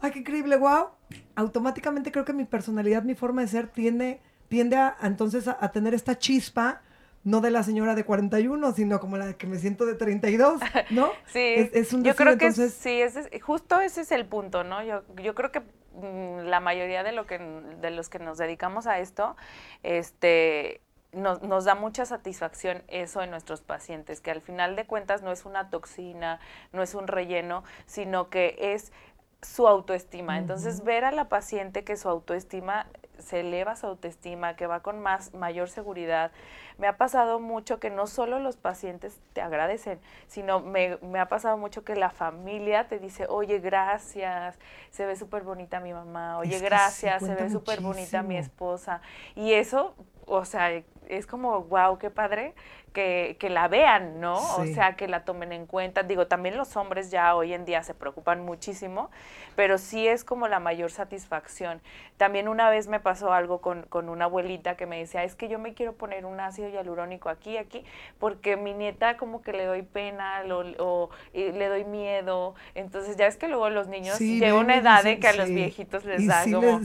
¡ay, 0.00 0.10
qué 0.10 0.18
increíble, 0.18 0.56
wow! 0.56 0.88
Automáticamente 1.36 2.12
creo 2.12 2.24
que 2.24 2.32
mi 2.32 2.44
personalidad, 2.44 3.04
mi 3.04 3.14
forma 3.14 3.42
de 3.42 3.48
ser 3.48 3.68
tiende, 3.68 4.20
tiende 4.48 4.76
a, 4.76 4.96
entonces 5.02 5.46
a, 5.48 5.70
tener 5.70 5.94
esta 5.94 6.18
chispa, 6.18 6.82
no 7.24 7.40
de 7.40 7.50
la 7.50 7.62
señora 7.62 7.94
de 7.94 8.04
41, 8.04 8.72
sino 8.72 9.00
como 9.00 9.16
la 9.16 9.32
que 9.34 9.46
me 9.46 9.58
siento 9.58 9.86
de 9.86 9.94
32, 9.94 10.60
¿no? 10.90 11.10
sí, 11.26 11.54
es, 11.72 11.92
un 11.92 12.04
yo 12.04 12.14
creo 12.14 12.38
que 12.38 12.52
sí, 12.52 13.00
justo 13.40 13.80
ese 13.80 14.02
es 14.02 14.12
el 14.12 14.26
punto, 14.26 14.62
¿no? 14.62 14.82
Yo, 14.84 15.02
yo 15.16 15.34
creo 15.34 15.50
que 15.50 15.62
Mm, 15.94 16.46
la 16.48 16.58
mayoría 16.58 17.04
de, 17.04 17.12
lo 17.12 17.26
que, 17.26 17.38
de 17.38 17.90
los 17.90 18.08
que 18.08 18.18
nos 18.18 18.36
dedicamos 18.38 18.86
a 18.88 18.98
esto, 18.98 19.36
este, 19.84 20.80
nos, 21.12 21.42
nos, 21.42 21.64
da 21.64 21.76
mucha 21.76 22.04
satisfacción 22.04 22.82
eso 22.88 23.22
en 23.22 23.30
nuestros 23.30 23.62
pacientes, 23.62 24.20
que 24.20 24.32
al 24.32 24.40
final 24.40 24.74
de 24.74 24.86
cuentas 24.86 25.22
no 25.22 25.30
es 25.30 25.44
una 25.44 25.70
toxina, 25.70 26.40
no 26.72 26.82
es 26.82 26.94
un 26.96 27.06
relleno, 27.06 27.62
sino 27.86 28.28
que 28.28 28.56
es 28.58 28.92
su 29.40 29.68
autoestima. 29.68 30.38
Entonces, 30.38 30.82
ver 30.82 31.04
a 31.04 31.12
la 31.12 31.28
paciente 31.28 31.84
que 31.84 31.96
su 31.96 32.08
autoestima 32.08 32.86
se 33.18 33.40
eleva 33.40 33.76
su 33.76 33.86
autoestima, 33.86 34.56
que 34.56 34.66
va 34.66 34.80
con 34.80 35.00
más 35.00 35.32
mayor 35.34 35.68
seguridad. 35.68 36.32
Me 36.78 36.86
ha 36.86 36.96
pasado 36.96 37.40
mucho 37.40 37.78
que 37.78 37.90
no 37.90 38.06
solo 38.06 38.38
los 38.38 38.56
pacientes 38.56 39.20
te 39.32 39.40
agradecen, 39.40 40.00
sino 40.26 40.60
me, 40.60 40.98
me 41.02 41.18
ha 41.20 41.28
pasado 41.28 41.56
mucho 41.56 41.84
que 41.84 41.96
la 41.96 42.10
familia 42.10 42.88
te 42.88 42.98
dice, 42.98 43.26
oye, 43.28 43.60
gracias, 43.60 44.58
se 44.90 45.06
ve 45.06 45.16
súper 45.16 45.42
bonita 45.42 45.80
mi 45.80 45.92
mamá, 45.92 46.38
oye, 46.38 46.58
gracias, 46.58 47.22
se, 47.22 47.34
ve 47.34 47.50
súper 47.50 47.80
bonita 47.80 48.22
mi 48.22 48.36
esposa. 48.36 49.00
Y 49.34 49.52
eso, 49.52 49.94
o 50.26 50.44
sea, 50.44 50.70
es 51.08 51.26
como, 51.26 51.62
wow, 51.64 51.98
qué 51.98 52.10
padre 52.10 52.54
que, 52.92 53.36
que 53.40 53.50
la 53.50 53.68
vean, 53.68 54.20
¿no? 54.20 54.36
O 54.56 54.64
sea, 54.66 54.96
que 54.96 55.08
la 55.08 55.24
tomen 55.24 55.52
en 55.52 55.66
cuenta. 55.66 56.02
Digo, 56.04 56.28
también 56.28 56.56
los 56.56 56.76
hombres 56.76 57.10
ya 57.10 57.34
hoy 57.34 57.52
en 57.52 57.64
día 57.64 57.82
se 57.82 57.92
preocupan 57.92 58.44
muchísimo, 58.44 59.10
pero 59.56 59.78
sí 59.78 60.06
es 60.06 60.24
como 60.24 60.48
la 60.48 60.60
mayor 60.60 60.90
satisfacción. 60.90 61.82
También 62.16 62.48
una 62.48 62.70
vez 62.70 62.86
me 62.86 63.00
pasó 63.00 63.32
algo 63.32 63.60
con, 63.60 63.82
con 63.82 64.08
una 64.08 64.26
abuelita 64.26 64.76
que 64.76 64.86
me 64.86 64.98
decía, 64.98 65.24
es 65.24 65.34
que 65.34 65.48
yo 65.48 65.58
me 65.58 65.74
quiero 65.74 65.94
poner 65.94 66.24
un 66.24 66.38
ácido 66.40 66.63
hialurónico 66.68 67.28
aquí, 67.28 67.56
aquí, 67.56 67.84
porque 68.18 68.56
mi 68.56 68.74
nieta 68.74 69.16
como 69.16 69.42
que 69.42 69.52
le 69.52 69.64
doy 69.64 69.82
pena 69.82 70.42
lo, 70.44 70.60
o 70.78 71.10
le 71.32 71.68
doy 71.68 71.84
miedo. 71.84 72.54
Entonces 72.74 73.16
ya 73.16 73.26
es 73.26 73.36
que 73.36 73.48
luego 73.48 73.70
los 73.70 73.88
niños 73.88 74.16
sí, 74.16 74.42
una 74.50 74.76
edad 74.76 75.02
de 75.02 75.18
que 75.18 75.28
a 75.28 75.32
los 75.34 75.48
viejitos 75.48 76.04
les 76.04 76.26
da 76.26 76.44
como... 76.44 76.80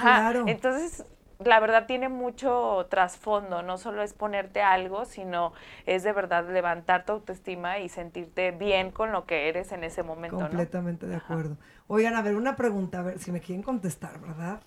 Claro. 0.00 0.44
Entonces 0.46 1.04
la 1.44 1.60
verdad 1.60 1.86
tiene 1.86 2.08
mucho 2.08 2.86
trasfondo, 2.88 3.62
no 3.62 3.78
solo 3.78 4.02
es 4.02 4.12
ponerte 4.12 4.62
algo, 4.62 5.04
sino 5.04 5.52
es 5.86 6.02
de 6.02 6.12
verdad 6.12 6.48
levantar 6.48 7.04
tu 7.04 7.12
autoestima 7.12 7.78
y 7.78 7.88
sentirte 7.88 8.52
bien 8.52 8.90
con 8.90 9.12
lo 9.12 9.26
que 9.26 9.48
eres 9.48 9.72
en 9.72 9.84
ese 9.84 10.02
momento. 10.02 10.38
Completamente 10.38 11.06
de 11.06 11.16
acuerdo. 11.16 11.56
Oigan, 11.88 12.14
a 12.14 12.22
ver, 12.22 12.36
una 12.36 12.56
pregunta, 12.56 13.00
a 13.00 13.02
ver 13.02 13.18
si 13.18 13.32
me 13.32 13.40
quieren 13.40 13.62
contestar, 13.62 14.20
¿verdad? 14.20 14.60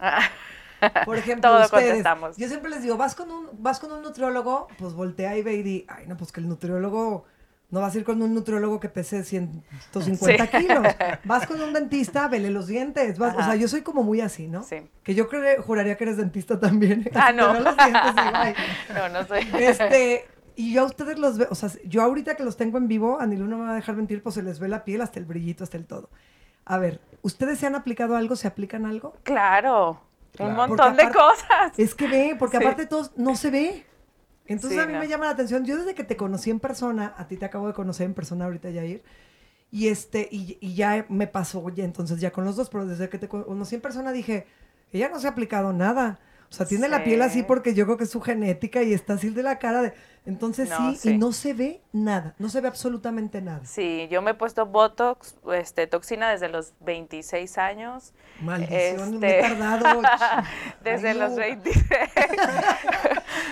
Por 1.06 1.18
ejemplo, 1.18 1.50
Todo 1.50 1.70
contestamos. 1.70 2.38
Yo 2.38 2.48
siempre 2.48 2.70
les 2.70 2.84
digo, 2.84 2.98
vas 2.98 3.16
con 3.16 3.32
un, 3.32 3.50
vas 3.54 3.80
con 3.80 3.92
un 3.92 4.02
nutriólogo, 4.02 4.68
pues 4.78 4.94
voltea 4.94 5.38
y 5.38 5.44
ve 5.44 5.56
y 5.56 5.64
di, 5.64 5.86
ay, 5.88 6.06
no, 6.08 6.18
pues 6.18 6.32
que 6.32 6.40
el 6.40 6.48
nutriólogo 6.48 7.26
no 7.72 7.82
vas 7.82 7.96
a 7.96 7.98
ir 7.98 8.04
con 8.06 8.22
un 8.22 8.34
nutriólogo 8.34 8.80
que 8.80 8.90
pese 8.90 9.24
150 9.24 10.48
kilos. 10.48 10.86
Vas 11.26 11.48
con 11.48 11.60
un 11.60 11.74
dentista, 11.74 12.28
vele 12.28 12.50
los 12.50 12.68
dientes. 12.68 13.20
o 13.20 13.32
sea, 13.32 13.56
yo 13.56 13.68
soy 13.68 13.82
como 13.82 14.04
muy 14.04 14.22
así, 14.22 14.48
¿no? 14.48 14.64
Sí. 14.64 14.78
Que 15.04 15.16
yo 15.16 15.28
creo, 15.28 15.62
juraría 15.64 15.98
que 15.98 16.04
eres 16.06 16.18
dentista 16.18 16.60
también. 16.60 17.10
Ah, 17.16 17.32
no. 17.32 17.54
no, 17.54 19.10
no 19.10 19.28
soy. 19.28 19.48
Este, 19.60 20.26
y 20.56 20.74
yo 20.74 20.84
a 20.84 20.86
ustedes 20.86 21.18
los 21.18 21.38
veo, 21.38 21.48
o 21.50 21.56
sea, 21.56 21.70
yo 21.86 22.02
ahorita 22.02 22.36
que 22.36 22.44
los 22.44 22.56
tengo 22.56 22.78
en 22.78 22.88
vivo, 22.88 23.20
a 23.20 23.26
no 23.26 23.58
me 23.58 23.66
va 23.66 23.72
a 23.72 23.76
dejar 23.76 23.96
mentir, 23.96 24.22
pues 24.22 24.36
se 24.36 24.44
les 24.44 24.60
ve 24.60 24.68
la 24.68 24.84
piel 24.84 25.02
hasta 25.02 25.20
el 25.20 25.26
brillito, 25.26 25.64
hasta 25.64 25.78
el 25.78 25.86
todo. 25.86 26.10
A 26.66 26.78
ver, 26.78 27.02
¿ustedes 27.22 27.60
se 27.60 27.68
han 27.68 27.76
aplicado 27.76 28.16
algo? 28.16 28.36
¿Se 28.36 28.48
aplican 28.48 28.86
algo? 28.86 29.16
Claro. 29.24 30.02
Un 30.40 30.56
montón 30.56 30.96
de 30.96 31.10
cosas. 31.12 31.78
Es 31.78 31.96
que 31.96 32.08
ve, 32.08 32.36
porque 32.38 32.58
aparte 32.58 32.86
todos 32.86 33.12
no 33.16 33.36
se 33.36 33.50
ve. 33.50 33.86
Entonces 34.48 34.80
a 34.80 34.86
mí 34.86 34.94
me 34.94 35.08
llama 35.08 35.26
la 35.26 35.32
atención. 35.32 35.66
Yo 35.66 35.78
desde 35.78 35.96
que 35.96 36.04
te 36.04 36.16
conocí 36.16 36.52
en 36.52 36.60
persona, 36.60 37.14
a 37.18 37.28
ti 37.28 37.38
te 37.38 37.46
acabo 37.46 37.68
de 37.68 37.74
conocer 37.74 38.06
en 38.06 38.14
persona 38.14 38.46
ahorita, 38.46 38.70
Yair, 38.70 39.04
y 39.72 39.88
este, 39.88 40.28
y, 40.32 40.58
y 40.62 40.76
ya 40.76 41.06
me 41.10 41.28
pasó 41.28 41.68
ya 41.70 41.84
entonces 41.84 42.20
ya 42.20 42.32
con 42.32 42.46
los 42.46 42.56
dos, 42.56 42.70
pero 42.70 42.86
desde 42.86 43.10
que 43.10 43.18
te 43.18 43.28
conocí 43.28 43.76
en 43.76 43.82
persona 43.82 44.12
dije, 44.12 44.46
ella 44.92 45.10
no 45.10 45.20
se 45.20 45.28
ha 45.28 45.32
aplicado 45.32 45.74
nada. 45.74 46.20
O 46.50 46.54
sea, 46.54 46.66
tiene 46.66 46.88
la 46.88 47.04
piel 47.04 47.22
así 47.22 47.44
porque 47.44 47.74
yo 47.74 47.86
creo 47.86 47.98
que 47.98 48.06
es 48.06 48.10
su 48.10 48.22
genética 48.22 48.84
y 48.84 48.94
está 48.94 49.14
así 49.14 49.30
de 49.30 49.44
la 49.44 49.60
cara 49.60 49.82
de... 49.82 49.94
Entonces 50.26 50.70
sí, 50.70 51.10
y 51.10 51.18
no 51.18 51.34
se 51.34 51.54
ve 51.54 51.82
nada, 51.96 52.36
no 52.40 52.50
se 52.50 52.60
ve 52.62 52.68
absolutamente 52.68 53.42
nada. 53.42 53.62
Sí, 53.64 54.08
yo 54.12 54.22
me 54.22 54.32
he 54.32 54.34
puesto 54.34 54.66
Botox, 54.66 55.36
este, 55.54 55.88
toxina 55.88 56.30
desde 56.30 56.50
los 56.50 56.74
26 56.82 57.58
años. 57.58 58.14
Maldición, 58.42 59.20
me 59.20 59.28
he 59.28 59.40
este, 59.40 59.56
tardado. 59.58 60.02
desde 60.84 61.14
los 61.14 61.36
26. 61.36 61.86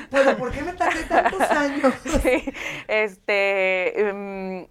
Pero 0.10 0.38
¿por 0.38 0.52
qué 0.52 0.62
me 0.62 0.74
tardé 0.74 1.04
tantos 1.04 1.42
años? 1.42 1.94
sí, 2.22 2.44
este, 2.88 4.12
um, 4.12 4.66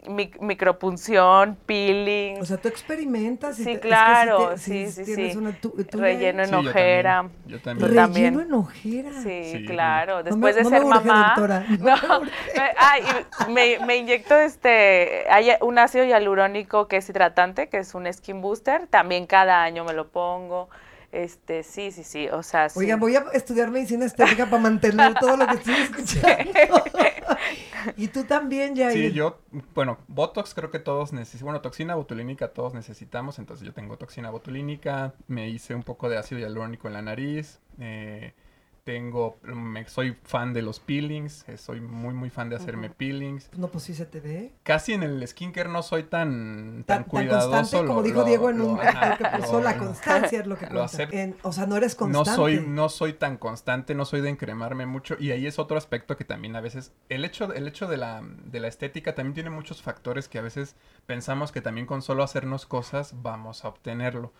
micropunción, 0.46 1.56
peeling. 1.64 2.40
O 2.40 2.44
sea, 2.44 2.58
tú 2.58 2.68
experimentas. 2.68 3.58
Y 3.58 3.64
sí, 3.64 3.76
claro, 3.78 4.58
sí, 4.58 4.90
sí, 4.90 5.04
sí. 5.04 5.32
Relleno 5.92 6.42
en 6.42 6.54
ojera. 6.54 7.28
Yo 7.46 7.58
también. 7.60 7.90
Relleno 7.90 8.40
en 8.42 8.52
ojera. 8.52 9.22
Sí, 9.22 9.64
claro. 9.66 10.22
Después 10.22 10.56
de 10.56 10.64
ser 10.64 10.84
mamá. 10.84 11.34
me, 13.48 13.61
me 13.61 13.61
inyecto 13.66 14.36
este, 14.36 15.24
hay 15.30 15.50
un 15.60 15.78
ácido 15.78 16.04
hialurónico 16.04 16.88
que 16.88 16.98
es 16.98 17.08
hidratante, 17.08 17.68
que 17.68 17.78
es 17.78 17.94
un 17.94 18.12
skin 18.12 18.40
booster, 18.40 18.86
también 18.86 19.26
cada 19.26 19.62
año 19.62 19.84
me 19.84 19.92
lo 19.92 20.08
pongo. 20.08 20.68
Este, 21.12 21.62
sí, 21.62 21.90
sí, 21.92 22.04
sí, 22.04 22.28
o 22.28 22.42
sea, 22.42 22.70
sí. 22.70 22.78
Oigan, 22.78 22.98
voy 22.98 23.14
a 23.16 23.24
estudiar 23.34 23.70
medicina 23.70 24.06
estética 24.06 24.46
para 24.46 24.62
mantener 24.62 25.12
todo 25.20 25.36
lo 25.36 25.46
que 25.46 25.54
estoy 25.56 25.74
escuchando. 25.82 26.82
y 27.98 28.08
tú 28.08 28.24
también, 28.24 28.74
ya. 28.74 28.90
Sí, 28.90 29.12
yo, 29.12 29.38
bueno, 29.74 29.98
Botox 30.08 30.54
creo 30.54 30.70
que 30.70 30.78
todos 30.78 31.12
necesitamos, 31.12 31.44
bueno, 31.44 31.60
toxina 31.60 31.96
botulínica 31.96 32.48
todos 32.48 32.72
necesitamos, 32.72 33.38
entonces 33.38 33.66
yo 33.66 33.74
tengo 33.74 33.98
toxina 33.98 34.30
botulínica, 34.30 35.12
me 35.28 35.50
hice 35.50 35.74
un 35.74 35.82
poco 35.82 36.08
de 36.08 36.16
ácido 36.16 36.40
hialurónico 36.40 36.88
en 36.88 36.94
la 36.94 37.02
nariz, 37.02 37.60
eh, 37.78 38.32
tengo, 38.84 39.38
me, 39.42 39.86
soy 39.88 40.16
fan 40.24 40.52
de 40.52 40.62
los 40.62 40.80
peelings, 40.80 41.48
eh, 41.48 41.56
soy 41.56 41.80
muy 41.80 42.14
muy 42.14 42.30
fan 42.30 42.48
de 42.48 42.56
hacerme 42.56 42.90
peelings. 42.90 43.48
No, 43.56 43.68
pues 43.68 43.84
sí 43.84 43.94
se 43.94 44.06
te 44.06 44.20
ve. 44.20 44.52
Casi 44.64 44.92
en 44.92 45.04
el 45.04 45.26
skincare 45.26 45.68
no 45.68 45.82
soy 45.82 46.04
tan, 46.04 46.82
tan, 46.84 47.04
cuidadoso. 47.04 47.50
constante, 47.50 47.86
como 47.86 48.02
dijo 48.02 48.24
Diego 48.24 48.50
en 48.50 48.60
un 48.60 48.78
que 49.18 49.24
puso, 49.38 49.60
la 49.60 49.78
constancia 49.78 50.40
es 50.40 50.46
lo 50.46 50.56
que 50.56 50.66
lo 50.70 50.84
o 50.84 50.88
sea, 51.52 51.66
no 51.66 51.76
eres 51.76 51.94
constante. 51.94 52.30
No 52.30 52.36
soy, 52.36 52.64
no 52.66 52.88
soy 52.88 53.12
tan 53.12 53.36
constante, 53.36 53.94
no 53.94 54.04
soy 54.04 54.20
de 54.20 54.30
encremarme 54.30 54.86
mucho. 54.86 55.16
Y 55.18 55.30
ahí 55.30 55.46
es 55.46 55.58
otro 55.58 55.76
aspecto 55.76 56.16
que 56.16 56.24
también 56.24 56.56
a 56.56 56.60
veces, 56.60 56.92
el 57.08 57.24
hecho, 57.24 57.52
el 57.52 57.68
hecho 57.68 57.86
de, 57.86 57.98
la, 57.98 58.22
de 58.22 58.60
la 58.60 58.68
estética 58.68 59.14
también 59.14 59.34
tiene 59.34 59.50
muchos 59.50 59.82
factores 59.82 60.28
que 60.28 60.38
a 60.38 60.42
veces 60.42 60.74
pensamos 61.06 61.52
que 61.52 61.60
también 61.60 61.86
con 61.86 62.02
solo 62.02 62.24
hacernos 62.24 62.66
cosas 62.66 63.14
vamos 63.22 63.64
a 63.64 63.68
obtenerlo. 63.68 64.32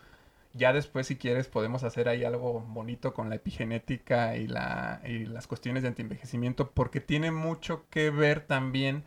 Ya 0.53 0.71
después, 0.71 1.07
si 1.07 1.15
quieres, 1.15 1.47
podemos 1.47 1.83
hacer 1.83 2.07
ahí 2.07 2.23
algo 2.23 2.61
bonito 2.61 3.13
con 3.13 3.29
la 3.29 3.35
epigenética 3.35 4.37
y, 4.37 4.47
la, 4.47 5.01
y 5.03 5.25
las 5.25 5.47
cuestiones 5.47 5.81
de 5.81 5.89
antienvejecimiento, 5.89 6.69
porque 6.71 7.01
tiene 7.01 7.31
mucho 7.31 7.85
que 7.89 8.11
ver 8.11 8.41
también 8.41 9.03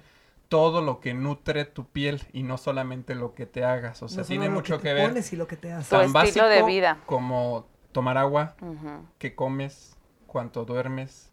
todo 0.49 0.81
lo 0.83 1.01
que 1.01 1.15
nutre 1.15 1.65
tu 1.65 1.87
piel 1.87 2.23
y 2.33 2.43
no 2.43 2.59
solamente 2.59 3.15
lo 3.15 3.35
que 3.35 3.47
te 3.47 3.65
hagas. 3.65 4.03
O 4.03 4.09
sea, 4.09 4.25
tiene 4.25 4.49
mucho 4.49 4.81
que, 4.81 4.93
ver. 4.93 5.15
Y 5.31 5.37
lo 5.37 5.47
que 5.47 5.57
te 5.57 5.73
haces. 5.73 5.89
Tu 5.89 6.19
estilo 6.19 6.49
de 6.49 6.65
vida. 6.65 6.99
Como 7.07 7.67
tomar 7.93 8.19
agua, 8.19 8.57
qué 9.19 9.35
comes, 9.35 9.97
cuánto 10.27 10.65
duermes, 10.65 11.33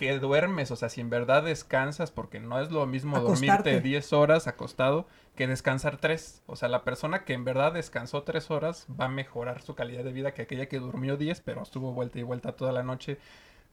qué 0.00 0.18
duermes. 0.18 0.70
O 0.70 0.76
sea, 0.76 0.88
si 0.88 1.02
en 1.02 1.10
verdad 1.10 1.42
descansas, 1.42 2.10
porque 2.10 2.40
no 2.40 2.58
es 2.58 2.70
lo 2.70 2.86
mismo 2.86 3.20
dormirte 3.20 3.82
10 3.82 4.14
horas 4.14 4.46
acostado 4.46 5.06
que 5.36 5.46
descansar 5.46 5.98
tres. 5.98 6.42
O 6.46 6.56
sea, 6.56 6.70
la 6.70 6.84
persona 6.84 7.24
que 7.24 7.34
en 7.34 7.44
verdad 7.44 7.74
descansó 7.74 8.22
tres 8.22 8.50
horas 8.50 8.86
va 8.98 9.04
a 9.04 9.08
mejorar 9.08 9.60
su 9.60 9.74
calidad 9.74 10.02
de 10.02 10.12
vida 10.12 10.32
que 10.32 10.40
aquella 10.40 10.70
que 10.70 10.78
durmió 10.78 11.18
diez, 11.18 11.42
pero 11.42 11.62
estuvo 11.62 11.92
vuelta 11.92 12.18
y 12.18 12.22
vuelta 12.22 12.52
toda 12.52 12.72
la 12.72 12.82
noche. 12.82 13.18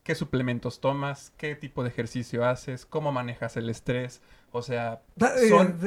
¿Qué 0.02 0.14
suplementos 0.14 0.80
tomas? 0.80 1.32
¿Qué 1.38 1.54
tipo 1.54 1.82
de 1.82 1.88
ejercicio 1.88 2.44
haces? 2.44 2.84
¿Cómo 2.84 3.10
manejas 3.10 3.56
el 3.56 3.70
estrés? 3.70 4.20
O 4.52 4.60
sea, 4.60 5.00
son, 5.48 5.78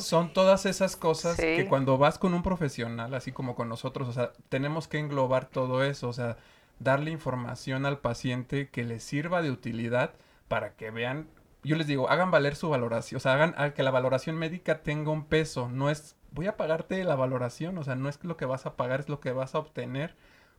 son, 0.00 0.32
todas 0.32 0.64
esas 0.64 0.96
cosas 0.96 1.36
que 1.36 1.66
cuando 1.68 1.98
vas 1.98 2.18
con 2.18 2.32
un 2.32 2.42
profesional, 2.42 3.12
así 3.12 3.32
como 3.32 3.54
con 3.54 3.68
nosotros, 3.68 4.08
o 4.08 4.12
sea, 4.12 4.32
tenemos 4.48 4.88
que 4.88 4.98
englobar 4.98 5.48
todo 5.48 5.84
eso, 5.84 6.08
o 6.08 6.12
sea, 6.14 6.38
darle 6.78 7.10
información 7.10 7.86
al 7.86 7.98
paciente 7.98 8.68
que 8.70 8.84
le 8.84 9.00
sirva 9.00 9.42
de 9.42 9.50
utilidad 9.50 10.14
para 10.48 10.74
que 10.74 10.90
vean 10.90 11.28
yo 11.64 11.76
les 11.76 11.86
digo, 11.86 12.08
hagan 12.08 12.30
valer 12.30 12.56
su 12.56 12.68
valoración, 12.68 13.16
o 13.16 13.20
sea, 13.20 13.34
hagan 13.34 13.72
que 13.72 13.82
la 13.82 13.90
valoración 13.90 14.36
médica 14.36 14.82
tenga 14.82 15.10
un 15.10 15.24
peso, 15.24 15.68
no 15.68 15.90
es, 15.90 16.16
voy 16.30 16.46
a 16.46 16.56
pagarte 16.56 17.02
la 17.04 17.16
valoración, 17.16 17.76
o 17.78 17.84
sea, 17.84 17.94
no 17.94 18.08
es 18.08 18.22
lo 18.24 18.36
que 18.36 18.44
vas 18.44 18.66
a 18.66 18.76
pagar, 18.76 19.00
es 19.00 19.08
lo 19.08 19.20
que 19.20 19.32
vas 19.32 19.54
a 19.54 19.58
obtener, 19.58 20.16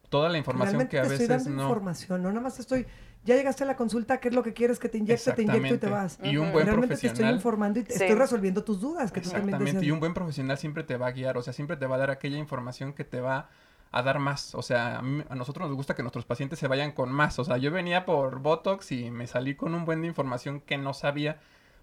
toda 0.09 0.29
la 0.29 0.37
información 0.37 0.87
que 0.87 0.99
a 0.99 1.03
te 1.03 1.09
veces 1.09 1.29
estoy 1.29 1.51
dando 1.53 1.63
información, 1.63 2.21
no 2.21 2.29
nada 2.29 2.41
más 2.41 2.59
estoy, 2.59 2.85
ya 3.23 3.35
llegaste 3.35 3.63
a 3.63 3.67
la 3.67 3.75
consulta, 3.75 4.19
¿qué 4.19 4.29
es 4.29 4.33
lo 4.33 4.43
que 4.43 4.53
quieres 4.53 4.79
que 4.79 4.89
te 4.89 4.97
inyecte? 4.97 5.31
Te 5.33 5.41
inyecto 5.43 5.75
y 5.75 5.77
te 5.77 5.89
vas. 5.89 6.19
Y 6.23 6.37
un 6.37 6.51
buen 6.51 6.65
Realmente 6.65 6.97
te 6.97 7.07
estoy 7.07 7.29
informando 7.29 7.79
y 7.79 7.83
te 7.83 7.93
estoy 7.93 8.15
resolviendo 8.15 8.63
tus 8.63 8.81
dudas. 8.81 9.11
Que 9.11 9.19
Exactamente, 9.19 9.85
y 9.85 9.91
un 9.91 9.99
buen 9.99 10.13
profesional 10.13 10.57
siempre 10.57 10.83
te 10.83 10.97
va 10.97 11.07
a 11.07 11.11
guiar, 11.11 11.37
o 11.37 11.43
sea, 11.43 11.53
siempre 11.53 11.77
te 11.77 11.85
va 11.85 11.95
a 11.95 11.99
dar 11.99 12.11
aquella 12.11 12.37
información 12.37 12.93
que 12.93 13.03
te 13.03 13.21
va 13.21 13.49
a 13.91 14.01
dar 14.03 14.19
más. 14.19 14.55
O 14.55 14.61
sea, 14.61 14.99
a, 14.99 15.35
nosotros 15.35 15.67
nos 15.67 15.75
gusta 15.75 15.95
que 15.95 16.03
nuestros 16.03 16.25
pacientes 16.25 16.59
se 16.59 16.67
vayan 16.67 16.91
con 16.91 17.11
más. 17.11 17.39
O 17.39 17.43
sea, 17.43 17.57
yo 17.57 17.71
venía 17.71 18.05
por 18.05 18.39
Botox 18.39 18.91
y 18.91 19.11
me 19.11 19.27
salí 19.27 19.55
con 19.55 19.73
un 19.73 19.85
buen 19.85 20.01
de 20.01 20.07
información 20.07 20.61
que 20.61 20.77
no 20.77 20.93
sabía, 20.93 21.39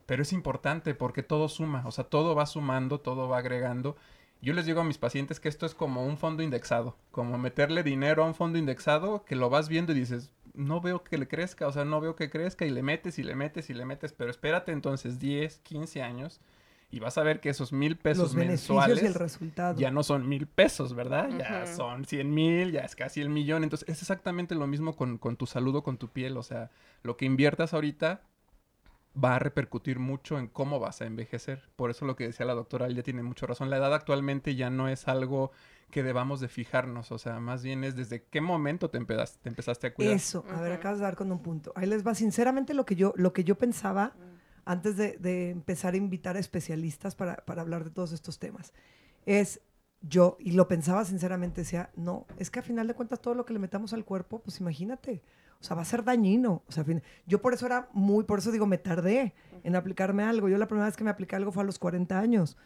pero 0.07 0.23
es 0.23 0.33
importante 0.33 0.95
porque 0.95 1.23
todo 1.23 1.49
suma. 1.49 1.83
O 1.87 1.93
sea, 1.93 2.05
todo 2.05 2.35
va 2.35 2.47
sumando, 2.47 3.01
todo 3.01 3.29
va 3.29 3.39
agregando. 3.39 3.97
Yo 4.43 4.53
les 4.53 4.67
digo 4.67 4.81
a 4.81 4.85
mis 4.85 4.99
pacientes 4.99 5.41
que 5.41 5.49
esto 5.49 5.67
es 5.67 5.75
como 5.75 6.05
un 6.05 6.19
fondo 6.19 6.43
indexado, 6.43 6.97
como 7.11 7.39
meterle 7.39 7.83
dinero 7.83 8.23
a 8.23 8.27
un 8.27 8.35
fondo 8.35 8.59
indexado 8.59 9.25
que 9.25 9.35
lo 9.35 9.51
vas 9.51 9.69
viendo 9.69 9.93
y 9.93 9.97
dices, 9.97 10.31
no 10.55 10.81
veo 10.81 11.03
que 11.03 11.19
le 11.19 11.27
crezca, 11.27 11.67
o 11.67 11.73
sea, 11.73 11.85
no 11.85 12.01
veo 12.01 12.17
que 12.17 12.31
crezca 12.31 12.67
y 12.67 12.71
le 12.71 12.83
metes 12.83 13.19
y 13.19 13.23
le 13.23 13.35
metes 13.35 13.71
y 13.71 13.75
le 13.75 13.87
metes, 13.87 14.13
pero 14.13 14.31
espérate 14.31 14.73
entonces 14.73 15.19
10, 15.19 15.59
15 15.61 16.03
años 16.03 16.41
y 16.91 17.01
vas 17.01 17.19
a 17.19 17.23
ver 17.23 17.41
que 17.41 17.49
esos 17.49 17.73
mil 17.73 17.97
pesos 17.97 18.35
mensuales 18.35 19.03
el 19.03 19.15
resultado. 19.15 19.79
ya 19.79 19.91
no 19.91 20.03
son 20.03 20.29
mil 20.29 20.47
pesos, 20.47 20.95
¿verdad? 20.95 21.29
Ya 21.37 21.67
son 21.67 22.05
cien 22.05 22.33
mil, 22.33 22.73
ya 22.73 22.83
es 22.83 22.95
casi 22.95 23.21
el 23.21 23.29
millón. 23.29 23.65
Entonces 23.65 23.89
es 23.89 24.01
exactamente 24.03 24.55
lo 24.55 24.67
mismo 24.67 24.97
con, 24.97 25.19
con 25.19 25.37
tu 25.37 25.47
salud 25.47 25.75
o 25.77 25.83
con 25.83 25.99
tu 25.99 26.09
piel. 26.09 26.37
O 26.37 26.43
sea, 26.43 26.71
lo 27.03 27.17
que 27.17 27.25
inviertas 27.25 27.75
ahorita 27.75 28.23
va 29.23 29.37
a 29.37 29.39
repercutir 29.39 29.99
mucho 29.99 30.39
en 30.39 30.47
cómo 30.47 30.79
vas 30.79 31.01
a 31.01 31.07
envejecer. 31.07 31.69
Por 31.75 31.91
eso 31.91 32.05
lo 32.05 32.17
que 32.17 32.25
decía 32.25 32.47
la 32.47 32.55
doctora, 32.55 32.87
ella 32.87 33.03
tiene 33.03 33.23
mucha 33.23 33.47
razón. 33.47 33.71
La 33.71 33.79
edad 33.79 33.93
actualmente 33.95 34.55
ya 34.55 34.71
no 34.71 34.89
es 34.89 35.09
algo 35.09 35.51
que 35.91 36.03
debamos 36.03 36.41
de 36.41 36.49
fijarnos, 36.49 37.13
o 37.13 37.19
sea, 37.19 37.39
más 37.39 37.63
bien 37.63 37.85
es 37.85 37.95
desde 37.95 38.25
qué 38.25 38.41
momento 38.41 38.91
te 38.91 38.99
empezaste, 38.99 39.39
te 39.43 39.49
empezaste 39.49 39.87
a 39.87 39.95
cuidar. 39.95 40.15
Eso, 40.15 40.45
a 40.51 40.61
ver, 40.61 40.73
acabas 40.73 40.99
de 40.99 41.05
dar 41.05 41.15
con 41.15 41.31
un 41.31 41.39
punto. 41.39 41.73
Ahí 41.77 41.87
les 41.87 42.05
va, 42.05 42.15
sinceramente 42.15 42.75
lo 42.75 42.85
que 42.85 42.97
yo, 42.97 43.15
lo 43.17 43.33
que 43.33 43.45
yo 43.45 43.57
pensaba 43.57 44.15
antes 44.67 44.97
de, 44.97 45.51
empezar 45.51 45.95
a 45.95 45.97
invitar 45.97 46.37
a 46.37 46.41
especialistas 46.41 47.15
para, 47.15 47.43
hablar 47.47 47.85
de 47.85 47.91
todos 47.91 48.13
estos 48.13 48.39
temas, 48.39 48.75
es 49.25 49.61
yo, 50.03 50.37
y 50.39 50.53
lo 50.53 50.69
pensaba 50.69 51.05
sinceramente, 51.05 51.63
decía, 51.63 51.91
no, 51.97 52.27
es 52.39 52.51
que 52.51 52.59
a 52.59 52.63
final 52.63 52.87
de 52.87 52.95
cuentas 52.95 53.21
todo 53.21 53.35
lo 53.35 53.47
que 53.47 53.55
le 53.55 53.59
metamos 53.59 53.93
al 53.95 54.05
cuerpo, 54.05 54.41
pues 54.41 54.61
imagínate, 54.61 55.23
o 55.61 55.65
sea, 55.65 55.75
va 55.75 55.83
a 55.83 55.87
ser 55.87 56.05
dañino. 56.05 56.63
O 56.69 56.73
sea, 56.73 56.85
yo 57.27 57.41
por 57.41 57.55
eso 57.55 57.67
era 57.67 57.89
muy, 57.93 58.25
por 58.25 58.41
eso 58.41 58.53
digo, 58.53 58.67
me 58.67 58.79
tardé 58.79 59.35
en 59.65 59.75
aplicarme 59.75 60.23
algo. 60.23 60.49
Yo 60.49 60.59
la 60.59 60.67
primera 60.67 60.87
vez 60.87 60.97
que 60.97 61.05
me 61.05 61.11
apliqué 61.11 61.37
algo 61.37 61.51
fue 61.51 61.63
a 61.63 61.67
los 61.67 61.79
40 61.79 62.19
años. 62.19 62.57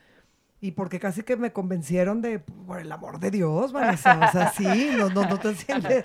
Y 0.62 0.72
porque 0.72 1.00
casi 1.00 1.22
que 1.22 1.36
me 1.36 1.52
convencieron 1.52 2.20
de, 2.20 2.38
por 2.38 2.80
el 2.80 2.92
amor 2.92 3.18
de 3.18 3.30
Dios, 3.30 3.72
Vanessa. 3.72 4.20
O 4.28 4.32
sea, 4.32 4.52
sí, 4.52 4.90
no, 4.96 5.08
no, 5.08 5.24
no 5.24 5.38
te 5.38 5.54
sientes. 5.56 6.04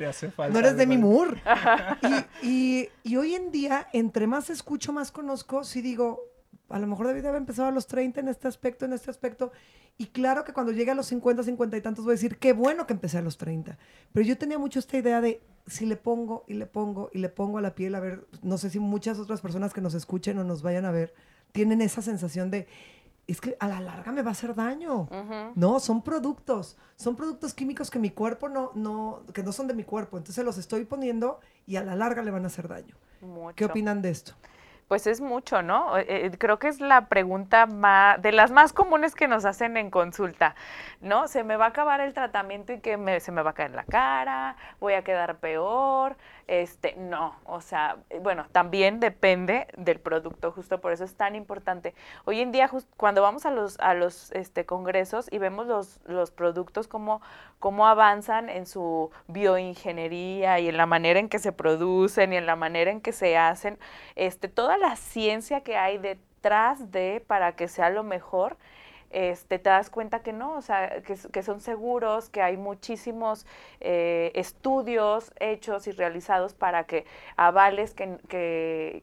No, 0.49 0.59
eres 0.59 0.77
de 0.77 0.87
mi 0.87 0.97
mur. 0.97 1.37
Y, 2.41 2.89
y, 3.03 3.15
hoy 3.15 3.35
en 3.35 3.51
día, 3.51 3.87
entre 3.91 4.27
más 4.27 4.49
escucho, 4.49 4.93
más 4.93 5.11
conozco, 5.11 5.63
sí 5.63 5.81
digo, 5.81 6.21
a 6.69 6.79
lo 6.79 6.87
mejor 6.87 7.07
debí 7.07 7.19
haber 7.19 7.35
empezado 7.35 7.67
a 7.67 7.71
los 7.71 7.87
30 7.87 8.19
en 8.19 8.27
este 8.27 8.47
aspecto, 8.47 8.85
en 8.85 8.93
este 8.93 9.09
aspecto. 9.09 9.51
Y 9.97 10.07
claro 10.07 10.43
que 10.43 10.53
cuando 10.53 10.71
llegue 10.71 10.91
a 10.91 10.95
los 10.95 11.07
50, 11.07 11.43
50 11.43 11.77
y 11.77 11.81
tantos 11.81 12.05
voy 12.05 12.11
a 12.11 12.15
decir, 12.15 12.37
qué 12.37 12.53
bueno 12.53 12.85
que 12.85 12.93
empecé 12.93 13.17
a 13.17 13.21
los 13.21 13.37
30. 13.37 13.77
Pero 14.11 14.25
yo 14.25 14.37
tenía 14.37 14.59
mucho 14.59 14.79
esta 14.79 14.97
idea 14.97 15.21
de, 15.21 15.41
si 15.67 15.85
le 15.85 15.95
pongo 15.95 16.43
y 16.47 16.53
le 16.53 16.65
pongo 16.65 17.09
y 17.13 17.19
le 17.19 17.29
pongo 17.29 17.57
a 17.57 17.61
la 17.61 17.75
piel, 17.75 17.95
a 17.95 17.99
ver, 17.99 18.27
no 18.41 18.57
sé 18.57 18.69
si 18.69 18.79
muchas 18.79 19.19
otras 19.19 19.41
personas 19.41 19.73
que 19.73 19.81
nos 19.81 19.93
escuchen 19.93 20.37
o 20.37 20.43
nos 20.43 20.61
vayan 20.61 20.85
a 20.85 20.91
ver, 20.91 21.13
tienen 21.51 21.81
esa 21.81 22.01
sensación 22.01 22.51
de 22.51 22.67
es 23.27 23.41
que 23.41 23.57
a 23.59 23.67
la 23.67 23.79
larga 23.79 24.11
me 24.11 24.21
va 24.21 24.29
a 24.29 24.31
hacer 24.31 24.53
daño. 24.55 25.07
No, 25.55 25.79
son 25.79 26.01
productos, 26.01 26.77
son 26.95 27.15
productos 27.15 27.53
químicos 27.53 27.89
que 27.89 27.99
mi 27.99 28.11
cuerpo 28.11 28.49
no, 28.49 28.71
no, 28.75 29.23
que 29.33 29.43
no 29.43 29.51
son 29.51 29.67
de 29.67 29.73
mi 29.73 29.83
cuerpo. 29.83 30.17
Entonces 30.17 30.43
los 30.45 30.57
estoy 30.57 30.85
poniendo 30.85 31.39
y 31.65 31.77
a 31.77 31.83
la 31.83 31.95
larga 31.95 32.21
le 32.21 32.31
van 32.31 32.43
a 32.43 32.47
hacer 32.47 32.67
daño. 32.67 32.95
¿Qué 33.55 33.65
opinan 33.65 34.01
de 34.01 34.09
esto? 34.09 34.33
Pues 34.87 35.07
es 35.07 35.19
mucho, 35.19 35.63
¿no? 35.63 35.97
Eh, 35.97 36.05
eh, 36.07 36.31
creo 36.37 36.59
que 36.59 36.67
es 36.67 36.79
la 36.79 37.07
pregunta 37.07 37.65
más, 37.65 38.21
de 38.21 38.31
las 38.31 38.51
más 38.51 38.71
comunes 38.71 39.15
que 39.15 39.27
nos 39.27 39.43
hacen 39.43 39.77
en 39.77 39.89
consulta, 39.89 40.53
¿no? 41.01 41.27
Se 41.27 41.43
me 41.43 41.57
va 41.57 41.65
a 41.65 41.67
acabar 41.69 42.01
el 42.01 42.13
tratamiento 42.13 42.71
y 42.71 42.79
que 42.81 43.19
se 43.19 43.31
me 43.31 43.41
va 43.41 43.49
a 43.49 43.53
caer 43.53 43.71
la 43.71 43.83
cara, 43.83 44.55
voy 44.79 44.93
a 44.93 45.03
quedar 45.03 45.37
peor, 45.39 46.17
este, 46.47 46.95
no, 46.95 47.35
o 47.45 47.59
sea, 47.59 47.97
eh, 48.09 48.19
bueno, 48.19 48.45
también 48.51 48.99
depende 48.99 49.67
del 49.77 49.99
producto, 49.99 50.51
justo 50.51 50.79
por 50.79 50.91
eso 50.91 51.03
es 51.03 51.15
tan 51.15 51.35
importante. 51.35 51.95
Hoy 52.25 52.39
en 52.39 52.51
día, 52.51 52.69
cuando 52.97 53.21
vamos 53.21 53.45
a 53.45 53.51
los, 53.51 53.79
a 53.79 53.95
los 53.95 54.31
este, 54.31 54.65
congresos 54.65 55.27
y 55.31 55.39
vemos 55.39 55.65
los, 55.67 56.31
productos, 56.31 56.87
como 56.87 57.21
cómo 57.59 57.87
avanzan 57.87 58.49
en 58.49 58.67
su 58.67 59.09
bioingeniería 59.27 60.59
y 60.59 60.69
en 60.69 60.77
la 60.77 60.85
manera 60.85 61.19
en 61.19 61.29
que 61.29 61.39
se 61.39 61.51
producen 61.51 62.33
y 62.33 62.37
en 62.37 62.45
la 62.45 62.55
manera 62.55 62.91
en 62.91 63.01
que 63.01 63.11
se 63.11 63.37
hacen, 63.37 63.79
este, 64.15 64.47
toda 64.47 64.77
la 64.77 64.95
ciencia 64.95 65.61
que 65.61 65.77
hay 65.77 65.97
detrás 65.97 66.91
de 66.91 67.23
para 67.25 67.55
que 67.55 67.67
sea 67.67 67.89
lo 67.89 68.03
mejor, 68.03 68.57
este, 69.15 69.59
te 69.59 69.69
das 69.69 69.89
cuenta 69.89 70.19
que 70.19 70.33
no, 70.33 70.57
o 70.57 70.61
sea, 70.61 71.01
que, 71.01 71.41
son 71.41 71.61
seguros, 71.61 72.27
que 72.27 72.41
hay 72.41 72.57
muchísimos 72.57 73.45
eh, 73.79 74.33
estudios 74.35 75.31
hechos 75.39 75.87
y 75.87 75.93
realizados 75.93 76.53
para 76.53 76.83
que 76.83 77.05
avales 77.37 77.93
que, 77.93 78.17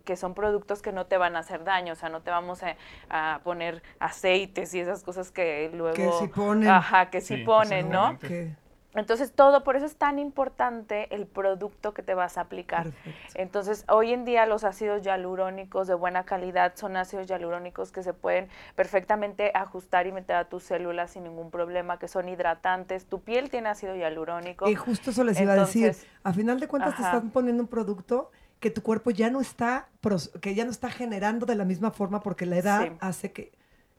que, 0.05 0.17
son 0.17 0.35
productos 0.35 0.83
que 0.83 0.93
no 0.93 1.07
te 1.07 1.17
van 1.17 1.35
a 1.35 1.39
hacer 1.39 1.65
daño, 1.65 1.95
o 1.95 1.97
sea, 1.97 2.11
no 2.11 2.21
te 2.21 2.31
vamos 2.31 2.61
a, 3.09 3.41
poner 3.43 3.83
aceites 4.01 4.75
y 4.75 4.81
esas 4.81 5.03
cosas 5.03 5.31
que 5.31 5.71
luego... 5.73 5.97
Que 5.97 6.13
sí 6.13 6.29
ponen. 6.29 6.69
Ajá, 6.69 7.09
que 7.09 7.23
sí, 7.23 7.39
ponen, 7.39 7.89
¿no? 7.89 8.19
Entonces, 8.95 9.33
todo, 9.33 9.65
por 9.65 9.77
eso 9.77 9.87
es 9.87 9.97
tan 9.97 10.19
importante 10.19 11.15
el 11.15 11.27
producto 11.27 11.95
que 11.95 12.03
te 12.03 12.15
vas 12.15 12.37
a 12.37 12.43
aplicar. 12.43 12.93
Entonces, 13.35 13.85
hoy 13.89 14.13
en 14.13 14.25
día 14.25 14.45
los 14.45 14.65
ácidos 14.65 15.03
hialurónicos 15.03 15.87
de 15.89 15.95
buena 15.95 16.25
calidad 16.25 16.73
son 16.77 16.97
ácidos 16.97 17.27
hialurónicos 17.27 17.91
que 17.91 18.03
se 18.03 18.13
pueden 18.13 18.49
perfectamente 18.77 19.51
ajustar 19.55 20.07
y 20.07 20.13
meter 20.13 20.37
a 20.37 20.45
tus 20.45 20.65
células 20.65 21.13
sin 21.13 21.25
ningún 21.25 21.51
problema, 21.51 21.99
que 21.99 22.07
son 22.07 22.29
hidratantes. 22.29 23.07
Tu 23.07 23.21
piel 23.21 23.49
tiene 23.49 23.71
ácido 23.71 23.97
hialurónico. 23.97 24.69
Y 24.69 24.75
justo 24.75 25.11
eso 25.11 25.25
les 25.25 25.41
iba 25.41 25.55
a 25.55 25.57
decir. 25.57 25.97
A 26.23 26.33
final 26.33 26.61
de 26.61 26.69
cuentas 26.69 26.95
te 26.97 27.03
están 27.03 27.31
poniendo 27.31 27.63
un 27.63 27.69
producto 27.69 28.31
que 28.61 28.71
tu 28.71 28.83
cuerpo 28.83 29.11
ya 29.11 29.31
no 29.31 29.41
está, 29.41 29.89
que 30.41 30.55
ya 30.55 30.65
no 30.65 30.71
está 30.71 30.91
generando 30.91 31.47
de 31.47 31.57
la 31.57 31.65
misma 31.65 31.91
forma 31.91 32.21
porque 32.21 32.47
la 32.47 32.59
edad 32.59 32.93
hace 33.01 33.33
que, 33.33 33.53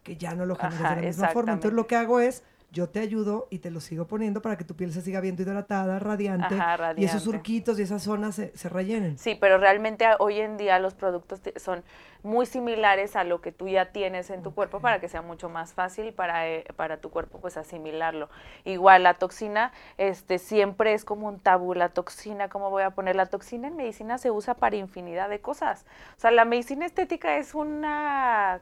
que 0.04 0.18
ya 0.18 0.36
no 0.36 0.46
lo 0.46 0.56
generes 0.56 0.84
de 0.84 0.96
la 0.96 1.02
misma 1.02 1.28
forma. 1.30 1.54
Entonces, 1.54 1.76
lo 1.76 1.88
que 1.88 1.96
hago 1.96 2.20
es 2.20 2.44
yo 2.74 2.90
te 2.90 3.00
ayudo 3.00 3.48
y 3.52 3.60
te 3.60 3.70
lo 3.70 3.80
sigo 3.80 4.08
poniendo 4.08 4.42
para 4.42 4.58
que 4.58 4.64
tu 4.64 4.76
piel 4.76 4.92
se 4.92 5.02
siga 5.02 5.22
viendo 5.22 5.44
hidratada, 5.44 6.00
radiante, 6.00 6.58
y 6.98 7.06
esos 7.06 7.22
surquitos 7.22 7.78
y 7.80 7.84
esas 7.84 8.02
zonas 8.02 8.34
se, 8.34 8.70
rellenen. 8.70 9.20
Sí, 9.20 9.38
pero 9.40 9.60
realmente 9.60 10.08
hoy 10.18 10.40
en 10.40 10.58
día 10.58 10.80
los 10.80 10.96
productos 10.96 11.40
son 11.58 11.84
muy 12.24 12.48
similares 12.48 13.16
a 13.16 13.24
lo 13.26 13.42
que 13.42 13.52
tú 13.52 13.68
ya 13.68 13.92
tienes 13.92 14.32
en 14.32 14.42
tu 14.42 14.56
cuerpo 14.56 14.80
para 14.80 15.00
que 15.00 15.08
sea 15.08 15.22
mucho 15.22 15.50
más 15.50 15.74
fácil 15.74 16.14
para, 16.14 16.50
eh, 16.50 16.66
para 16.76 16.98
tu 16.98 17.12
cuerpo 17.12 17.40
pues 17.40 17.58
asimilarlo. 17.58 18.30
Igual 18.64 19.04
la 19.04 19.14
toxina 19.14 19.72
este 20.00 20.40
siempre 20.40 20.94
es 20.94 21.06
como 21.06 21.28
un 21.28 21.40
tabú, 21.40 21.76
la 21.76 21.90
toxina, 21.90 22.50
¿cómo 22.50 22.72
voy 22.72 22.82
a 22.84 22.90
poner? 22.90 23.16
La 23.16 23.28
toxina 23.28 23.68
en 23.68 23.76
medicina 23.76 24.18
se 24.18 24.32
usa 24.32 24.56
para 24.56 24.78
infinidad 24.78 25.30
de 25.30 25.42
cosas. 25.42 25.86
O 26.18 26.20
sea, 26.20 26.32
la 26.32 26.46
medicina 26.46 26.88
estética 26.88 27.38
es 27.38 27.54
una 27.54 28.62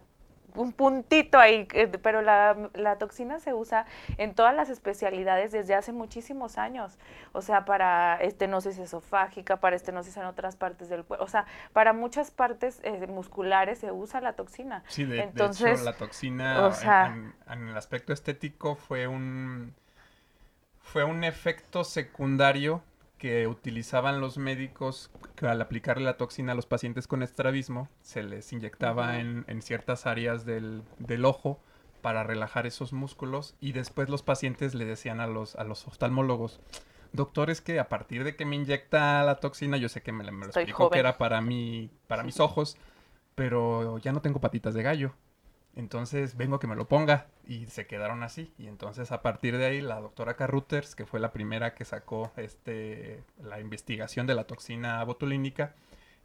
un 0.56 0.74
puntito 0.74 1.40
ahí, 1.40 1.68
pero 2.02 2.22
la, 2.22 2.70
la, 2.74 2.98
toxina 2.98 3.40
se 3.40 3.54
usa 3.54 3.86
en 4.18 4.34
todas 4.34 4.56
las 4.56 4.70
especialidades 4.70 5.52
desde 5.52 5.76
hace 5.76 5.92
muchísimos 5.92 6.58
años. 6.58 6.98
O 7.34 7.42
sea, 7.42 7.66
para 7.66 8.16
estenosis 8.18 8.78
esofágica, 8.78 9.58
para 9.58 9.76
estenosis 9.76 10.18
en 10.18 10.26
otras 10.26 10.56
partes 10.56 10.90
del 10.90 11.04
cuerpo. 11.04 11.24
O 11.24 11.28
sea, 11.28 11.46
para 11.74 11.94
muchas 11.94 12.32
partes 12.32 12.80
eh, 12.84 13.08
musculares 13.08 13.80
se 13.80 13.92
usa 13.92 14.22
la 14.22 14.34
toxina. 14.34 14.84
Sí, 14.88 15.06
de, 15.06 15.24
hecho, 15.24 15.66
la 15.84 15.94
toxina 15.94 16.72
en, 17.48 17.68
el 17.70 17.78
aspecto 17.78 18.14
estético 18.14 18.76
fue 18.76 19.08
un, 19.08 19.74
fue 20.82 21.04
un 21.04 21.24
efecto 21.24 21.84
secundario 21.84 22.84
que 23.22 23.46
utilizaban 23.46 24.20
los 24.20 24.40
médicos 24.40 25.12
que 25.36 25.46
al 25.46 25.62
aplicarle 25.62 26.06
la 26.06 26.18
toxina 26.18 26.54
a 26.54 26.56
los 26.56 26.66
pacientes 26.66 27.06
con 27.06 27.22
estrabismo, 27.22 27.88
se 28.02 28.24
les 28.24 28.52
inyectaba 28.52 29.20
en, 29.20 29.62
ciertas 29.62 30.08
áreas 30.08 30.44
del, 30.44 30.82
ojo 31.24 31.60
para 32.02 32.24
relajar 32.24 32.66
esos 32.66 32.94
músculos 32.94 33.54
y 33.62 33.74
después 33.74 34.10
los 34.10 34.24
pacientes 34.24 34.74
le 34.74 34.86
decían 34.86 35.20
a 35.20 35.28
los, 35.28 35.56
a 35.56 35.64
los 35.64 35.88
oftalmólogos, 35.88 36.62
doctor, 37.14 37.52
es 37.52 37.62
que 37.62 37.80
a 37.80 37.90
partir 37.90 38.24
de 38.24 38.36
que 38.36 38.44
me 38.44 38.56
inyecta 38.56 39.22
la 39.22 39.36
toxina, 39.36 39.78
yo 39.78 39.88
sé 39.88 40.02
que 40.02 40.12
me, 40.12 40.24
lo 40.24 40.46
explicó 40.48 40.90
que 40.90 40.98
era 40.98 41.20
para, 41.20 41.42
mí, 41.42 41.92
para 42.08 42.24
mis 42.24 42.40
ojos, 42.40 42.76
pero 43.36 44.00
ya 44.00 44.14
no 44.14 44.24
tengo 44.24 44.42
patitas 44.42 44.74
de 44.74 44.82
gallo. 44.82 45.14
Entonces 45.76 46.36
vengo 46.36 46.60
que 46.60 46.68
me 46.68 46.76
lo 46.76 46.88
ponga 46.88 47.28
y 47.48 47.66
se 47.68 47.88
quedaron 47.88 48.24
así. 48.24 48.54
Y 48.58 48.68
entonces 48.68 49.12
a 49.12 49.22
partir 49.22 49.58
de 49.58 49.66
ahí 49.66 49.82
la 49.82 50.00
doctora 50.02 50.36
Carruthers, 50.36 50.96
que 50.96 51.06
fue 51.06 51.20
la 51.20 51.32
primera 51.32 51.74
que 51.76 51.86
sacó 51.86 52.32
este, 52.38 53.24
la 53.42 53.60
investigación 53.60 54.28
de 54.28 54.36
la 54.36 54.46
toxina 54.46 55.04
botulínica, 55.04 55.74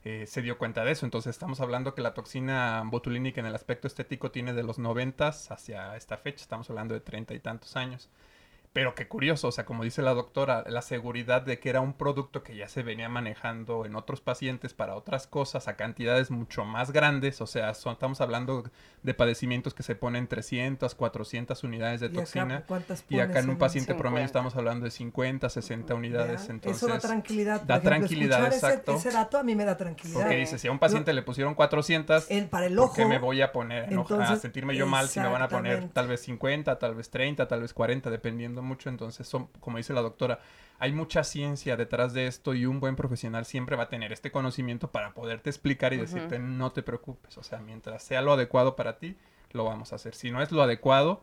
eh, 0.03 0.25
se 0.27 0.41
dio 0.41 0.57
cuenta 0.57 0.83
de 0.83 0.91
eso. 0.91 1.05
Entonces 1.05 1.31
estamos 1.31 1.61
hablando 1.61 1.95
que 1.95 2.01
la 2.01 2.13
toxina 2.13 2.83
botulínica 2.85 3.39
en 3.39 3.47
el 3.47 3.55
aspecto 3.55 3.87
estético 3.87 4.31
tiene 4.31 4.53
de 4.53 4.63
los 4.63 4.79
noventas 4.79 5.49
hacia 5.51 5.95
esta 5.95 6.17
fecha, 6.17 6.41
estamos 6.43 6.69
hablando 6.69 6.93
de 6.93 7.01
treinta 7.01 7.33
y 7.33 7.39
tantos 7.39 7.75
años. 7.75 8.09
Pero 8.73 8.93
qué 8.93 9.07
curioso, 9.07 9.47
o 9.47 9.51
sea, 9.51 9.65
como 9.65 9.83
dice 9.83 10.01
la 10.03 10.13
doctora, 10.13 10.63
la 10.67 10.83
seguridad 10.83 11.41
de 11.41 11.59
que 11.59 11.69
era 11.69 11.81
un 11.81 11.93
producto 11.93 12.43
que 12.43 12.55
ya 12.55 12.67
se 12.67 12.83
venía 12.83 13.09
manejando 13.09 13.85
en 13.85 13.95
otros 13.95 14.21
pacientes 14.21 14.73
para 14.75 14.95
otras 14.95 15.25
cosas 15.25 15.67
a 15.67 15.75
cantidades 15.75 16.29
mucho 16.29 16.63
más 16.63 16.91
grandes, 16.91 17.41
o 17.41 17.47
sea, 17.47 17.71
estamos 17.71 18.21
hablando 18.21 18.63
de 19.01 19.13
padecimientos 19.13 19.73
que 19.73 19.81
se 19.81 19.95
ponen 19.95 20.27
300, 20.27 20.93
400 20.93 21.63
unidades 21.63 22.01
de 22.01 22.09
toxina. 22.09 22.65
y 23.09 23.19
acá 23.19 23.39
en 23.39 23.49
un 23.49 23.57
paciente 23.57 23.95
promedio 23.95 24.25
estamos 24.25 24.55
hablando 24.55 24.85
de 24.85 24.91
50, 24.91 25.49
60 25.49 25.95
unidades. 25.95 26.49
entonces, 26.49 26.83
eso 26.83 26.87
da 26.91 26.99
tranquilidad. 26.99 27.61
Da 27.61 27.81
tranquilidad, 27.81 28.45
exacto. 28.45 28.95
Ese, 28.95 29.11
dato 29.11 29.37
a 29.37 29.43
mí 29.43 29.55
me 29.55 29.65
da 29.65 29.75
tranquilidad. 29.75 30.19
Porque 30.19 30.35
dice, 30.35 30.59
si 30.59 30.67
a 30.67 30.71
un 30.71 30.79
paciente 30.79 31.13
le 31.13 31.23
pusieron 31.23 31.55
400, 31.55 32.29
el, 32.29 32.47
para 32.47 32.67
el 32.67 32.77
ojo, 32.77 32.89
¿por 32.89 32.95
qué 32.95 33.05
me 33.05 33.17
voy 33.17 33.41
a 33.41 33.51
poner 33.51 33.89
a 34.21 34.35
sentirme 34.35 34.75
yo 34.75 34.85
mal 34.85 35.07
si 35.07 35.19
me 35.19 35.27
van 35.29 35.41
a 35.41 35.47
poner 35.47 35.89
tal 35.89 36.07
vez 36.07 36.21
50, 36.21 36.77
tal 36.77 36.95
vez 36.95 37.09
30, 37.09 37.47
tal 37.47 37.61
vez 37.61 37.73
40, 37.73 38.09
dependiendo 38.09 38.56
mucho, 38.61 38.89
entonces 38.89 39.27
son, 39.27 39.47
como 39.59 39.77
dice 39.77 39.93
la 39.93 40.01
doctora, 40.01 40.39
hay 40.79 40.91
mucha 40.91 41.23
ciencia 41.23 41.75
detrás 41.75 42.13
de 42.13 42.27
esto 42.27 42.53
y 42.53 42.65
un 42.65 42.79
buen 42.79 42.95
profesional 42.95 43.45
siempre 43.45 43.75
va 43.75 43.83
a 43.83 43.89
tener 43.89 44.13
este 44.13 44.31
conocimiento 44.31 44.91
para 44.91 45.13
poderte 45.13 45.49
explicar 45.49 45.93
y 45.93 45.97
decirte 45.97 46.39
no 46.39 46.71
te 46.71 46.83
preocupes, 46.83 47.37
o 47.37 47.43
sea, 47.43 47.59
mientras 47.59 48.03
sea 48.03 48.21
lo 48.21 48.33
adecuado 48.33 48.75
para 48.75 48.97
ti, 48.97 49.17
lo 49.51 49.63
vamos 49.65 49.93
a 49.93 49.95
hacer. 49.95 50.13
Si 50.13 50.29
no 50.31 50.41
es 50.41 50.51
lo 50.51 50.61
adecuado, 50.61 51.21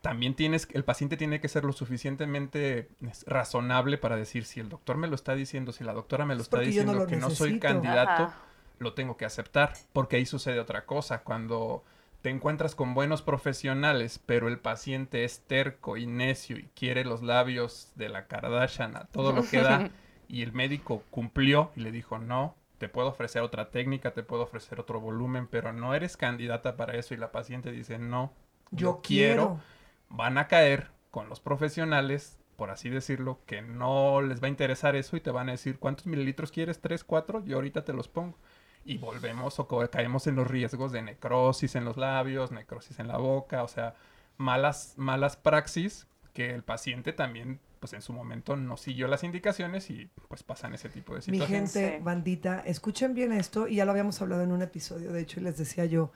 también 0.00 0.34
tienes, 0.34 0.68
el 0.72 0.84
paciente 0.84 1.16
tiene 1.16 1.40
que 1.40 1.48
ser 1.48 1.64
lo 1.64 1.72
suficientemente 1.72 2.88
razonable 3.26 3.98
para 3.98 4.16
decir 4.16 4.44
si 4.44 4.58
el 4.58 4.68
doctor 4.68 4.96
me 4.96 5.06
lo 5.06 5.14
está 5.14 5.34
diciendo, 5.34 5.72
si 5.72 5.84
la 5.84 5.92
doctora 5.92 6.26
me 6.26 6.34
lo 6.34 6.42
está 6.42 6.58
diciendo 6.58 7.06
que 7.06 7.16
no 7.16 7.30
soy 7.30 7.60
candidato, 7.60 8.32
lo 8.80 8.94
tengo 8.94 9.16
que 9.16 9.24
aceptar, 9.24 9.74
porque 9.92 10.16
ahí 10.16 10.26
sucede 10.26 10.58
otra 10.58 10.84
cosa, 10.84 11.22
cuando 11.22 11.84
te 12.22 12.30
encuentras 12.30 12.74
con 12.76 12.94
buenos 12.94 13.20
profesionales, 13.20 14.20
pero 14.24 14.46
el 14.48 14.58
paciente 14.58 15.24
es 15.24 15.40
terco 15.40 15.96
y 15.96 16.06
necio 16.06 16.56
y 16.56 16.70
quiere 16.74 17.04
los 17.04 17.22
labios 17.22 17.92
de 17.96 18.08
la 18.08 18.28
Kardashian 18.28 18.96
a 18.96 19.06
todo 19.06 19.32
lo 19.32 19.42
que 19.42 19.60
da, 19.60 19.90
y 20.28 20.42
el 20.42 20.52
médico 20.52 21.02
cumplió 21.10 21.72
y 21.74 21.80
le 21.80 21.90
dijo, 21.90 22.18
no, 22.18 22.54
te 22.78 22.88
puedo 22.88 23.08
ofrecer 23.08 23.42
otra 23.42 23.70
técnica, 23.70 24.12
te 24.12 24.22
puedo 24.22 24.44
ofrecer 24.44 24.78
otro 24.78 25.00
volumen, 25.00 25.48
pero 25.48 25.72
no 25.72 25.94
eres 25.94 26.16
candidata 26.16 26.76
para 26.76 26.96
eso, 26.96 27.12
y 27.12 27.16
la 27.16 27.32
paciente 27.32 27.72
dice, 27.72 27.98
no, 27.98 28.32
yo, 28.70 29.00
quiero. 29.02 29.60
van 30.08 30.38
a 30.38 30.46
caer 30.46 30.90
con 31.10 31.28
los 31.28 31.40
profesionales 31.40 32.38
por 32.56 32.70
así 32.70 32.90
decirlo, 32.90 33.40
que 33.44 33.60
no 33.60 34.22
les 34.22 34.40
va 34.40 34.46
a 34.46 34.50
interesar 34.50 34.94
eso 34.94 35.16
y 35.16 35.20
te 35.20 35.32
van 35.32 35.48
a 35.48 35.52
decir, 35.52 35.80
¿cuántos 35.80 36.06
mililitros 36.06 36.52
quieres? 36.52 36.80
¿Tres, 36.80 37.02
cuatro? 37.02 37.44
Yo 37.44 37.56
ahorita 37.56 37.84
te 37.84 37.92
los 37.92 38.06
pongo 38.06 38.38
y 38.84 38.98
volvemos 38.98 39.58
o 39.58 39.68
caemos 39.90 40.26
en 40.26 40.36
los 40.36 40.46
riesgos 40.46 40.92
de 40.92 41.02
necrosis 41.02 41.74
en 41.76 41.84
los 41.84 41.96
labios, 41.96 42.50
necrosis 42.50 42.98
en 42.98 43.08
la 43.08 43.18
boca, 43.18 43.62
o 43.62 43.68
sea, 43.68 43.94
malas, 44.36 44.94
malas 44.96 45.36
praxis 45.36 46.06
que 46.32 46.50
el 46.50 46.62
paciente 46.62 47.12
también 47.12 47.60
pues 47.82 47.94
en 47.94 48.02
su 48.02 48.12
momento 48.12 48.54
no 48.54 48.76
siguió 48.76 49.08
las 49.08 49.24
indicaciones 49.24 49.90
y 49.90 50.08
pues 50.28 50.44
pasan 50.44 50.72
ese 50.72 50.88
tipo 50.88 51.16
de 51.16 51.22
situaciones. 51.22 51.74
Mi 51.74 51.80
gente, 51.80 52.00
bandita, 52.00 52.60
escuchen 52.60 53.12
bien 53.12 53.32
esto 53.32 53.66
y 53.66 53.76
ya 53.76 53.84
lo 53.84 53.90
habíamos 53.90 54.22
hablado 54.22 54.42
en 54.42 54.52
un 54.52 54.62
episodio, 54.62 55.12
de 55.12 55.20
hecho, 55.20 55.40
y 55.40 55.42
les 55.42 55.58
decía 55.58 55.84
yo, 55.84 56.12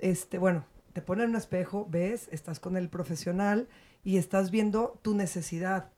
este, 0.00 0.38
bueno, 0.38 0.64
te 0.92 1.02
ponen 1.02 1.30
un 1.30 1.36
espejo, 1.36 1.86
ves, 1.88 2.28
estás 2.32 2.58
con 2.58 2.76
el 2.76 2.88
profesional 2.88 3.68
y 4.02 4.16
estás 4.16 4.50
viendo 4.50 4.98
tu 5.02 5.14
necesidad, 5.14 5.90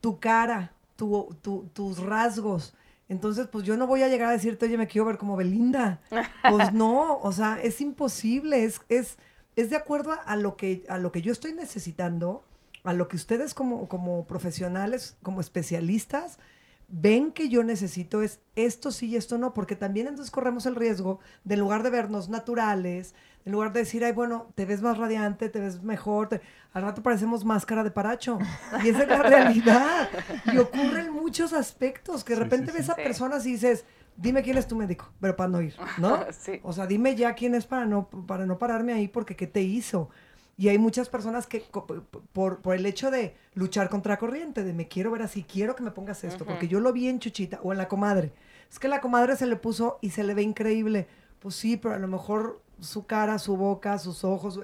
tu 0.00 0.20
cara, 0.20 0.74
tu, 0.94 1.36
tus 1.72 1.98
rasgos, 1.98 2.74
entonces, 3.12 3.46
pues 3.46 3.64
yo 3.64 3.76
no 3.76 3.86
voy 3.86 4.02
a 4.02 4.08
llegar 4.08 4.30
a 4.30 4.32
decirte, 4.32 4.64
oye, 4.64 4.78
me 4.78 4.86
quiero 4.86 5.04
ver 5.04 5.18
como 5.18 5.36
Belinda. 5.36 6.00
Pues 6.50 6.72
no, 6.72 7.18
o 7.18 7.30
sea, 7.30 7.60
es 7.62 7.82
imposible, 7.82 8.64
es, 8.64 8.80
es, 8.88 9.18
es 9.54 9.68
de 9.68 9.76
acuerdo 9.76 10.14
a, 10.24 10.36
lo 10.36 10.56
que, 10.56 10.84
a 10.88 10.96
lo 10.96 11.12
que 11.12 11.20
yo 11.20 11.30
estoy 11.30 11.52
necesitando, 11.52 12.42
a 12.84 12.94
lo 12.94 13.08
que 13.08 13.16
ustedes 13.16 13.52
como, 13.52 13.86
como 13.86 14.26
profesionales, 14.26 15.18
como 15.22 15.42
especialistas, 15.42 16.38
ven 16.88 17.32
que 17.32 17.48
yo 17.48 17.62
necesito 17.64 18.22
es 18.22 18.40
esto 18.54 18.90
sí 18.90 19.08
y 19.08 19.16
esto 19.16 19.38
no, 19.38 19.54
porque 19.54 19.76
también 19.76 20.06
entonces 20.06 20.30
corremos 20.30 20.66
el 20.66 20.74
riesgo 20.74 21.20
de 21.44 21.54
en 21.54 21.60
lugar 21.60 21.82
de 21.82 21.90
vernos 21.90 22.28
naturales, 22.28 23.14
en 23.44 23.52
lugar 23.52 23.72
de 23.72 23.80
decir, 23.80 24.04
ay, 24.04 24.12
bueno, 24.12 24.48
te 24.54 24.66
ves 24.66 24.82
más 24.82 24.98
radiante, 24.98 25.48
te 25.48 25.58
ves 25.58 25.82
mejor, 25.82 26.40
al 26.72 26.82
rato 26.82 27.02
parecemos 27.02 27.44
máscara 27.44 27.82
de 27.82 27.90
paracho. 27.90 28.38
Y 28.84 28.90
esa 28.90 29.02
es 29.02 29.08
la 29.08 29.22
realidad. 29.22 30.08
Y 30.52 30.58
ocurren 30.58 31.11
muchos 31.32 31.54
aspectos 31.54 32.24
que 32.24 32.34
de 32.34 32.40
repente 32.40 32.72
ves 32.72 32.90
a 32.90 32.94
personas 32.94 33.46
y 33.46 33.52
dices, 33.52 33.86
dime 34.18 34.42
quién 34.42 34.58
es 34.58 34.68
tu 34.68 34.76
médico, 34.76 35.10
pero 35.18 35.34
para 35.34 35.48
no 35.48 35.62
ir, 35.62 35.74
¿no? 35.96 36.26
O 36.62 36.74
sea, 36.74 36.86
dime 36.86 37.16
ya 37.16 37.34
quién 37.34 37.54
es 37.54 37.64
para 37.64 37.86
no, 37.86 38.10
para 38.26 38.44
no 38.44 38.58
pararme 38.58 38.92
ahí 38.92 39.08
porque 39.08 39.34
qué 39.34 39.46
te 39.46 39.62
hizo. 39.62 40.10
Y 40.58 40.68
hay 40.68 40.76
muchas 40.76 41.08
personas 41.08 41.46
que 41.46 41.60
por, 42.34 42.60
por 42.60 42.74
el 42.74 42.84
hecho 42.84 43.10
de 43.10 43.34
luchar 43.54 43.88
contra 43.88 44.18
corriente, 44.18 44.62
de 44.62 44.74
me 44.74 44.88
quiero 44.88 45.10
ver 45.10 45.22
así, 45.22 45.42
quiero 45.42 45.74
que 45.74 45.82
me 45.82 45.90
pongas 45.90 46.22
esto, 46.22 46.44
porque 46.44 46.68
yo 46.68 46.80
lo 46.80 46.92
vi 46.92 47.08
en 47.08 47.18
Chuchita 47.18 47.60
o 47.62 47.72
en 47.72 47.78
la 47.78 47.88
comadre. 47.88 48.34
Es 48.70 48.78
que 48.78 48.88
la 48.88 49.00
comadre 49.00 49.34
se 49.36 49.46
le 49.46 49.56
puso 49.56 49.98
y 50.02 50.10
se 50.10 50.22
le 50.22 50.34
ve 50.34 50.42
increíble. 50.42 51.08
Pues 51.38 51.54
sí, 51.54 51.78
pero 51.78 51.94
a 51.94 51.98
lo 51.98 52.08
mejor 52.08 52.60
su 52.78 53.06
cara, 53.06 53.38
su 53.38 53.56
boca, 53.56 53.98
sus 53.98 54.22
ojos 54.22 54.60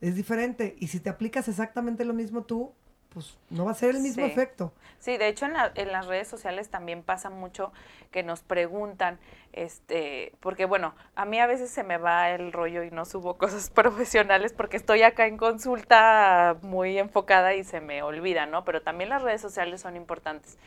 es 0.00 0.14
diferente. 0.14 0.76
Y 0.78 0.86
si 0.86 1.00
te 1.00 1.10
aplicas 1.10 1.48
exactamente 1.48 2.04
lo 2.04 2.14
mismo 2.14 2.44
tú, 2.44 2.72
pues 3.14 3.38
no 3.48 3.64
va 3.64 3.70
a 3.70 3.74
ser 3.74 3.94
el 3.94 4.02
mismo 4.02 4.26
efecto. 4.26 4.72
Sí, 4.98 5.16
de 5.16 5.28
hecho 5.28 5.46
en, 5.46 5.54
en, 5.74 5.92
las 5.92 6.06
redes 6.06 6.28
sociales 6.28 6.68
también 6.68 7.02
pasa 7.02 7.30
mucho 7.30 7.72
que 8.10 8.22
nos 8.22 8.40
preguntan, 8.40 9.18
este, 9.52 10.32
porque 10.40 10.64
bueno, 10.64 10.94
a 11.14 11.24
mí 11.24 11.38
a 11.38 11.46
veces 11.46 11.70
se 11.70 11.84
me 11.84 11.96
va 11.96 12.30
el 12.30 12.52
rollo 12.52 12.82
y 12.82 12.90
no 12.90 13.04
subo 13.04 13.34
cosas 13.38 13.70
profesionales 13.70 14.52
porque 14.52 14.76
estoy 14.76 15.02
acá 15.02 15.26
en 15.26 15.36
consulta 15.36 16.56
muy 16.62 16.98
enfocada 16.98 17.54
y 17.54 17.64
se 17.64 17.80
me 17.80 18.02
olvida, 18.02 18.46
¿no? 18.46 18.64
Pero 18.64 18.82
también 18.82 19.10
las 19.10 19.22
redes 19.22 19.40
sociales 19.40 19.80
son 19.80 19.96
importantes. 19.96 20.58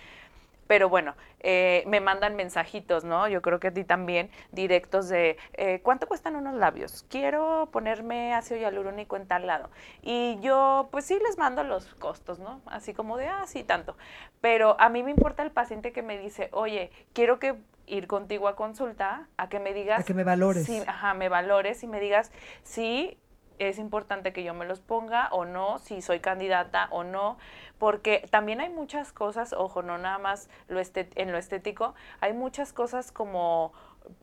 Pero 0.68 0.90
bueno, 0.90 1.16
eh, 1.40 1.84
me 1.88 2.02
mandan 2.02 2.36
mensajitos, 2.36 3.04
¿no? 3.04 3.28
Yo 3.28 3.42
creo 3.42 3.60
que 3.60 3.68
a 3.68 3.74
ti 3.74 3.84
también, 3.84 4.30
directos 4.52 5.10
de, 5.10 5.38
eh, 5.54 5.82
¿cuánto 5.84 6.08
cuestan 6.08 6.36
unos 6.36 6.56
labios? 6.56 7.06
Quiero 7.10 7.70
ponerme 7.72 8.34
ácido 8.34 8.60
hialurónico 8.60 9.16
en 9.16 9.28
tal 9.28 9.48
lado. 9.48 9.70
Y 10.02 10.38
yo, 10.42 10.90
pues 10.92 11.06
sí, 11.06 11.20
les 11.26 11.38
mando 11.38 11.64
los 11.64 11.94
costos, 11.96 12.40
¿no? 12.40 12.62
Así 12.66 12.94
como 12.94 13.18
de, 13.18 13.28
ah, 13.28 13.46
sí, 13.48 13.64
tanto. 13.64 13.98
Pero 14.42 14.76
a 14.80 14.90
mí 14.90 15.04
me 15.04 15.12
importa 15.12 15.44
el 15.44 15.52
paciente 15.52 15.92
que 15.92 16.02
me 16.02 16.18
dice, 16.18 16.50
oye, 16.52 16.92
quiero 17.14 17.40
que 17.40 17.56
ir 17.88 18.08
contigo 18.08 18.48
a 18.48 18.56
consulta, 18.56 19.28
a 19.38 19.50
que 19.50 19.60
me 19.60 19.74
digas... 19.74 20.02
A 20.02 20.04
que 20.04 20.14
me 20.14 20.24
valores. 20.24 20.66
Sí, 20.66 20.84
ajá, 20.86 21.14
me 21.14 21.30
valores 21.30 21.84
y 21.84 21.88
me 21.88 22.00
digas, 22.00 22.32
sí, 22.64 23.18
es 23.60 23.80
importante 23.80 24.34
que 24.34 24.44
yo 24.44 24.54
me 24.54 24.66
los 24.66 24.80
ponga 24.80 25.30
o 25.32 25.46
no, 25.46 25.80
si 25.80 26.02
soy 26.02 26.20
candidata 26.20 26.88
o 26.92 27.04
no 27.04 27.38
porque 27.78 28.28
también 28.32 28.60
hay 28.62 28.70
muchas 28.70 29.12
cosas, 29.12 29.54
ojo, 29.54 29.82
no 29.82 29.98
nada 29.98 30.18
más 30.18 30.50
lo 30.68 30.82
en 30.96 31.32
lo 31.32 31.38
estético, 31.38 31.94
hay 32.20 32.34
muchas 32.34 32.74
cosas 32.74 33.12
como 33.12 33.74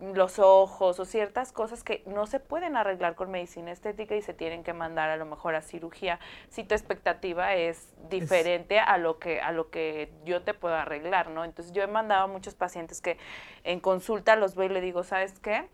los 0.01 0.39
ojos 0.39 0.99
o 0.99 1.05
ciertas 1.05 1.53
cosas 1.53 1.85
que 1.85 2.03
no 2.07 2.27
se 2.27 2.41
pueden 2.41 2.75
arreglar 2.75 3.15
con 3.15 3.31
medicina 3.31 3.71
estética 3.71 4.17
y 4.17 4.23
se 4.23 4.33
tienen 4.33 4.65
que 4.65 4.73
mandar 4.73 5.11
a 5.11 5.17
lo 5.17 5.27
mejor 5.27 5.55
a 5.55 5.61
cirugía 5.61 6.19
si 6.49 6.65
tu 6.65 6.75
expectativa 6.75 7.55
es 7.55 7.93
diferente 8.09 8.81
a 8.81 8.97
lo 8.97 9.19
que 9.19 9.43
a 9.43 9.53
lo 9.53 9.69
que 9.71 10.11
yo 10.25 10.43
te 10.43 10.55
puedo 10.55 10.75
arreglar, 10.75 11.29
¿no? 11.29 11.45
Entonces 11.45 11.73
yo 11.75 11.83
he 11.83 11.87
mandado 11.87 12.25
a 12.25 12.27
muchos 12.29 12.55
pacientes 12.55 13.01
que 13.01 13.19
en 13.63 13.81
consulta 13.81 14.37
los 14.37 14.55
veo 14.55 14.67
y 14.67 14.73
le 14.73 14.81
digo, 14.81 15.03
¿sabes 15.03 15.39
qué? 15.41 15.69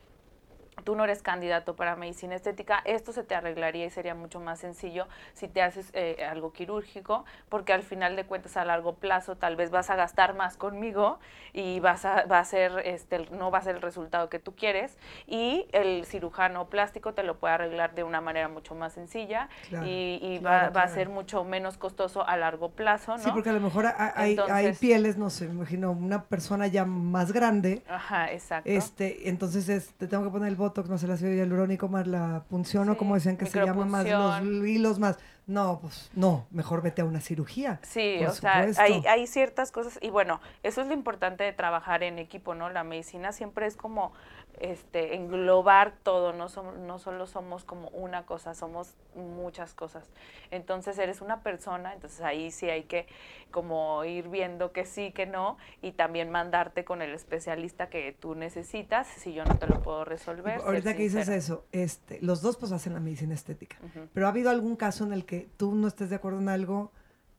Tú 0.80 0.96
no 0.96 1.04
eres 1.04 1.22
candidato 1.22 1.76
para 1.76 1.96
medicina 1.96 2.34
estética, 2.34 2.82
esto 2.84 3.12
se 3.12 3.22
te 3.22 3.34
arreglaría 3.34 3.86
y 3.86 3.90
sería 3.90 4.14
mucho 4.14 4.40
más 4.40 4.60
sencillo 4.60 5.06
si 5.34 5.48
te 5.48 5.62
haces 5.62 5.90
eh, 5.92 6.26
algo 6.28 6.52
quirúrgico, 6.52 7.24
porque 7.48 7.72
al 7.72 7.82
final 7.82 8.16
de 8.16 8.24
cuentas 8.24 8.56
a 8.56 8.64
largo 8.64 8.94
plazo 8.94 9.36
tal 9.36 9.56
vez 9.56 9.70
vas 9.70 9.90
a 9.90 9.96
gastar 9.96 10.34
más 10.34 10.56
conmigo 10.56 11.18
y 11.52 11.80
vas 11.80 12.04
a, 12.04 12.24
va 12.26 12.38
a 12.38 12.44
ser, 12.44 12.82
este, 12.84 13.26
no 13.30 13.50
va 13.50 13.58
a 13.58 13.62
ser 13.62 13.76
el 13.76 13.82
resultado 13.82 14.28
que 14.28 14.38
tú 14.38 14.54
quieres 14.54 14.96
y 15.26 15.66
el 15.72 16.04
cirujano 16.04 16.68
plástico 16.68 17.14
te 17.14 17.22
lo 17.22 17.38
puede 17.38 17.54
arreglar 17.54 17.94
de 17.94 18.04
una 18.04 18.20
manera 18.20 18.48
mucho 18.48 18.74
más 18.74 18.92
sencilla 18.92 19.48
y, 19.84 20.38
va, 20.38 20.66
a 20.66 20.88
ser 20.88 21.08
mucho 21.08 21.44
menos 21.44 21.76
costoso 21.76 22.26
a 22.26 22.36
largo 22.36 22.70
plazo, 22.70 23.16
¿no? 23.16 23.22
Sí, 23.22 23.30
porque 23.32 23.50
a 23.50 23.52
lo 23.52 23.60
mejor 23.60 23.86
hay, 23.86 24.36
hay 24.50 24.72
pieles, 24.74 25.16
no 25.16 25.30
sé, 25.30 25.46
me 25.46 25.54
imagino, 25.54 25.90
una 25.92 26.24
persona 26.24 26.66
ya 26.66 26.84
más 26.84 27.32
grande. 27.32 27.82
Ajá, 27.88 28.32
exacto. 28.32 28.68
Este, 28.70 29.28
entonces 29.28 29.92
te 29.96 30.06
tengo 30.06 30.24
que 30.24 30.30
poner 30.30 30.48
el 30.48 30.56
botox, 30.70 30.88
no 30.88 30.98
sé, 30.98 31.06
la 31.06 31.14
ácido 31.14 31.32
hialurónico 31.32 31.88
más 31.88 32.06
la 32.06 32.44
punción 32.48 32.88
o 32.88 32.96
como 32.96 33.14
decían 33.14 33.36
que 33.36 33.46
se 33.46 33.64
llama 33.64 33.84
más 33.84 34.06
los 34.44 34.66
hilos 34.66 34.98
más. 34.98 35.18
No, 35.46 35.80
pues 35.80 36.10
no, 36.14 36.46
mejor 36.52 36.80
vete 36.80 37.02
a 37.02 37.04
una 37.04 37.20
cirugía. 37.20 37.80
Sí, 37.82 38.24
o 38.24 38.30
sea, 38.30 38.68
hay, 38.78 39.04
hay 39.08 39.26
ciertas 39.26 39.72
cosas 39.72 39.98
y 40.00 40.10
bueno, 40.10 40.40
eso 40.62 40.80
es 40.80 40.86
lo 40.86 40.94
importante 40.94 41.42
de 41.42 41.52
trabajar 41.52 42.04
en 42.04 42.20
equipo, 42.20 42.54
¿no? 42.54 42.70
La 42.70 42.84
medicina 42.84 43.32
siempre 43.32 43.66
es 43.66 43.76
como 43.76 44.12
este, 44.60 45.14
englobar 45.14 45.94
todo, 46.02 46.34
no, 46.34 46.50
somos, 46.50 46.76
no 46.78 46.98
solo 46.98 47.26
somos 47.26 47.64
como 47.64 47.88
una 47.88 48.26
cosa, 48.26 48.54
somos 48.54 48.94
muchas 49.16 49.72
cosas. 49.72 50.04
Entonces 50.50 50.98
eres 50.98 51.22
una 51.22 51.42
persona, 51.42 51.94
entonces 51.94 52.20
ahí 52.20 52.50
sí 52.50 52.68
hay 52.68 52.82
que 52.84 53.06
como 53.50 54.04
ir 54.04 54.28
viendo 54.28 54.70
que 54.72 54.84
sí, 54.84 55.12
que 55.12 55.24
no, 55.24 55.56
y 55.80 55.92
también 55.92 56.30
mandarte 56.30 56.84
con 56.84 57.00
el 57.00 57.14
especialista 57.14 57.88
que 57.88 58.12
tú 58.12 58.34
necesitas, 58.34 59.06
si 59.06 59.32
yo 59.32 59.46
no 59.46 59.56
te 59.56 59.66
lo 59.66 59.82
puedo 59.82 60.04
resolver. 60.04 60.60
Ahorita 60.60 60.94
que 60.94 61.04
dices 61.04 61.28
eso, 61.28 61.64
este, 61.72 62.18
los 62.20 62.42
dos 62.42 62.58
pues 62.58 62.70
hacen 62.72 62.92
la 62.92 63.00
medicina 63.00 63.34
estética, 63.34 63.78
pero 64.12 64.26
¿ha 64.26 64.28
habido 64.28 64.50
algún 64.50 64.76
caso 64.76 65.04
en 65.04 65.14
el 65.14 65.24
que 65.24 65.48
tú 65.56 65.74
no 65.74 65.88
estés 65.88 66.10
de 66.10 66.16
acuerdo 66.16 66.38
en 66.38 66.50
algo, 66.50 66.92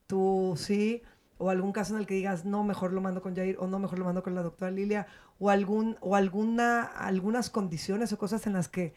tú 0.07 0.55
sí, 0.57 1.03
o 1.41 1.49
algún 1.49 1.71
caso 1.71 1.95
en 1.95 1.99
el 1.99 2.05
que 2.05 2.13
digas, 2.13 2.45
no, 2.45 2.63
mejor 2.63 2.93
lo 2.93 3.01
mando 3.01 3.23
con 3.23 3.35
Jair, 3.35 3.57
o 3.59 3.65
no, 3.65 3.79
mejor 3.79 3.97
lo 3.97 4.05
mando 4.05 4.21
con 4.21 4.35
la 4.35 4.43
doctora 4.43 4.69
Lilia, 4.69 5.07
o, 5.39 5.49
algún, 5.49 5.97
o 5.99 6.15
alguna, 6.15 6.83
algunas 6.83 7.49
condiciones 7.49 8.13
o 8.13 8.19
cosas 8.19 8.45
en 8.45 8.53
las 8.53 8.67
que 8.67 8.93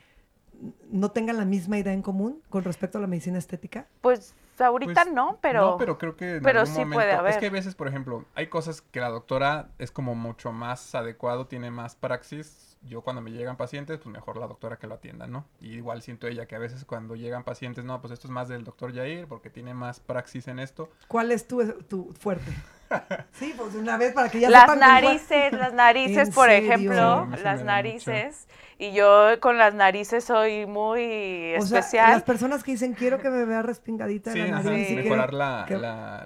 no 0.90 1.10
tengan 1.10 1.36
la 1.36 1.44
misma 1.44 1.78
idea 1.78 1.92
en 1.92 2.02
común 2.02 2.42
con 2.48 2.64
respecto 2.64 2.98
a 2.98 3.00
la 3.00 3.06
medicina 3.06 3.38
estética? 3.38 3.86
Pues 4.00 4.34
ahorita 4.58 5.02
pues, 5.04 5.14
no, 5.14 5.38
pero... 5.40 5.72
No, 5.72 5.76
pero 5.76 5.98
creo 5.98 6.16
que 6.16 6.36
en 6.36 6.42
pero 6.42 6.66
sí 6.66 6.84
puede 6.84 7.12
haber. 7.12 7.32
Es 7.32 7.38
que 7.38 7.46
a 7.46 7.50
veces, 7.50 7.74
por 7.74 7.88
ejemplo, 7.88 8.24
hay 8.34 8.46
cosas 8.46 8.80
que 8.80 9.00
la 9.00 9.08
doctora 9.08 9.68
es 9.78 9.90
como 9.90 10.14
mucho 10.14 10.52
más 10.52 10.94
adecuado, 10.94 11.46
tiene 11.46 11.70
más 11.70 11.94
praxis 11.96 12.74
yo 12.88 13.02
cuando 13.02 13.22
me 13.22 13.30
llegan 13.30 13.56
pacientes, 13.56 13.98
pues 13.98 14.12
mejor 14.12 14.36
la 14.36 14.46
doctora 14.46 14.76
que 14.76 14.86
lo 14.86 14.94
atienda, 14.94 15.26
¿no? 15.26 15.46
Y 15.60 15.74
igual 15.74 16.02
siento 16.02 16.26
ella 16.26 16.46
que 16.46 16.56
a 16.56 16.58
veces 16.58 16.84
cuando 16.84 17.16
llegan 17.16 17.44
pacientes, 17.44 17.84
no, 17.84 18.00
pues 18.00 18.12
esto 18.12 18.26
es 18.26 18.30
más 18.30 18.48
del 18.48 18.64
doctor 18.64 18.94
Jair 18.94 19.26
porque 19.26 19.50
tiene 19.50 19.74
más 19.74 20.00
praxis 20.00 20.48
en 20.48 20.58
esto. 20.58 20.90
¿Cuál 21.08 21.32
es 21.32 21.46
tu, 21.46 21.62
tu 21.84 22.12
fuerte? 22.18 22.52
sí, 23.32 23.54
pues 23.56 23.74
una 23.74 23.96
vez 23.96 24.12
para 24.12 24.28
que 24.28 24.40
ya 24.40 24.50
las 24.50 24.76
narices, 24.76 25.52
las 25.52 25.72
narices, 25.74 26.30
por 26.30 26.50
ejemplo, 26.50 27.28
las 27.42 27.64
narices. 27.64 28.46
Y 28.76 28.92
yo 28.92 29.38
con 29.40 29.56
las 29.56 29.72
narices 29.72 30.24
soy 30.24 30.66
muy 30.66 31.52
especial. 31.54 32.10
las 32.10 32.24
personas 32.24 32.64
que 32.64 32.72
dicen 32.72 32.94
quiero 32.94 33.20
que 33.20 33.30
me 33.30 33.44
vea 33.44 33.62
respingadita 33.62 34.34
la 34.34 34.62
nariz. 34.62 34.88
Sí, 34.88 34.96
mejorar 34.96 35.32
la, 35.32 35.64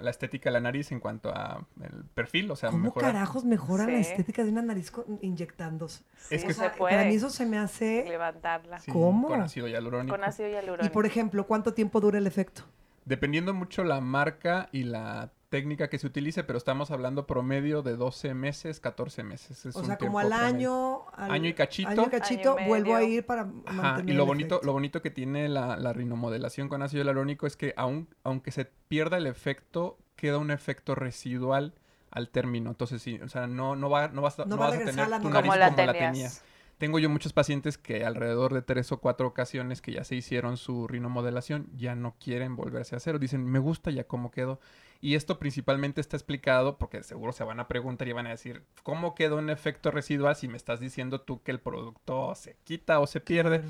la, 0.01 0.09
estética 0.09 0.49
de 0.49 0.53
la 0.53 0.59
nariz 0.59 0.91
en 0.91 0.99
cuanto 0.99 1.29
a 1.29 1.63
el 1.83 2.05
perfil, 2.05 2.49
o 2.49 2.55
sea, 2.55 2.71
¿Cómo 2.71 2.93
carajos 2.93 3.45
mejora 3.45 3.85
la 3.85 3.99
estética 3.99 4.43
de 4.43 4.49
una 4.49 4.63
nariz 4.63 4.91
inyectándose? 5.21 6.03
es 6.31 6.43
que 6.43 6.53
se 6.53 6.69
puede. 6.71 6.95
Para 6.95 7.07
mí 7.07 7.15
eso 7.15 7.29
se 7.29 7.45
me 7.45 7.59
hace 7.59 8.05
levantarla. 8.07 8.79
¿Cómo? 8.91 9.27
Con 9.27 9.41
ácido 9.41 9.67
hialurónico. 9.67 10.15
Con 10.15 10.23
ácido 10.23 10.49
hialurónico. 10.49 10.85
Y 10.85 10.89
por 10.89 11.05
ejemplo, 11.05 11.45
¿cuánto 11.45 11.73
tiempo 11.73 11.99
dura 11.99 12.17
el 12.17 12.25
efecto? 12.25 12.63
Dependiendo 13.05 13.53
mucho 13.53 13.83
la 13.83 14.01
marca 14.01 14.69
y 14.71 14.83
la 14.83 15.31
técnica 15.49 15.89
que 15.89 15.97
se 15.97 16.07
utilice, 16.07 16.43
pero 16.43 16.57
estamos 16.57 16.91
hablando 16.91 17.27
promedio 17.27 17.81
de 17.81 17.95
12 17.95 18.33
meses, 18.33 18.79
14 18.79 19.23
meses. 19.23 19.65
o 19.75 19.83
sea, 19.83 19.97
como 19.97 20.19
al 20.19 20.31
año, 20.31 21.05
año 21.13 21.49
y 21.49 21.53
cachito. 21.53 21.89
Año 21.89 22.03
y 22.05 22.09
cachito, 22.09 22.55
vuelvo 22.67 22.95
a 22.95 23.03
ir 23.03 23.25
para 23.25 23.45
mantener 23.45 24.13
Y 24.13 24.17
lo 24.17 24.25
bonito, 24.25 24.61
lo 24.63 24.73
bonito 24.73 25.01
que 25.01 25.09
tiene 25.09 25.49
la, 25.49 25.77
la, 25.77 25.91
rinomodelación 25.93 26.69
con 26.69 26.81
ácido 26.81 27.03
hialurónico 27.03 27.47
es 27.47 27.57
que 27.57 27.73
aun, 27.75 28.07
aunque 28.23 28.51
se 28.51 28.65
pierda 28.65 29.17
el 29.17 29.27
efecto, 29.27 29.97
queda 30.15 30.37
un 30.37 30.51
efecto 30.51 30.95
residual 30.95 31.73
al 32.11 32.29
término. 32.29 32.69
Entonces, 32.69 33.01
sí, 33.01 33.19
o 33.21 33.29
sea, 33.29 33.47
no, 33.47 33.75
no, 33.75 33.89
va, 33.89 34.07
no, 34.09 34.21
vas, 34.21 34.37
no, 34.45 34.57
vas 34.57 34.75
a 34.75 34.77
tener 34.77 35.05
tu 35.21 35.29
nariz 35.29 35.51
como 35.51 35.55
la, 35.55 35.75
tenías. 35.93 36.43
Tengo 36.77 36.97
yo 36.97 37.09
muchos 37.09 37.33
pacientes 37.33 37.77
que 37.77 38.05
alrededor 38.05 38.53
de 38.53 38.61
tres 38.61 38.93
o 38.93 39.01
cuatro 39.01 39.27
ocasiones 39.27 39.81
que 39.81 39.91
ya 39.91 40.05
se 40.05 40.15
hicieron 40.15 40.55
su 40.55 40.87
rinomodelación 40.87 41.67
ya 41.75 41.93
no 41.93 42.15
quieren 42.23 42.55
volverse 42.55 42.95
a 42.95 42.97
hacer. 42.97 43.19
Dicen, 43.19 43.45
me 43.45 43.59
gusta 43.59 43.91
ya 43.91 44.05
cómo 44.05 44.31
quedó. 44.31 44.61
Y 45.01 45.15
esto 45.15 45.39
principalmente 45.39 46.01
está 46.01 46.17
explicado 46.17 46.77
porque 46.77 47.03
seguro 47.03 47.31
se 47.31 47.45
van 47.45 47.59
a 47.59 47.67
preguntar 47.67 48.07
y 48.07 48.13
van 48.13 48.27
a 48.27 48.31
decir, 48.31 48.63
¿cómo 48.83 49.15
quedó 49.15 49.37
un 49.37 49.49
efecto 49.49 49.91
residual 49.91 50.35
si 50.35 50.47
me 50.47 50.57
estás 50.57 50.79
diciendo 50.81 51.21
tú 51.21 51.41
que 51.41 51.51
el 51.51 51.59
producto 51.59 52.35
se 52.35 52.57
quita 52.65 52.99
o 52.99 53.07
se 53.07 53.21
pierde? 53.21 53.63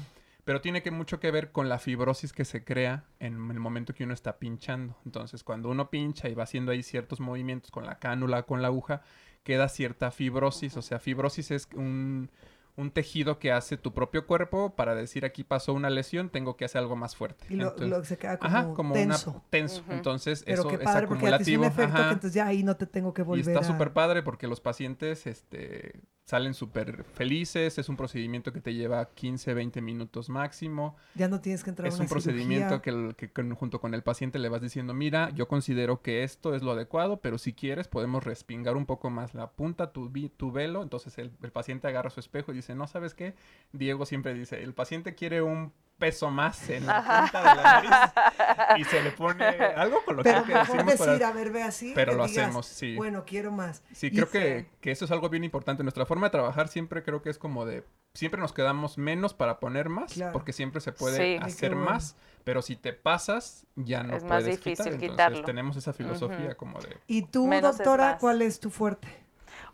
Pero 0.43 0.61
tiene 0.61 0.81
que 0.81 0.89
mucho 0.89 1.19
que 1.19 1.29
ver 1.29 1.51
con 1.51 1.69
la 1.69 1.77
fibrosis 1.77 2.33
que 2.33 2.45
se 2.45 2.63
crea 2.63 3.03
en 3.19 3.51
el 3.51 3.59
momento 3.59 3.93
que 3.93 4.05
uno 4.05 4.15
está 4.15 4.39
pinchando. 4.39 4.97
Entonces, 5.05 5.43
cuando 5.43 5.69
uno 5.69 5.91
pincha 5.91 6.27
y 6.29 6.33
va 6.33 6.43
haciendo 6.43 6.71
ahí 6.71 6.81
ciertos 6.81 7.19
movimientos 7.19 7.69
con 7.69 7.85
la 7.85 7.99
cánula, 7.99 8.43
con 8.43 8.63
la 8.63 8.69
aguja, 8.69 9.03
queda 9.43 9.69
cierta 9.69 10.09
fibrosis. 10.09 10.75
O 10.77 10.81
sea, 10.81 10.97
fibrosis 10.99 11.51
es 11.51 11.69
un 11.75 12.31
un 12.79 12.91
tejido 12.91 13.39
que 13.39 13.51
hace 13.51 13.75
tu 13.75 13.93
propio 13.93 14.25
cuerpo 14.25 14.73
para 14.75 14.95
decir 14.95 15.25
aquí 15.25 15.43
pasó 15.43 15.73
una 15.73 15.89
lesión, 15.89 16.29
tengo 16.29 16.55
que 16.55 16.63
hacer 16.63 16.79
algo 16.79 16.95
más 16.95 17.15
fuerte. 17.15 17.45
Y 17.49 17.55
lo, 17.55 18.03
se 18.05 18.17
queda 18.17 18.39
como, 18.73 18.93
tenso. 18.93 19.43
tenso. 19.49 19.83
Entonces, 19.89 20.43
Pero 20.45 20.61
eso 20.61 20.69
qué 20.69 20.77
padre, 20.77 20.99
es 20.99 21.11
acumulativo. 21.11 21.63
Porque 21.63 21.81
un 21.81 21.83
efecto 21.83 22.03
que 22.03 22.13
entonces 22.13 22.33
ya 22.33 22.47
ahí 22.47 22.63
no 22.63 22.77
te 22.77 22.85
tengo 22.85 23.13
que 23.13 23.21
volver 23.21 23.45
Y 23.45 23.49
está 23.49 23.63
súper 23.63 23.91
padre 23.91 24.23
porque 24.23 24.47
los 24.47 24.61
pacientes 24.61 25.27
este, 25.27 25.99
salen 26.29 26.53
súper 26.53 27.05
felices. 27.05 27.79
Es 27.79 27.89
un 27.89 27.97
procedimiento 27.97 28.53
que 28.53 28.61
te 28.61 28.75
lleva 28.75 29.03
15, 29.15 29.51
20 29.55 29.81
minutos 29.81 30.29
máximo. 30.29 30.95
Ya 31.15 31.27
no 31.27 31.41
tienes 31.41 31.63
que 31.63 31.71
entrar 31.71 31.87
Es 31.87 31.95
a 31.95 31.97
una 31.97 32.03
un 32.03 32.09
procedimiento 32.09 32.83
que, 32.83 33.31
junto 33.55 33.81
con 33.81 33.95
el 33.95 34.03
paciente 34.03 34.37
le 34.37 34.47
vas 34.47 34.61
diciendo, 34.61 34.93
mira, 34.93 35.31
yo 35.31 35.47
considero 35.47 36.03
que 36.03 36.23
esto 36.23 36.53
es 36.53 36.61
lo 36.61 36.73
adecuado, 36.73 37.19
pero 37.19 37.39
si 37.39 37.53
quieres 37.53 37.87
podemos 37.87 38.23
respingar 38.23 38.77
un 38.77 38.85
poco 38.85 39.09
más 39.09 39.33
la 39.33 39.49
punta, 39.49 39.91
tu, 39.91 40.11
tu 40.37 40.51
velo. 40.51 40.83
Entonces 40.83 41.17
el, 41.17 41.31
el 41.41 41.51
paciente 41.51 41.87
agarra 41.87 42.11
su 42.11 42.19
espejo 42.19 42.51
y 42.51 42.57
dice, 42.57 42.75
no, 42.75 42.85
¿sabes 42.85 43.15
qué? 43.15 43.33
Diego 43.73 44.05
siempre 44.05 44.35
dice, 44.35 44.61
el 44.61 44.75
paciente 44.75 45.15
quiere 45.15 45.41
un 45.41 45.73
peso 45.99 46.31
más 46.31 46.69
en 46.69 46.85
la 46.85 47.29
punta 47.29 47.39
de 47.39 47.45
la 47.45 47.63
nariz 47.63 48.77
y 48.77 48.83
se 48.85 49.03
le 49.03 49.11
pone 49.11 49.45
algo 49.45 50.03
con 50.05 50.17
lo 50.17 50.23
pero 50.23 50.43
que 50.43 50.53
mejor 50.53 50.85
decir, 50.85 51.23
a 51.23 51.31
ver, 51.31 51.51
ve 51.51 51.61
así. 51.61 51.91
Pero 51.93 52.15
lo 52.15 52.23
hacemos, 52.23 52.65
sí. 52.65 52.95
Bueno, 52.95 53.25
quiero 53.25 53.51
más. 53.51 53.83
Sí, 53.91 54.09
creo 54.09 54.29
que, 54.29 54.67
que, 54.81 54.91
eso 54.91 55.05
es 55.05 55.11
algo 55.11 55.29
bien 55.29 55.43
importante. 55.43 55.83
Nuestra 55.83 56.05
forma 56.05 56.27
de 56.27 56.31
trabajar 56.31 56.69
siempre 56.69 57.03
creo 57.03 57.21
que 57.21 57.29
es 57.29 57.37
como 57.37 57.65
de, 57.65 57.83
siempre 58.13 58.39
nos 58.41 58.53
quedamos 58.53 58.97
menos 58.97 59.33
para 59.33 59.59
poner 59.59 59.89
más, 59.89 60.17
porque 60.33 60.53
siempre 60.53 60.81
se 60.81 60.91
puede 60.91 61.37
hacer 61.37 61.75
más, 61.75 62.15
pero 62.43 62.61
si 62.61 62.75
te 62.75 62.93
pasas, 62.93 63.67
ya 63.75 64.03
no 64.03 64.15
es 64.15 64.23
puedes 64.23 64.45
más 64.45 64.45
difícil 64.45 64.97
quitar. 64.97 65.27
Entonces 65.27 65.45
tenemos 65.45 65.77
esa 65.77 65.93
filosofía 65.93 66.55
como 66.55 66.79
de... 66.79 66.97
¿Y 67.07 67.23
tú, 67.23 67.49
doctora, 67.61 68.17
cuál 68.19 68.41
es 68.41 68.59
tu 68.59 68.69
fuerte? 68.69 69.07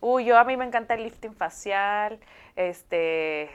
Uy, 0.02 0.26
yo 0.26 0.38
a 0.38 0.44
mí 0.44 0.58
me 0.58 0.66
encanta 0.66 0.96
el 0.96 1.04
lifting 1.04 1.34
facial, 1.34 2.20
este 2.56 3.50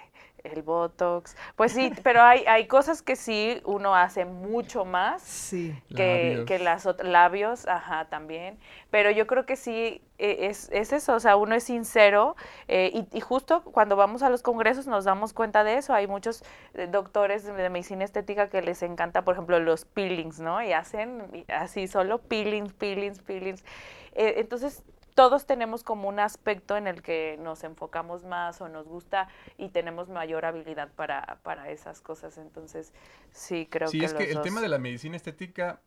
el 0.44 0.62
Botox. 0.62 1.36
Pues 1.56 1.72
sí, 1.72 1.92
pero 2.02 2.22
hay, 2.22 2.44
hay 2.46 2.66
cosas 2.66 3.02
que 3.02 3.16
sí 3.16 3.60
uno 3.64 3.94
hace 3.94 4.24
mucho 4.24 4.84
más 4.84 5.22
sí. 5.22 5.74
que, 5.94 6.44
que 6.46 6.58
las 6.58 6.88
labios, 7.02 7.66
ajá, 7.66 8.06
también. 8.06 8.58
Pero 8.90 9.10
yo 9.10 9.26
creo 9.26 9.46
que 9.46 9.56
sí 9.56 10.02
e, 10.18 10.46
es, 10.46 10.68
es 10.70 10.92
eso, 10.92 11.14
o 11.14 11.20
sea, 11.20 11.36
uno 11.36 11.54
es 11.54 11.64
sincero 11.64 12.36
eh, 12.68 13.06
y, 13.10 13.20
justo 13.20 13.62
cuando 13.62 13.96
vamos 13.96 14.22
a 14.22 14.28
los 14.28 14.42
congresos 14.42 14.86
nos 14.86 15.04
damos 15.04 15.32
cuenta 15.32 15.64
de 15.64 15.78
eso. 15.78 15.94
Hay 15.94 16.06
muchos 16.06 16.44
eh, 16.74 16.86
doctores 16.90 17.44
de 17.44 17.70
medicina 17.70 18.04
estética 18.04 18.48
que 18.50 18.60
les 18.60 18.82
encanta, 18.82 19.22
por 19.22 19.34
ejemplo, 19.34 19.58
los 19.60 19.86
peelings, 19.86 20.38
¿no? 20.40 20.62
Y 20.62 20.72
hacen 20.72 21.46
así 21.48 21.88
solo 21.88 22.18
peelings, 22.18 22.72
peelings, 22.74 23.20
peelings. 23.20 23.64
Eh, 24.12 24.34
entonces 24.36 24.82
todos 25.20 25.44
tenemos 25.44 25.84
como 25.84 26.08
un 26.08 26.18
aspecto 26.18 26.78
en 26.78 26.86
el 26.86 27.02
que 27.02 27.36
nos 27.38 27.62
enfocamos 27.62 28.24
más 28.24 28.62
o 28.62 28.70
nos 28.70 28.88
gusta 28.88 29.28
y 29.58 29.68
tenemos 29.68 30.08
mayor 30.08 30.46
habilidad 30.46 30.90
para, 30.96 31.40
para 31.42 31.70
esas 31.70 32.00
cosas. 32.00 32.38
Entonces, 32.38 32.94
sí, 33.30 33.68
creo 33.70 33.90
que... 33.90 33.98
Sí, 33.98 34.02
es 34.02 34.14
que 34.14 34.30
el 34.30 34.40
tema 34.40 34.62
de 34.62 34.68
la 34.70 34.78
medicina 34.78 35.16
estética, 35.16 35.82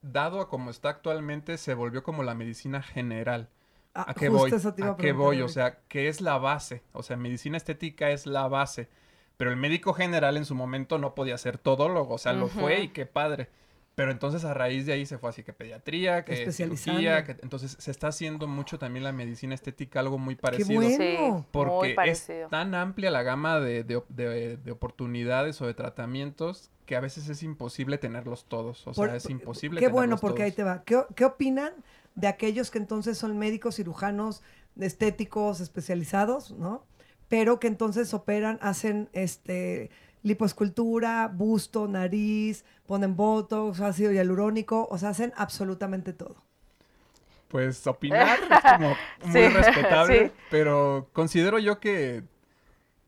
dado 0.00 0.40
a 0.40 0.48
como 0.48 0.70
está 0.70 0.88
actualmente, 0.88 1.58
se 1.58 1.74
volvió 1.74 2.02
como 2.02 2.22
la 2.22 2.34
medicina 2.34 2.80
general. 2.82 3.50
Ah, 3.92 4.06
¿A 4.08 4.14
qué 4.14 4.30
voy? 4.30 4.50
¿A, 4.50 4.96
qué 4.96 5.12
voy? 5.12 5.42
O 5.42 5.48
sea, 5.48 5.80
¿qué 5.88 6.08
es 6.08 6.22
la 6.22 6.38
base? 6.38 6.82
O 6.94 7.02
sea, 7.02 7.18
medicina 7.18 7.58
estética 7.58 8.08
es 8.08 8.24
la 8.24 8.48
base. 8.48 8.88
Pero 9.36 9.50
el 9.50 9.58
médico 9.58 9.92
general 9.92 10.38
en 10.38 10.46
su 10.46 10.54
momento 10.54 10.96
no 10.96 11.14
podía 11.14 11.36
ser 11.36 11.58
todólogo, 11.58 12.14
o 12.14 12.18
sea, 12.18 12.32
lo 12.32 12.48
fue 12.48 12.80
y 12.80 12.88
qué 12.88 13.04
padre. 13.04 13.50
Pero 13.94 14.10
entonces 14.10 14.44
a 14.44 14.54
raíz 14.54 14.86
de 14.86 14.94
ahí 14.94 15.04
se 15.04 15.18
fue 15.18 15.28
así 15.28 15.42
que 15.42 15.52
pediatría, 15.52 16.24
que 16.24 16.50
cirugía, 16.50 17.24
que 17.24 17.32
entonces 17.42 17.76
se 17.78 17.90
está 17.90 18.08
haciendo 18.08 18.46
mucho 18.46 18.78
también 18.78 19.04
la 19.04 19.12
medicina 19.12 19.54
estética, 19.54 20.00
algo 20.00 20.16
muy 20.16 20.34
parecido. 20.34 20.80
Qué 20.80 21.18
bueno. 21.18 21.46
porque 21.50 21.94
es 22.06 22.30
tan 22.50 22.74
amplia 22.74 23.10
la 23.10 23.22
gama 23.22 23.60
de, 23.60 23.84
de, 23.84 24.72
oportunidades 24.72 25.60
o 25.60 25.66
de 25.66 25.74
tratamientos 25.74 26.70
que 26.86 26.96
a 26.96 27.00
veces 27.00 27.28
es 27.28 27.42
imposible 27.42 27.98
tenerlos 27.98 28.46
todos. 28.46 28.86
O 28.86 28.94
sea, 28.94 29.14
es 29.14 29.28
imposible. 29.28 29.80
Qué 29.80 29.88
bueno, 29.88 30.16
porque 30.16 30.44
ahí 30.44 30.52
te 30.52 30.62
va. 30.62 30.82
¿Qué, 30.84 30.98
¿Qué 31.14 31.26
opinan 31.26 31.72
de 32.14 32.28
aquellos 32.28 32.70
que 32.70 32.78
entonces 32.78 33.18
son 33.18 33.38
médicos, 33.38 33.76
cirujanos, 33.76 34.42
estéticos, 34.80 35.60
especializados, 35.60 36.52
¿no? 36.52 36.84
Pero 37.28 37.60
que 37.60 37.66
entonces 37.66 38.12
operan, 38.14 38.58
hacen 38.62 39.10
este 39.12 39.90
liposcultura, 40.22 41.28
busto, 41.28 41.88
nariz, 41.88 42.64
ponen 42.86 43.16
botox, 43.16 43.80
ácido 43.80 44.12
hialurónico, 44.12 44.88
o 44.90 44.98
sea, 44.98 45.10
hacen 45.10 45.32
absolutamente 45.36 46.12
todo. 46.12 46.36
Pues 47.48 47.86
opinar 47.86 48.38
es 48.50 48.62
como 48.62 48.96
muy 49.24 49.48
respetable, 49.48 50.32
pero 50.50 51.10
considero 51.12 51.58
yo 51.58 51.80
que, 51.80 52.24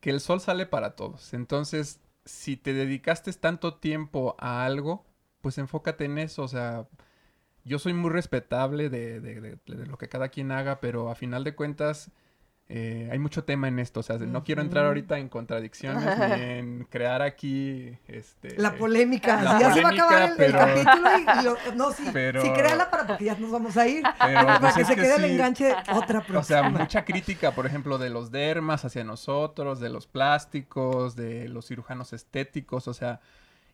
que 0.01 0.11
el 0.11 0.21
sol 0.21 0.41
sale 0.41 0.67
para 0.67 0.97
todos. 0.97 1.33
Entonces, 1.35 2.01
si 2.27 2.57
te 2.57 2.75
dedicaste 2.75 3.33
tanto 3.33 3.77
tiempo 3.77 4.37
a 4.39 4.65
algo, 4.65 5.07
pues 5.41 5.59
enfócate 5.59 6.05
en 6.05 6.19
eso. 6.19 6.43
O 6.43 6.49
sea, 6.49 6.87
yo 7.65 7.79
soy 7.79 7.95
muy 7.95 8.11
respetable 8.11 8.91
de, 8.91 9.21
de, 9.21 9.59
de 9.67 9.87
lo 9.87 9.99
que 9.99 10.09
cada 10.09 10.29
quien 10.29 10.53
haga, 10.53 10.81
pero 10.81 11.11
a 11.11 11.15
final 11.15 11.45
de 11.45 11.55
cuentas 11.55 12.11
eh, 12.67 13.11
hay 13.13 13.19
mucho 13.19 13.45
tema 13.45 13.69
en 13.69 13.79
esto, 13.79 14.01
o 14.01 14.03
sea, 14.03 14.17
no 14.17 14.43
quiero 14.43 14.63
entrar 14.63 14.87
ahorita 14.87 15.19
en 15.19 15.29
contradicciones 15.29 16.03
ni 16.39 16.43
en 16.43 16.85
crear 16.85 17.21
aquí 17.21 17.99
este, 18.09 18.57
la 18.57 18.75
polémica. 18.75 19.59
ya 19.61 19.75
se 19.75 19.83
va 19.83 19.91
a 19.91 19.93
acabar 19.93 20.33
el, 20.39 20.53
capítulo 20.53 21.09
y, 21.19 21.45
lo, 21.45 21.57
no, 21.77 21.93
sí, 21.93 22.09
pero, 22.11 22.41
sí, 22.41 22.51
créala 22.53 22.91
para 22.91 23.07
porque 23.07 23.25
ya 23.27 23.35
nos 23.35 23.51
vamos 23.51 23.77
a 23.77 23.87
ir. 23.87 24.03
para 24.19 24.61
pues, 24.61 24.75
que 24.77 24.85
se 24.87 24.97
quede 24.97 25.17
el 25.17 25.25
enganche 25.27 25.75
otra 25.93 26.25
próxima. 26.25 26.41
O 26.41 26.43
sea, 26.43 26.63
mucha 26.71 27.05
crítica, 27.05 27.53
por 27.53 27.67
ejemplo, 27.67 27.99
de 27.99 28.09
los 28.09 28.31
dermas 28.31 28.87
hacia 28.87 29.05
nosotros, 29.05 29.79
de 29.79 29.91
los 29.91 30.07
plásticos, 30.07 31.17
de 31.17 31.49
los 31.49 31.67
cirujanos 31.67 32.15
estéticos, 32.15 32.89
o 32.89 32.95
sea, 32.95 33.21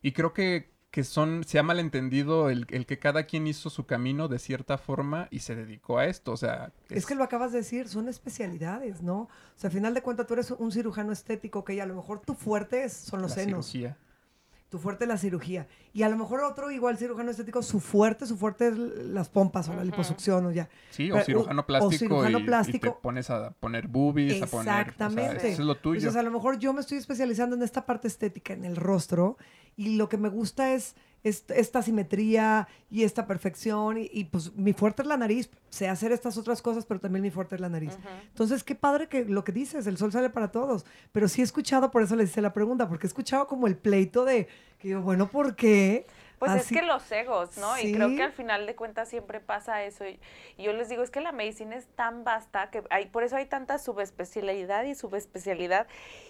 y 0.01 0.11
creo 0.11 0.33
que 0.33 0.69
que 0.91 1.05
son, 1.05 1.45
se 1.45 1.57
ha 1.57 1.63
malentendido 1.63 2.49
el, 2.49 2.67
el, 2.69 2.85
que 2.85 2.99
cada 2.99 3.23
quien 3.23 3.47
hizo 3.47 3.69
su 3.69 3.85
camino 3.85 4.27
de 4.27 4.39
cierta 4.39 4.77
forma 4.77 5.29
y 5.31 5.39
se 5.39 5.55
dedicó 5.55 5.97
a 5.97 6.05
esto, 6.05 6.33
o 6.33 6.37
sea... 6.37 6.73
Es... 6.89 7.05
que 7.05 7.15
lo 7.15 7.23
acabas 7.23 7.53
de 7.53 7.59
decir, 7.59 7.87
son 7.87 8.09
especialidades, 8.09 9.01
¿no? 9.01 9.21
O 9.21 9.29
sea, 9.55 9.69
al 9.69 9.73
final 9.73 9.93
de 9.93 10.01
cuentas 10.01 10.27
tú 10.27 10.33
eres 10.33 10.51
un 10.51 10.71
cirujano 10.71 11.13
estético 11.13 11.63
que 11.63 11.81
a 11.81 11.85
lo 11.85 11.95
mejor 11.95 12.19
tu 12.19 12.33
fuerte 12.35 12.89
son 12.89 13.21
los 13.21 13.31
senos. 13.31 13.71
Cirugía. 13.71 13.97
Tu 14.71 14.79
fuerte 14.79 15.03
es 15.03 15.09
la 15.09 15.17
cirugía. 15.17 15.67
Y 15.91 16.03
a 16.03 16.07
lo 16.07 16.15
mejor 16.15 16.39
otro 16.45 16.71
igual 16.71 16.97
cirujano 16.97 17.29
estético, 17.29 17.61
su 17.61 17.81
fuerte, 17.81 18.25
su 18.25 18.37
fuerte 18.37 18.69
es 18.69 18.77
las 18.77 19.27
pompas 19.27 19.67
o 19.67 19.73
la 19.73 19.83
liposucción 19.83 20.45
o 20.45 20.51
ya. 20.53 20.69
Sí, 20.91 21.11
o 21.11 21.19
cirujano 21.19 21.65
plástico. 21.65 22.15
O 22.15 22.23
cirujano 22.23 22.45
plástico. 22.45 22.87
Y, 22.87 22.89
te 22.89 22.95
pones 23.01 23.29
a 23.29 23.51
poner 23.51 23.89
boobies, 23.89 24.41
a 24.41 24.47
poner... 24.47 24.69
Exactamente. 24.69 25.49
eso 25.49 25.61
es 25.61 25.67
lo 25.67 25.75
tuyo. 25.75 25.97
Entonces 25.97 26.17
a 26.17 26.23
lo 26.23 26.31
mejor 26.31 26.57
yo 26.57 26.71
me 26.71 26.79
estoy 26.79 26.99
especializando 26.99 27.57
en 27.57 27.63
esta 27.63 27.85
parte 27.85 28.07
estética, 28.07 28.53
en 28.53 28.63
el 28.63 28.77
rostro, 28.77 29.37
y 29.75 29.97
lo 29.97 30.07
que 30.07 30.15
me 30.15 30.29
gusta 30.29 30.73
es, 30.73 30.95
esta 31.23 31.81
simetría 31.83 32.67
y 32.89 33.03
esta 33.03 33.27
perfección 33.27 33.97
y, 33.99 34.23
pues 34.25 34.53
mi 34.55 34.73
fuerte 34.73 35.03
es 35.03 35.07
la 35.07 35.17
nariz, 35.17 35.49
sé 35.69 35.87
hacer 35.87 36.11
estas 36.11 36.37
otras 36.37 36.61
cosas, 36.61 36.85
pero 36.85 36.99
también 36.99 37.21
mi 37.21 37.31
fuerte 37.31 37.55
es 37.55 37.61
la 37.61 37.69
nariz. 37.69 37.97
Entonces, 38.29 38.63
qué 38.63 38.75
padre 38.75 39.07
que 39.07 39.25
lo 39.25 39.43
que 39.43 39.51
dices, 39.51 39.85
el 39.87 39.97
sol 39.97 40.11
sale 40.11 40.29
para 40.29 40.51
todos, 40.51 40.85
pero 41.11 41.27
sí 41.27 41.41
he 41.41 41.43
escuchado, 41.43 41.91
por 41.91 42.01
eso 42.01 42.15
le 42.15 42.23
hice 42.23 42.41
la 42.41 42.53
pregunta, 42.53 42.89
porque 42.89 43.05
he 43.05 43.09
escuchado 43.09 43.47
como 43.47 43.67
el 43.67 43.77
pleito 43.77 44.25
de, 44.25 44.47
que 44.79 44.87
digo, 44.87 45.01
bueno, 45.01 45.29
¿por 45.29 45.55
qué? 45.55 46.07
Pues 46.39 46.53
es 46.53 46.67
que 46.69 46.81
los 46.81 47.11
egos, 47.11 47.55
¿no? 47.59 47.79
Y 47.79 47.93
creo 47.93 48.09
que 48.15 48.23
al 48.23 48.31
final 48.31 48.65
de 48.65 48.75
cuentas 48.75 49.07
siempre 49.07 49.39
pasa 49.39 49.83
eso. 49.83 50.07
Y, 50.07 50.19
y, 50.57 50.63
yo 50.63 50.73
les 50.73 50.89
digo, 50.89 51.03
es 51.03 51.11
que 51.11 51.21
la 51.21 51.31
medicina 51.31 51.75
es 51.75 51.85
tan 51.89 52.23
vasta 52.23 52.71
que 52.71 52.83
hay, 52.89 53.05
por 53.05 53.23
eso 53.23 53.35
hay 53.35 53.45
tanta 53.45 53.77
subespecialidad 53.77 54.85
y 54.85 54.95
subespecialidad. 54.95 55.85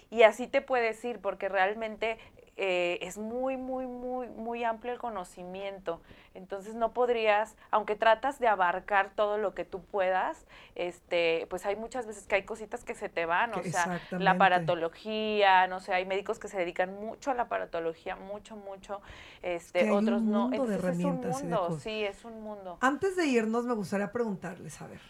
Y 0.09 0.23
así 0.23 0.47
te 0.47 0.61
puedes 0.61 1.01
ir, 1.05 1.19
porque 1.19 1.47
realmente 1.47 2.17
eh, 2.57 2.99
es 3.01 3.17
muy, 3.17 3.57
muy, 3.57 3.87
muy, 3.87 4.27
muy 4.27 4.63
amplio 4.63 4.93
el 4.93 4.99
conocimiento. 4.99 6.01
Entonces 6.33 6.75
no 6.75 6.93
podrías, 6.93 7.55
aunque 7.71 7.95
tratas 7.95 8.39
de 8.39 8.47
abarcar 8.47 9.11
todo 9.15 9.37
lo 9.37 9.53
que 9.53 9.65
tú 9.65 9.81
puedas, 9.81 10.45
este, 10.75 11.47
pues 11.49 11.65
hay 11.65 11.75
muchas 11.75 12.07
veces 12.07 12.25
que 12.25 12.35
hay 12.35 12.43
cositas 12.43 12.83
que 12.83 12.93
se 12.93 13.09
te 13.09 13.25
van, 13.25 13.53
o 13.53 13.63
sea, 13.63 14.01
la 14.11 14.31
aparatología, 14.31 15.67
no 15.67 15.79
sé, 15.79 15.93
hay 15.93 16.05
médicos 16.05 16.39
que 16.39 16.47
se 16.47 16.57
dedican 16.57 16.93
mucho 16.99 17.31
a 17.31 17.33
la 17.33 17.43
aparatología, 17.43 18.15
mucho, 18.15 18.55
mucho, 18.55 19.01
este, 19.41 19.91
otros 19.91 20.21
no. 20.21 20.49
de 20.49 20.75
herramientas 20.75 21.37
es 21.37 21.43
un 21.43 21.49
mundo, 21.49 21.79
sí, 21.79 22.03
es 22.03 22.23
un 22.23 22.41
mundo. 22.41 22.77
Antes 22.81 23.15
de 23.15 23.25
irnos, 23.25 23.65
me 23.65 23.73
gustaría 23.73 24.11
preguntarles, 24.11 24.81
a 24.81 24.87
ver, 24.87 25.01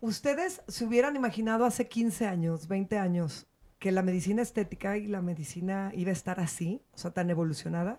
¿ustedes 0.00 0.62
se 0.68 0.84
hubieran 0.84 1.16
imaginado 1.16 1.64
hace 1.64 1.88
15 1.88 2.26
años, 2.26 2.68
20 2.68 2.98
años, 2.98 3.46
que 3.82 3.90
la 3.90 4.02
medicina 4.02 4.42
estética 4.42 4.96
y 4.96 5.08
la 5.08 5.22
medicina 5.22 5.90
iba 5.96 6.10
a 6.10 6.12
estar 6.12 6.38
así, 6.38 6.80
o 6.94 6.98
sea, 6.98 7.10
tan 7.10 7.30
evolucionada, 7.30 7.98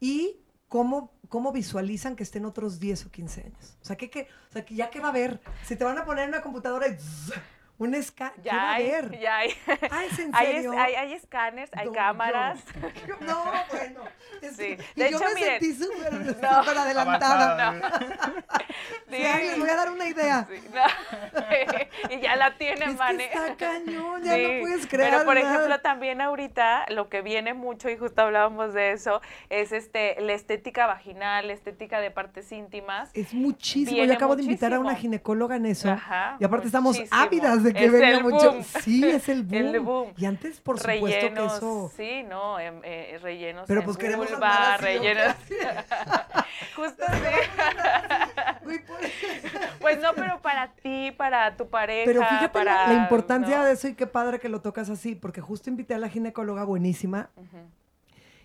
y 0.00 0.40
cómo, 0.66 1.12
cómo 1.28 1.52
visualizan 1.52 2.16
que 2.16 2.22
estén 2.22 2.46
otros 2.46 2.80
10 2.80 3.04
o 3.04 3.10
15 3.10 3.40
años. 3.42 3.76
O 3.82 3.84
sea, 3.84 3.96
que, 3.96 4.08
que, 4.08 4.28
o 4.48 4.52
sea, 4.54 4.64
que 4.64 4.74
ya 4.74 4.88
que 4.88 5.00
va 5.00 5.08
a 5.08 5.10
haber, 5.10 5.42
si 5.66 5.76
te 5.76 5.84
van 5.84 5.98
a 5.98 6.06
poner 6.06 6.24
en 6.24 6.30
una 6.30 6.40
computadora 6.40 6.88
y 6.88 6.96
un 7.78 7.94
escáner. 7.94 8.34
Ya 8.42 8.72
hay, 8.72 8.90
a 8.90 8.98
haber? 8.98 9.18
Ya 9.20 9.36
hay. 9.36 9.50
Ah, 9.90 10.04
¿es 10.04 10.18
en 10.18 10.32
serio? 10.34 10.72
Hay, 10.76 10.94
hay, 10.94 11.12
escáneres, 11.12 11.70
hay 11.72 11.90
cámaras. 11.90 12.60
no, 13.20 13.44
bueno. 13.70 14.00
sí. 14.56 14.76
De 14.96 15.06
hecho, 15.06 15.20
yo 15.20 15.34
me 15.34 15.40
sentí 15.40 15.74
súper 15.84 16.12
no. 16.42 16.48
adelantada. 16.48 17.74
sí. 19.08 19.16
les 19.16 19.58
voy 19.58 19.68
a 19.68 19.76
dar 19.76 19.90
una 19.90 20.08
idea. 20.08 20.48
y 22.10 22.20
ya 22.20 22.36
la 22.36 22.56
tienen, 22.56 22.90
es 22.90 23.16
Que 23.16 23.24
está 23.24 23.56
cañón, 23.56 24.22
ya 24.24 24.36
no 24.36 24.60
puedes 24.60 24.86
creer. 24.86 25.10
Pero, 25.10 25.24
por 25.24 25.38
ejemplo, 25.38 25.80
también 25.80 26.20
ahorita 26.20 26.86
lo 26.88 27.08
que 27.08 27.22
viene 27.22 27.54
mucho, 27.54 27.88
y 27.88 27.96
justo 27.96 28.22
hablábamos 28.22 28.74
de 28.74 28.92
eso, 28.92 29.20
es 29.50 29.70
este 29.70 30.20
la 30.20 30.32
estética 30.32 30.86
vaginal, 30.86 31.46
la 31.46 31.52
estética 31.52 32.00
de 32.00 32.10
partes 32.10 32.50
íntimas. 32.50 33.10
Es 33.14 33.32
muchísimo. 33.32 34.04
yo 34.04 34.12
acabo 34.12 34.34
de 34.34 34.42
invitar 34.42 34.74
a 34.74 34.80
una 34.80 34.96
ginecóloga 34.96 35.56
en 35.56 35.66
eso. 35.66 35.90
Ajá, 35.90 36.36
y 36.40 36.44
aparte 36.44 36.66
estamos 36.66 37.00
ávidas 37.10 37.62
de 37.62 37.67
que 37.72 37.90
venga 37.90 38.20
mucho. 38.20 38.62
Sí, 38.82 39.04
es 39.04 39.28
el 39.28 39.42
boom. 39.80 40.12
Y 40.16 40.24
antes, 40.24 40.60
por 40.60 40.78
supuesto 40.78 41.34
que 41.34 41.46
eso. 41.46 41.92
Sí, 41.96 42.22
no, 42.22 42.58
em, 42.58 42.80
eh, 42.84 43.18
rellenos. 43.22 43.64
Pero 43.66 43.84
pues 43.84 43.96
queremos 43.96 44.30
vulva, 44.30 44.76
rellenos. 44.78 45.34
Justo 46.76 47.04
así. 47.06 48.80
pues 49.80 50.00
no, 50.00 50.14
pero 50.14 50.40
para 50.40 50.72
ti, 50.74 51.12
para 51.12 51.56
tu 51.56 51.68
pareja. 51.68 52.04
Pero 52.06 52.20
fíjate 52.20 52.48
para, 52.50 52.88
la, 52.88 52.94
importancia 52.94 53.62
de 53.64 53.72
eso 53.72 53.88
y 53.88 53.94
qué 53.94 54.06
padre 54.06 54.38
que 54.38 54.48
lo 54.48 54.60
tocas 54.60 54.90
así, 54.90 55.14
porque 55.14 55.40
justo 55.40 55.70
invité 55.70 55.94
a 55.94 55.98
la 55.98 56.08
ginecóloga 56.08 56.64
buenísima. 56.64 57.30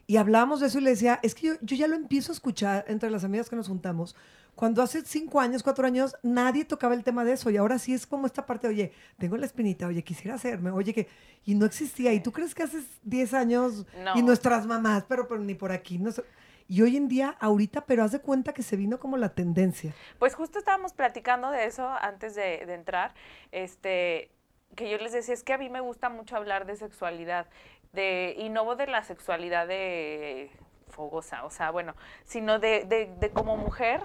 Y 0.05 0.17
hablábamos 0.17 0.59
de 0.59 0.67
eso 0.67 0.80
y 0.80 0.82
le 0.82 0.89
decía, 0.89 1.19
es 1.24 1.34
que 1.34 1.47
yo, 1.47 1.53
yo 1.61 1.78
ya 1.78 1.88
lo 1.88 1.95
empiezo 1.95 2.32
a 2.32 2.36
escuchar 2.36 2.84
entre 2.88 3.09
las 3.09 3.24
amigas 3.24 3.49
que 3.49 3.55
nos 3.55 3.69
juntamos. 3.69 4.15
Cuando 4.55 4.81
hace 4.81 5.03
cinco 5.03 5.39
años, 5.39 5.63
cuatro 5.63 5.85
años, 5.85 6.15
nadie 6.21 6.63
tocaba 6.65 6.93
el 6.93 7.03
tema 7.03 7.25
de 7.25 7.33
eso. 7.33 7.49
Y 7.49 7.57
ahora 7.57 7.79
sí 7.79 7.93
es 7.93 8.05
como 8.05 8.27
esta 8.27 8.45
parte, 8.45 8.67
oye, 8.67 8.93
tengo 9.17 9.35
la 9.37 9.45
espinita, 9.45 9.87
oye, 9.87 10.03
quisiera 10.03 10.35
hacerme, 10.35 10.71
oye, 10.71 10.93
que... 10.93 11.07
Y 11.45 11.55
no 11.55 11.65
existía. 11.65 12.13
¿Y 12.13 12.21
tú 12.21 12.31
crees 12.31 12.55
que 12.55 12.63
hace 12.63 12.81
diez 13.03 13.33
años 13.33 13.85
y 14.15 14.21
nuestras 14.21 14.65
mamás, 14.65 15.03
pero, 15.09 15.27
pero 15.27 15.41
ni 15.41 15.55
por 15.55 15.71
aquí, 15.73 15.97
no 15.97 16.09
y 16.67 16.81
hoy 16.81 16.97
en 16.97 17.07
día, 17.07 17.35
ahorita, 17.39 17.85
pero 17.85 18.03
haz 18.03 18.11
de 18.11 18.19
cuenta 18.19 18.53
que 18.53 18.63
se 18.63 18.75
vino 18.75 18.99
como 18.99 19.17
la 19.17 19.29
tendencia. 19.29 19.93
Pues 20.19 20.35
justo 20.35 20.59
estábamos 20.59 20.93
platicando 20.93 21.51
de 21.51 21.65
eso 21.65 21.87
antes 21.87 22.35
de, 22.35 22.61
entrar, 22.73 23.13
este, 23.51 24.31
que 24.75 24.89
yo 24.89 24.97
les 24.97 25.11
decía, 25.11 25.33
es 25.33 25.43
que 25.43 25.53
a 25.53 25.57
mí 25.57 25.69
me 25.69 25.81
gusta 25.81 26.09
mucho 26.09 26.35
hablar 26.35 26.65
de 26.65 26.75
sexualidad, 26.75 27.47
de, 27.91 28.35
y 28.37 28.49
no 28.49 28.75
de 28.75 28.87
la 28.87 29.03
sexualidad 29.03 29.67
de 29.67 30.51
fogosa, 30.89 31.43
o 31.45 31.49
sea, 31.49 31.71
bueno, 31.71 31.95
sino 32.23 32.59
de, 32.59 32.85
de, 32.85 33.13
de 33.19 33.29
como 33.31 33.57
mujer, 33.57 34.01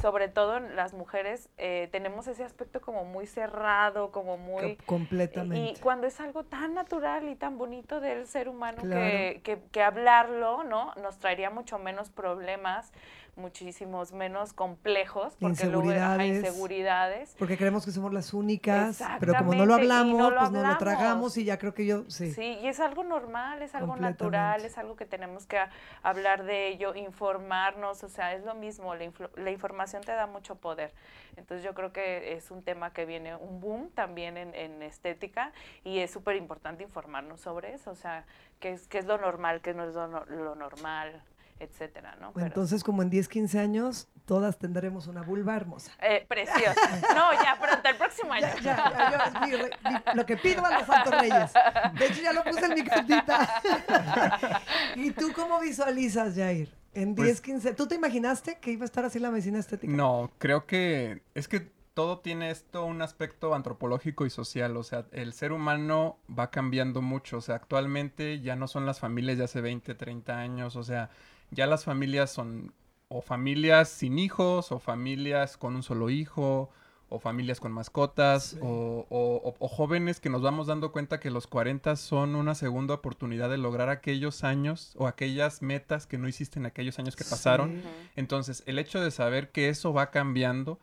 sobre 0.00 0.28
todo 0.28 0.60
las 0.60 0.94
mujeres, 0.94 1.48
eh, 1.58 1.88
tenemos 1.90 2.26
ese 2.26 2.44
aspecto 2.44 2.80
como 2.80 3.04
muy 3.04 3.26
cerrado, 3.26 4.10
como 4.10 4.36
muy... 4.36 4.76
Completamente. 4.86 5.72
Y 5.72 5.80
cuando 5.80 6.06
es 6.06 6.20
algo 6.20 6.44
tan 6.44 6.74
natural 6.74 7.28
y 7.28 7.36
tan 7.36 7.58
bonito 7.58 8.00
del 8.00 8.26
ser 8.26 8.48
humano 8.48 8.82
que, 8.82 9.40
que, 9.42 9.60
que, 9.72 9.82
hablarlo, 9.82 10.64
¿no? 10.64 10.92
Nos 11.02 11.18
traería 11.18 11.50
mucho 11.50 11.78
menos 11.78 12.10
problemas, 12.10 12.92
muchísimos 13.36 14.12
menos 14.12 14.52
complejos, 14.52 15.34
porque 15.40 15.64
inseguridades, 15.64 16.18
luego 16.18 16.20
hay 16.20 16.28
inseguridades. 16.36 17.36
Porque 17.38 17.56
creemos 17.56 17.84
que 17.84 17.92
somos 17.92 18.12
las 18.12 18.34
únicas, 18.34 19.02
pero 19.20 19.34
como 19.36 19.54
no 19.54 19.64
lo 19.64 19.74
hablamos, 19.74 20.32
pues 20.36 20.50
no 20.50 20.66
lo 20.66 20.76
tragamos 20.76 21.36
y 21.36 21.44
ya 21.44 21.58
creo 21.58 21.72
que 21.72 21.86
yo, 21.86 22.04
sí. 22.10 22.32
Sí, 22.32 22.58
y 22.60 22.68
es 22.68 22.80
algo 22.80 23.04
normal, 23.04 23.62
es 23.62 23.74
algo 23.74 23.96
natural, 23.96 24.64
es 24.64 24.76
algo 24.76 24.96
que 24.96 25.06
tenemos 25.06 25.46
que 25.46 25.58
hablar 26.02 26.44
de 26.44 26.68
ello, 26.68 26.94
informarnos, 26.94 28.02
o 28.02 28.08
sea, 28.08 28.34
es 28.34 28.44
lo 28.44 28.54
mismo, 28.54 28.94
la, 28.94 29.10
la 29.36 29.50
información 29.50 29.77
te 29.86 30.12
da 30.12 30.26
mucho 30.26 30.56
poder. 30.56 30.92
Entonces 31.36 31.64
yo 31.64 31.74
creo 31.74 31.92
que 31.92 32.34
es 32.34 32.50
un 32.50 32.62
tema 32.62 32.92
que 32.92 33.06
viene 33.06 33.36
un 33.36 33.60
boom 33.60 33.90
también 33.90 34.36
en, 34.36 34.54
en 34.54 34.82
estética 34.82 35.52
y 35.84 36.00
es 36.00 36.10
súper 36.10 36.36
importante 36.36 36.82
informarnos 36.82 37.40
sobre 37.40 37.74
eso, 37.74 37.90
o 37.90 37.96
sea, 37.96 38.24
qué 38.60 38.72
es, 38.72 38.88
qué 38.88 38.98
es 38.98 39.06
lo 39.06 39.18
normal, 39.18 39.60
qué 39.60 39.74
no 39.74 39.84
es 39.84 39.94
lo, 39.94 40.24
lo 40.26 40.54
normal 40.54 41.22
etcétera, 41.60 42.16
¿no? 42.20 42.32
Entonces, 42.36 42.84
como 42.84 43.02
en 43.02 43.10
10, 43.10 43.28
15 43.28 43.58
años, 43.58 44.08
todas 44.26 44.58
tendremos 44.58 45.06
una 45.06 45.22
vulva 45.22 45.56
hermosa. 45.56 45.92
Eh, 46.00 46.24
preciosa. 46.28 46.80
No, 47.14 47.32
ya 47.32 47.58
pronto, 47.60 47.88
el 47.88 47.96
próximo 47.96 48.32
año. 48.34 48.46
Ya, 48.62 48.76
ya, 48.76 50.14
lo 50.14 50.24
que 50.24 50.36
pido 50.36 50.64
a 50.64 50.78
los 50.78 50.86
Santos 50.86 51.20
Reyes. 51.20 51.52
De 51.98 52.06
hecho, 52.06 52.22
ya 52.22 52.32
lo 52.32 52.44
puse 52.44 52.64
en 52.64 52.74
mi 52.74 52.84
cartita. 52.84 53.60
¿Y 54.96 55.10
tú 55.10 55.32
cómo 55.34 55.60
visualizas, 55.60 56.34
Jair? 56.36 56.77
En 56.98 57.14
10, 57.14 57.40
15. 57.40 57.62
Pues 57.62 57.76
¿Tú 57.76 57.86
te 57.86 57.94
imaginaste 57.94 58.58
que 58.60 58.72
iba 58.72 58.82
a 58.82 58.86
estar 58.86 59.04
así 59.04 59.18
la 59.18 59.30
medicina 59.30 59.58
estética? 59.58 59.92
No, 59.92 60.30
creo 60.38 60.66
que 60.66 61.22
es 61.34 61.46
que 61.46 61.70
todo 61.94 62.18
tiene 62.18 62.50
esto 62.50 62.84
un 62.84 63.02
aspecto 63.02 63.54
antropológico 63.54 64.26
y 64.26 64.30
social, 64.30 64.76
o 64.76 64.82
sea, 64.82 65.06
el 65.12 65.32
ser 65.32 65.52
humano 65.52 66.18
va 66.36 66.50
cambiando 66.50 67.02
mucho, 67.02 67.38
o 67.38 67.40
sea, 67.40 67.56
actualmente 67.56 68.40
ya 68.40 68.56
no 68.56 68.68
son 68.68 68.86
las 68.86 69.00
familias 69.00 69.38
de 69.38 69.44
hace 69.44 69.60
20, 69.60 69.94
30 69.94 70.38
años, 70.38 70.76
o 70.76 70.84
sea, 70.84 71.10
ya 71.50 71.66
las 71.66 71.84
familias 71.84 72.30
son 72.30 72.72
o 73.08 73.22
familias 73.22 73.88
sin 73.88 74.18
hijos, 74.18 74.70
o 74.70 74.78
familias 74.78 75.56
con 75.56 75.74
un 75.74 75.82
solo 75.82 76.10
hijo, 76.10 76.70
o 77.10 77.18
familias 77.18 77.60
con 77.60 77.72
mascotas, 77.72 78.56
o, 78.60 79.54
jóvenes 79.60 80.20
que 80.20 80.28
nos 80.28 80.42
vamos 80.42 80.66
dando 80.66 80.92
cuenta 80.92 81.20
que 81.20 81.30
los 81.30 81.46
40 81.46 81.96
son 81.96 82.34
una 82.34 82.54
segunda 82.54 82.94
oportunidad 82.94 83.48
de 83.48 83.58
lograr 83.58 83.88
aquellos 83.88 84.44
años 84.44 84.94
o 84.96 85.06
aquellas 85.06 85.62
metas 85.62 86.06
que 86.06 86.18
no 86.18 86.28
hiciste 86.28 86.58
en 86.58 86.66
aquellos 86.66 86.98
años 86.98 87.16
que 87.16 87.24
pasaron. 87.24 87.82
Entonces, 88.16 88.62
el 88.66 88.78
hecho 88.78 89.00
de 89.00 89.10
saber 89.10 89.50
que 89.50 89.68
eso 89.68 89.92
va 89.92 90.10
cambiando, 90.10 90.78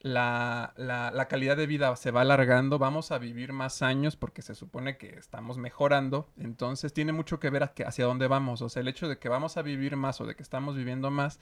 la, 0.00 0.72
la, 0.76 1.28
calidad 1.28 1.56
de 1.56 1.66
vida 1.66 1.94
se 1.96 2.10
va 2.10 2.20
alargando, 2.20 2.78
vamos 2.78 3.10
a 3.10 3.18
vivir 3.18 3.52
más 3.52 3.82
años 3.82 4.16
porque 4.16 4.42
se 4.42 4.54
supone 4.54 4.96
que 4.96 5.08
estamos 5.16 5.58
mejorando, 5.58 6.28
entonces 6.38 6.92
tiene 6.92 7.12
mucho 7.12 7.40
que 7.40 7.50
ver 7.50 7.64
hacia 7.64 8.04
dónde 8.04 8.28
vamos, 8.28 8.62
o 8.62 8.68
sea, 8.68 8.80
el 8.80 8.88
hecho 8.88 9.08
de 9.08 9.18
que 9.18 9.28
vamos 9.28 9.56
a 9.56 9.62
vivir 9.62 9.96
más 9.96 10.20
o 10.20 10.26
de 10.26 10.36
que 10.36 10.42
estamos 10.42 10.76
viviendo 10.76 11.10
más, 11.10 11.40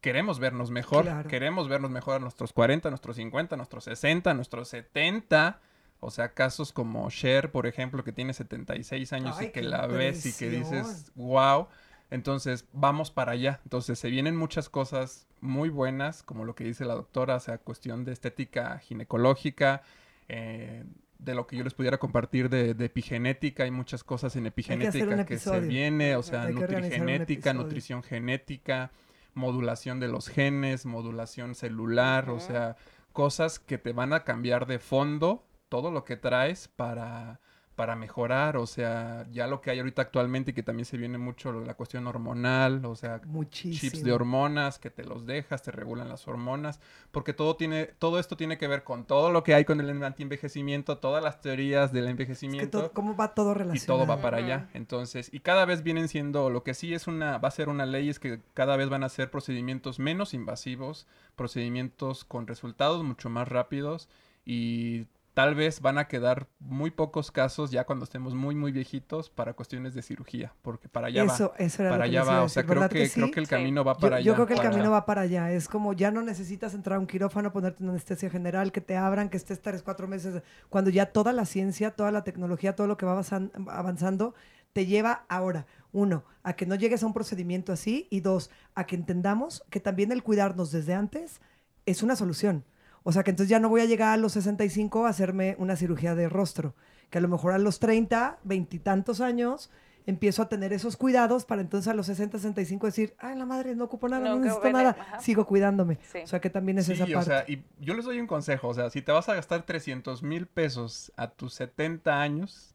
queremos 0.00 0.38
vernos 0.38 0.70
mejor, 0.70 1.26
queremos 1.26 1.68
vernos 1.68 1.90
mejor 1.90 2.16
a 2.16 2.18
nuestros 2.18 2.52
40, 2.52 2.88
a 2.88 2.90
nuestros 2.90 3.16
50, 3.16 3.54
a 3.54 3.56
nuestros 3.56 3.84
60, 3.84 4.30
a 4.30 4.34
nuestros 4.34 4.68
70, 4.68 5.60
o 6.00 6.10
sea, 6.10 6.34
casos 6.34 6.72
como 6.72 7.08
Cher, 7.10 7.50
por 7.50 7.66
ejemplo, 7.66 8.04
que 8.04 8.12
tiene 8.12 8.32
76 8.32 9.12
años 9.12 9.40
y 9.42 9.50
que 9.50 9.62
la 9.62 9.86
ves 9.86 10.26
y 10.26 10.32
que 10.32 10.50
dices, 10.50 11.10
wow. 11.14 11.68
Entonces, 12.10 12.66
vamos 12.72 13.10
para 13.10 13.32
allá. 13.32 13.60
Entonces, 13.64 13.98
se 13.98 14.10
vienen 14.10 14.36
muchas 14.36 14.68
cosas 14.68 15.26
muy 15.40 15.68
buenas, 15.68 16.22
como 16.22 16.44
lo 16.44 16.54
que 16.54 16.64
dice 16.64 16.84
la 16.84 16.94
doctora, 16.94 17.36
o 17.36 17.40
sea, 17.40 17.58
cuestión 17.58 18.04
de 18.04 18.12
estética 18.12 18.78
ginecológica, 18.78 19.82
eh, 20.28 20.84
de 21.18 21.34
lo 21.34 21.46
que 21.46 21.56
yo 21.56 21.64
les 21.64 21.74
pudiera 21.74 21.98
compartir 21.98 22.48
de, 22.48 22.70
epigenética, 22.84 23.64
hay 23.64 23.70
muchas 23.70 24.04
cosas 24.04 24.36
en 24.36 24.46
epigenética 24.46 25.24
que, 25.24 25.38
se 25.38 25.60
viene, 25.60 26.14
o 26.16 26.22
sea, 26.22 26.48
nutrigenética, 26.50 27.54
nutrición 27.54 28.02
genética, 28.02 28.92
modulación 29.36 30.00
de 30.00 30.08
los 30.08 30.28
genes, 30.28 30.86
modulación 30.86 31.54
celular, 31.54 32.30
o 32.30 32.40
sea, 32.40 32.76
cosas 33.12 33.58
que 33.60 33.78
te 33.78 33.92
van 33.92 34.12
a 34.12 34.24
cambiar 34.24 34.66
de 34.66 34.78
fondo 34.78 35.46
todo 35.68 35.90
lo 35.90 36.04
que 36.04 36.16
traes 36.16 36.68
para 36.68 37.40
para 37.76 37.94
mejorar, 37.94 38.56
o 38.56 38.66
sea, 38.66 39.26
ya 39.30 39.46
lo 39.46 39.60
que 39.60 39.70
hay 39.70 39.78
ahorita 39.78 40.00
actualmente 40.00 40.50
y 40.50 40.54
que 40.54 40.62
también 40.62 40.86
se 40.86 40.96
viene 40.96 41.18
mucho 41.18 41.52
la 41.52 41.74
cuestión 41.74 42.06
hormonal, 42.06 42.82
o 42.86 42.96
sea, 42.96 43.20
chips 43.50 44.02
de 44.02 44.12
hormonas 44.12 44.78
que 44.78 44.88
te 44.88 45.04
los 45.04 45.26
dejas, 45.26 45.62
te 45.62 45.70
regulan 45.70 46.08
las 46.08 46.26
hormonas, 46.26 46.80
porque 47.10 47.34
todo 47.34 47.54
tiene 47.56 47.84
todo 47.98 48.18
esto 48.18 48.36
tiene 48.36 48.56
que 48.56 48.66
ver 48.66 48.82
con 48.82 49.04
todo 49.04 49.30
lo 49.30 49.44
que 49.44 49.54
hay 49.54 49.66
con 49.66 49.78
el 49.80 50.02
antienvejecimiento, 50.02 50.96
todas 50.98 51.22
las 51.22 51.42
teorías 51.42 51.92
del 51.92 52.08
envejecimiento. 52.08 52.90
cómo 52.92 53.14
va 53.14 53.34
todo 53.34 53.52
relacionado. 53.52 53.84
Y 53.84 53.86
todo 53.86 54.06
va 54.06 54.22
para 54.22 54.38
allá. 54.38 54.68
Entonces, 54.72 55.28
y 55.32 55.40
cada 55.40 55.66
vez 55.66 55.82
vienen 55.82 56.08
siendo 56.08 56.48
lo 56.48 56.62
que 56.62 56.72
sí 56.72 56.94
es 56.94 57.06
una 57.06 57.36
va 57.36 57.48
a 57.48 57.52
ser 57.52 57.68
una 57.68 57.84
ley 57.84 58.08
es 58.08 58.18
que 58.18 58.40
cada 58.54 58.76
vez 58.78 58.88
van 58.88 59.04
a 59.04 59.10
ser 59.10 59.30
procedimientos 59.30 59.98
menos 59.98 60.32
invasivos, 60.32 61.06
procedimientos 61.36 62.24
con 62.24 62.46
resultados 62.46 63.04
mucho 63.04 63.28
más 63.28 63.46
rápidos 63.46 64.08
y 64.46 65.06
tal 65.36 65.54
vez 65.54 65.82
van 65.82 65.98
a 65.98 66.08
quedar 66.08 66.48
muy 66.58 66.90
pocos 66.90 67.30
casos 67.30 67.70
ya 67.70 67.84
cuando 67.84 68.06
estemos 68.06 68.34
muy 68.34 68.54
muy 68.54 68.72
viejitos 68.72 69.28
para 69.28 69.52
cuestiones 69.52 69.92
de 69.92 70.00
cirugía, 70.00 70.54
porque 70.62 70.88
para 70.88 71.08
allá 71.08 71.24
eso, 71.24 71.50
va. 71.50 71.56
Eso 71.58 71.82
era 71.82 71.90
para 71.90 72.04
allá 72.04 72.24
va, 72.24 72.42
o 72.42 72.48
sea, 72.48 72.64
creo 72.64 72.88
que, 72.88 73.10
creo 73.10 73.30
que 73.30 73.40
el 73.40 73.46
camino 73.46 73.84
va 73.84 73.98
para 73.98 74.16
allá. 74.16 74.24
Yo 74.24 74.32
creo 74.32 74.46
que 74.46 74.54
el 74.54 74.62
camino 74.62 74.90
va 74.90 75.04
para 75.04 75.20
allá, 75.20 75.52
es 75.52 75.68
como 75.68 75.92
ya 75.92 76.10
no 76.10 76.22
necesitas 76.22 76.72
entrar 76.72 76.96
a 76.96 77.00
un 77.00 77.06
quirófano, 77.06 77.52
ponerte 77.52 77.82
una 77.82 77.92
anestesia 77.92 78.30
general, 78.30 78.72
que 78.72 78.80
te 78.80 78.96
abran, 78.96 79.28
que 79.28 79.36
estés 79.36 79.60
tres, 79.60 79.82
cuatro 79.82 80.08
meses, 80.08 80.42
cuando 80.70 80.88
ya 80.88 81.04
toda 81.04 81.34
la 81.34 81.44
ciencia, 81.44 81.90
toda 81.90 82.10
la 82.12 82.24
tecnología, 82.24 82.74
todo 82.74 82.86
lo 82.86 82.96
que 82.96 83.04
va 83.04 83.22
avanzando, 83.68 84.34
te 84.72 84.86
lleva 84.86 85.26
ahora, 85.28 85.66
uno, 85.92 86.24
a 86.44 86.54
que 86.54 86.64
no 86.64 86.76
llegues 86.76 87.02
a 87.02 87.06
un 87.06 87.12
procedimiento 87.12 87.74
así, 87.74 88.08
y 88.08 88.20
dos, 88.20 88.50
a 88.74 88.86
que 88.86 88.96
entendamos 88.96 89.62
que 89.68 89.80
también 89.80 90.12
el 90.12 90.22
cuidarnos 90.22 90.72
desde 90.72 90.94
antes 90.94 91.42
es 91.84 92.02
una 92.02 92.16
solución. 92.16 92.64
O 93.08 93.12
sea 93.12 93.22
que 93.22 93.30
entonces 93.30 93.48
ya 93.48 93.60
no 93.60 93.68
voy 93.68 93.82
a 93.82 93.84
llegar 93.84 94.08
a 94.08 94.16
los 94.16 94.32
65 94.32 95.06
a 95.06 95.10
hacerme 95.10 95.54
una 95.60 95.76
cirugía 95.76 96.16
de 96.16 96.28
rostro, 96.28 96.74
que 97.08 97.18
a 97.18 97.20
lo 97.20 97.28
mejor 97.28 97.52
a 97.52 97.58
los 97.58 97.78
30, 97.78 98.40
veintitantos 98.42 99.20
años 99.20 99.70
empiezo 100.06 100.42
a 100.42 100.48
tener 100.48 100.72
esos 100.72 100.96
cuidados 100.96 101.44
para 101.44 101.60
entonces 101.62 101.86
a 101.86 101.94
los 101.94 102.06
60, 102.06 102.38
65 102.38 102.84
decir, 102.84 103.14
ay, 103.20 103.38
la 103.38 103.46
madre, 103.46 103.76
no 103.76 103.84
ocupo 103.84 104.08
nada, 104.08 104.30
no, 104.30 104.40
necesito 104.40 104.72
nada, 104.72 105.20
sigo 105.20 105.46
cuidándome. 105.46 106.00
O 106.20 106.26
sea 106.26 106.40
que 106.40 106.50
también 106.50 106.78
es 106.78 106.88
esa 106.88 107.04
parte. 107.04 107.16
O 107.16 107.22
sea, 107.22 107.44
y 107.46 107.62
yo 107.78 107.94
les 107.94 108.06
doy 108.06 108.18
un 108.18 108.26
consejo, 108.26 108.66
o 108.66 108.74
sea, 108.74 108.90
si 108.90 109.02
te 109.02 109.12
vas 109.12 109.28
a 109.28 109.34
gastar 109.34 109.62
300 109.62 110.24
mil 110.24 110.48
pesos 110.48 111.12
a 111.16 111.30
tus 111.30 111.54
70 111.54 112.20
años, 112.20 112.74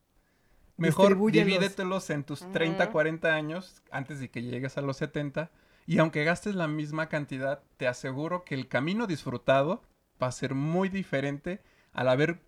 mejor 0.78 1.20
divídetelos 1.30 2.10
en 2.10 2.24
tus 2.24 2.50
30, 2.54 2.90
40 2.90 3.36
años 3.36 3.82
antes 3.92 4.22
de 4.22 4.30
que 4.30 4.44
llegues 4.44 4.78
a 4.78 4.82
los 4.82 4.96
70. 4.96 5.52
Y 5.88 5.98
aunque 5.98 6.24
gastes 6.24 6.56
la 6.56 6.70
misma 6.70 7.10
cantidad, 7.10 7.64
te 7.76 7.86
aseguro 7.86 8.46
que 8.46 8.56
el 8.56 8.70
camino 8.70 9.08
disfrutado 9.08 9.82
va 10.22 10.28
a 10.28 10.32
ser 10.32 10.54
muy 10.54 10.90
diferente 10.90 11.62
al 11.94 12.10
haber 12.10 12.40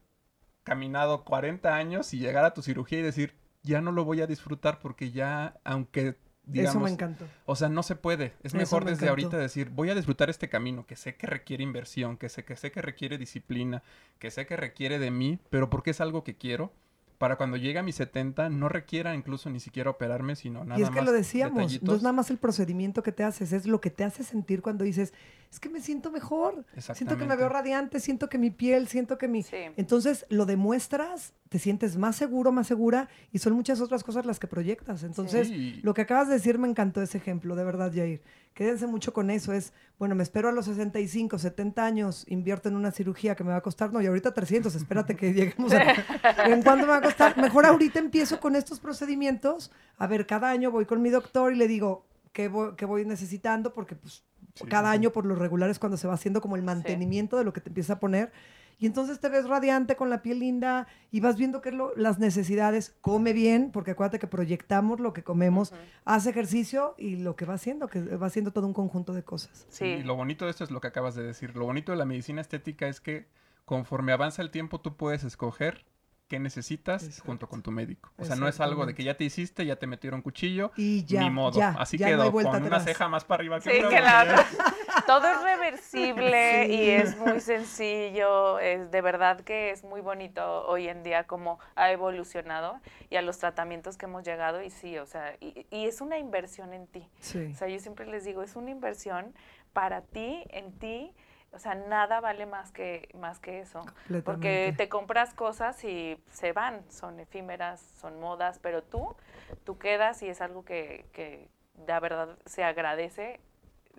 caminado 0.63 1.23
40 1.23 1.75
años 1.75 2.13
y 2.13 2.19
llegar 2.19 2.45
a 2.45 2.53
tu 2.53 2.61
cirugía 2.61 2.99
y 2.99 3.03
decir, 3.03 3.35
ya 3.63 3.81
no 3.81 3.91
lo 3.91 4.05
voy 4.05 4.21
a 4.21 4.27
disfrutar 4.27 4.79
porque 4.79 5.11
ya, 5.11 5.59
aunque 5.63 6.17
digamos... 6.45 6.75
Eso 6.75 6.83
me 6.83 6.91
encantó. 6.91 7.25
O 7.45 7.55
sea, 7.55 7.69
no 7.69 7.83
se 7.83 7.95
puede. 7.95 8.33
Es 8.43 8.53
mejor 8.53 8.85
desde 8.85 9.09
ahorita 9.09 9.37
decir, 9.37 9.69
voy 9.69 9.89
a 9.89 9.95
disfrutar 9.95 10.29
este 10.29 10.49
camino 10.49 10.85
que 10.85 10.95
sé 10.95 11.15
que 11.15 11.27
requiere 11.27 11.63
inversión, 11.63 12.17
que 12.17 12.29
sé 12.29 12.45
que 12.45 12.55
sé 12.55 12.71
que 12.71 12.81
requiere 12.81 13.17
disciplina, 13.17 13.83
que 14.19 14.31
sé 14.31 14.45
que 14.45 14.57
requiere 14.57 14.99
de 14.99 15.11
mí, 15.11 15.39
pero 15.49 15.69
porque 15.69 15.91
es 15.91 16.01
algo 16.01 16.23
que 16.23 16.37
quiero 16.37 16.71
para 17.17 17.35
cuando 17.35 17.57
llegue 17.57 17.79
a 17.79 17.83
mis 17.83 17.95
70 17.95 18.49
no 18.49 18.69
requiera 18.69 19.15
incluso 19.15 19.49
ni 19.49 19.59
siquiera 19.59 19.89
operarme, 19.89 20.35
sino 20.35 20.65
nada 20.65 20.77
más. 20.77 20.79
Y 20.79 20.83
es 20.83 20.89
que 20.89 21.01
lo 21.01 21.11
decíamos, 21.11 21.81
no 21.81 21.95
es 21.95 22.01
nada 22.01 22.13
más 22.13 22.29
el 22.29 22.37
procedimiento 22.37 23.03
que 23.03 23.11
te 23.11 23.23
haces, 23.23 23.53
es 23.53 23.65
lo 23.65 23.81
que 23.81 23.89
te 23.89 24.03
hace 24.03 24.23
sentir 24.23 24.61
cuando 24.61 24.83
dices, 24.83 25.13
es 25.51 25.59
que 25.59 25.69
me 25.69 25.81
siento 25.81 26.11
mejor, 26.11 26.65
siento 26.77 27.17
que 27.17 27.25
me 27.25 27.35
veo 27.35 27.49
radiante, 27.49 27.99
siento 27.99 28.29
que 28.29 28.37
mi 28.37 28.49
piel, 28.49 28.87
siento 28.87 29.17
que 29.17 29.27
mi... 29.27 29.45
Entonces 29.77 30.25
lo 30.29 30.45
demuestras 30.45 31.33
te 31.53 31.59
sientes 31.59 31.97
más 31.97 32.15
seguro, 32.15 32.51
más 32.51 32.65
segura 32.65 33.09
y 33.31 33.37
son 33.37 33.53
muchas 33.53 33.79
otras 33.79 34.03
cosas 34.03 34.25
las 34.25 34.39
que 34.39 34.47
proyectas. 34.47 35.03
Entonces, 35.03 35.51
lo 35.83 35.93
que 35.93 36.01
acabas 36.01 36.27
de 36.27 36.33
decir 36.33 36.57
me 36.57 36.67
encantó 36.67 36.99
ese 36.99 37.19
ejemplo, 37.19 37.55
de 37.55 37.63
verdad, 37.63 37.91
Jair. 37.93 38.23
Quédense 38.55 38.87
mucho 38.87 39.13
con 39.13 39.29
eso. 39.29 39.53
Es, 39.53 39.71
bueno, 39.99 40.15
me 40.15 40.23
espero 40.23 40.49
a 40.49 40.51
los 40.51 40.65
65, 40.65 41.37
70 41.37 41.85
años, 41.85 42.25
invierto 42.27 42.69
en 42.69 42.75
una 42.75 42.89
cirugía 42.89 43.35
que 43.35 43.43
me 43.43 43.51
va 43.51 43.57
a 43.57 43.61
costar, 43.61 43.93
no, 43.93 44.01
y 44.01 44.07
ahorita 44.07 44.33
300, 44.33 44.73
espérate 44.73 45.15
que 45.15 45.31
lleguemos 45.35 45.71
a... 45.73 45.83
¿En 46.47 46.63
cuánto 46.63 46.87
me 46.87 46.93
va 46.93 46.97
a 46.97 47.01
costar? 47.03 47.37
Mejor 47.37 47.67
ahorita 47.67 47.99
empiezo 47.99 48.39
con 48.39 48.55
estos 48.55 48.79
procedimientos. 48.79 49.69
A 49.99 50.07
ver, 50.07 50.25
cada 50.25 50.49
año 50.49 50.71
voy 50.71 50.87
con 50.87 51.03
mi 51.03 51.11
doctor 51.11 51.53
y 51.53 51.55
le 51.55 51.67
digo, 51.67 52.07
¿qué 52.31 52.47
voy, 52.47 52.73
qué 52.75 52.85
voy 52.85 53.05
necesitando? 53.05 53.75
Porque 53.75 53.95
pues 53.95 54.23
cada 54.67 54.89
año 54.89 55.11
por 55.11 55.27
lo 55.27 55.35
regular 55.35 55.69
es 55.69 55.77
cuando 55.77 55.97
se 55.97 56.07
va 56.07 56.15
haciendo 56.15 56.41
como 56.41 56.55
el 56.55 56.63
mantenimiento 56.63 57.37
de 57.37 57.43
lo 57.43 57.53
que 57.53 57.61
te 57.61 57.69
empieza 57.69 57.93
a 57.93 57.99
poner. 57.99 58.31
Y 58.79 58.85
entonces 58.85 59.19
te 59.19 59.29
ves 59.29 59.47
radiante 59.47 59.95
con 59.95 60.09
la 60.09 60.21
piel 60.21 60.39
linda 60.39 60.87
y 61.11 61.19
vas 61.19 61.37
viendo 61.37 61.61
que 61.61 61.71
lo, 61.71 61.95
las 61.95 62.19
necesidades, 62.19 62.95
come 63.01 63.33
bien, 63.33 63.71
porque 63.71 63.91
acuérdate 63.91 64.19
que 64.19 64.27
proyectamos 64.27 64.99
lo 64.99 65.13
que 65.13 65.23
comemos, 65.23 65.73
hace 66.05 66.31
ejercicio 66.31 66.95
y 66.97 67.17
lo 67.17 67.35
que 67.35 67.45
va 67.45 67.55
haciendo, 67.55 67.87
que 67.87 68.01
va 68.01 68.27
haciendo 68.27 68.51
todo 68.51 68.67
un 68.67 68.73
conjunto 68.73 69.13
de 69.13 69.23
cosas. 69.23 69.65
Sí. 69.69 69.85
Y 69.85 70.03
lo 70.03 70.15
bonito 70.15 70.45
de 70.45 70.51
esto 70.51 70.63
es 70.63 70.71
lo 70.71 70.81
que 70.81 70.87
acabas 70.87 71.15
de 71.15 71.23
decir. 71.23 71.55
Lo 71.55 71.65
bonito 71.65 71.91
de 71.91 71.97
la 71.97 72.05
medicina 72.05 72.41
estética 72.41 72.87
es 72.87 72.99
que 72.99 73.27
conforme 73.65 74.11
avanza 74.11 74.41
el 74.41 74.51
tiempo 74.51 74.81
tú 74.81 74.97
puedes 74.97 75.23
escoger 75.23 75.85
qué 76.33 76.39
necesitas 76.39 77.21
junto 77.23 77.47
con 77.47 77.61
tu 77.61 77.69
médico. 77.69 78.09
O 78.17 78.25
sea, 78.25 78.35
no 78.35 78.47
es 78.47 78.59
algo 78.59 78.87
de 78.87 78.95
que 78.95 79.03
ya 79.03 79.15
te 79.15 79.23
hiciste, 79.23 79.67
ya 79.67 79.75
te 79.75 79.85
metieron 79.85 80.23
cuchillo, 80.23 80.71
y 80.75 81.05
ya, 81.05 81.21
ni 81.21 81.29
modo. 81.29 81.61
Así 81.77 81.99
quedó, 81.99 82.31
con 82.31 82.63
una 82.63 82.79
ceja 82.79 83.07
más 83.07 83.23
para 83.23 83.41
arriba 83.41 83.59
que 83.59 83.69
sí, 83.69 83.87
que 83.87 84.01
la 84.01 84.43
Todo 85.05 85.27
es 85.27 85.43
reversible 85.43 86.73
y 86.73 86.89
es 86.89 87.15
muy 87.19 87.39
sencillo. 87.39 88.57
Es 88.57 88.89
de 88.89 89.01
verdad 89.01 89.41
que 89.41 89.69
es 89.69 89.83
muy 89.83 90.01
bonito 90.01 90.65
hoy 90.65 90.87
en 90.87 91.03
día 91.03 91.25
cómo 91.25 91.59
ha 91.75 91.91
evolucionado 91.91 92.79
y 93.11 93.17
a 93.17 93.21
los 93.21 93.37
tratamientos 93.37 93.95
que 93.95 94.05
hemos 94.07 94.23
llegado. 94.23 94.63
Y 94.63 94.71
sí, 94.71 94.97
o 94.97 95.05
sea, 95.05 95.35
y, 95.39 95.67
y 95.69 95.85
es 95.85 96.01
una 96.01 96.17
inversión 96.17 96.73
en 96.73 96.87
ti. 96.87 97.07
O 97.19 97.55
sea, 97.55 97.67
yo 97.67 97.77
siempre 97.77 98.07
les 98.07 98.25
digo, 98.25 98.41
es 98.41 98.55
una 98.55 98.71
inversión 98.71 99.35
para 99.71 100.01
ti, 100.01 100.45
en 100.49 100.71
ti, 100.79 101.13
o 101.53 101.59
sea, 101.59 101.75
nada 101.75 102.19
vale 102.19 102.45
más 102.45 102.71
que, 102.71 103.09
más 103.19 103.39
que 103.39 103.59
eso. 103.59 103.85
Porque 104.23 104.73
te 104.75 104.89
compras 104.89 105.33
cosas 105.33 105.83
y 105.83 106.17
se 106.31 106.51
van, 106.51 106.81
son 106.89 107.19
efímeras, 107.19 107.79
son 108.01 108.19
modas, 108.19 108.59
pero 108.59 108.81
tú, 108.81 109.15
tú 109.63 109.77
quedas 109.77 110.23
y 110.23 110.29
es 110.29 110.41
algo 110.41 110.65
que, 110.65 111.05
que 111.13 111.47
la 111.87 111.99
verdad 111.99 112.37
se 112.45 112.63
agradece. 112.63 113.39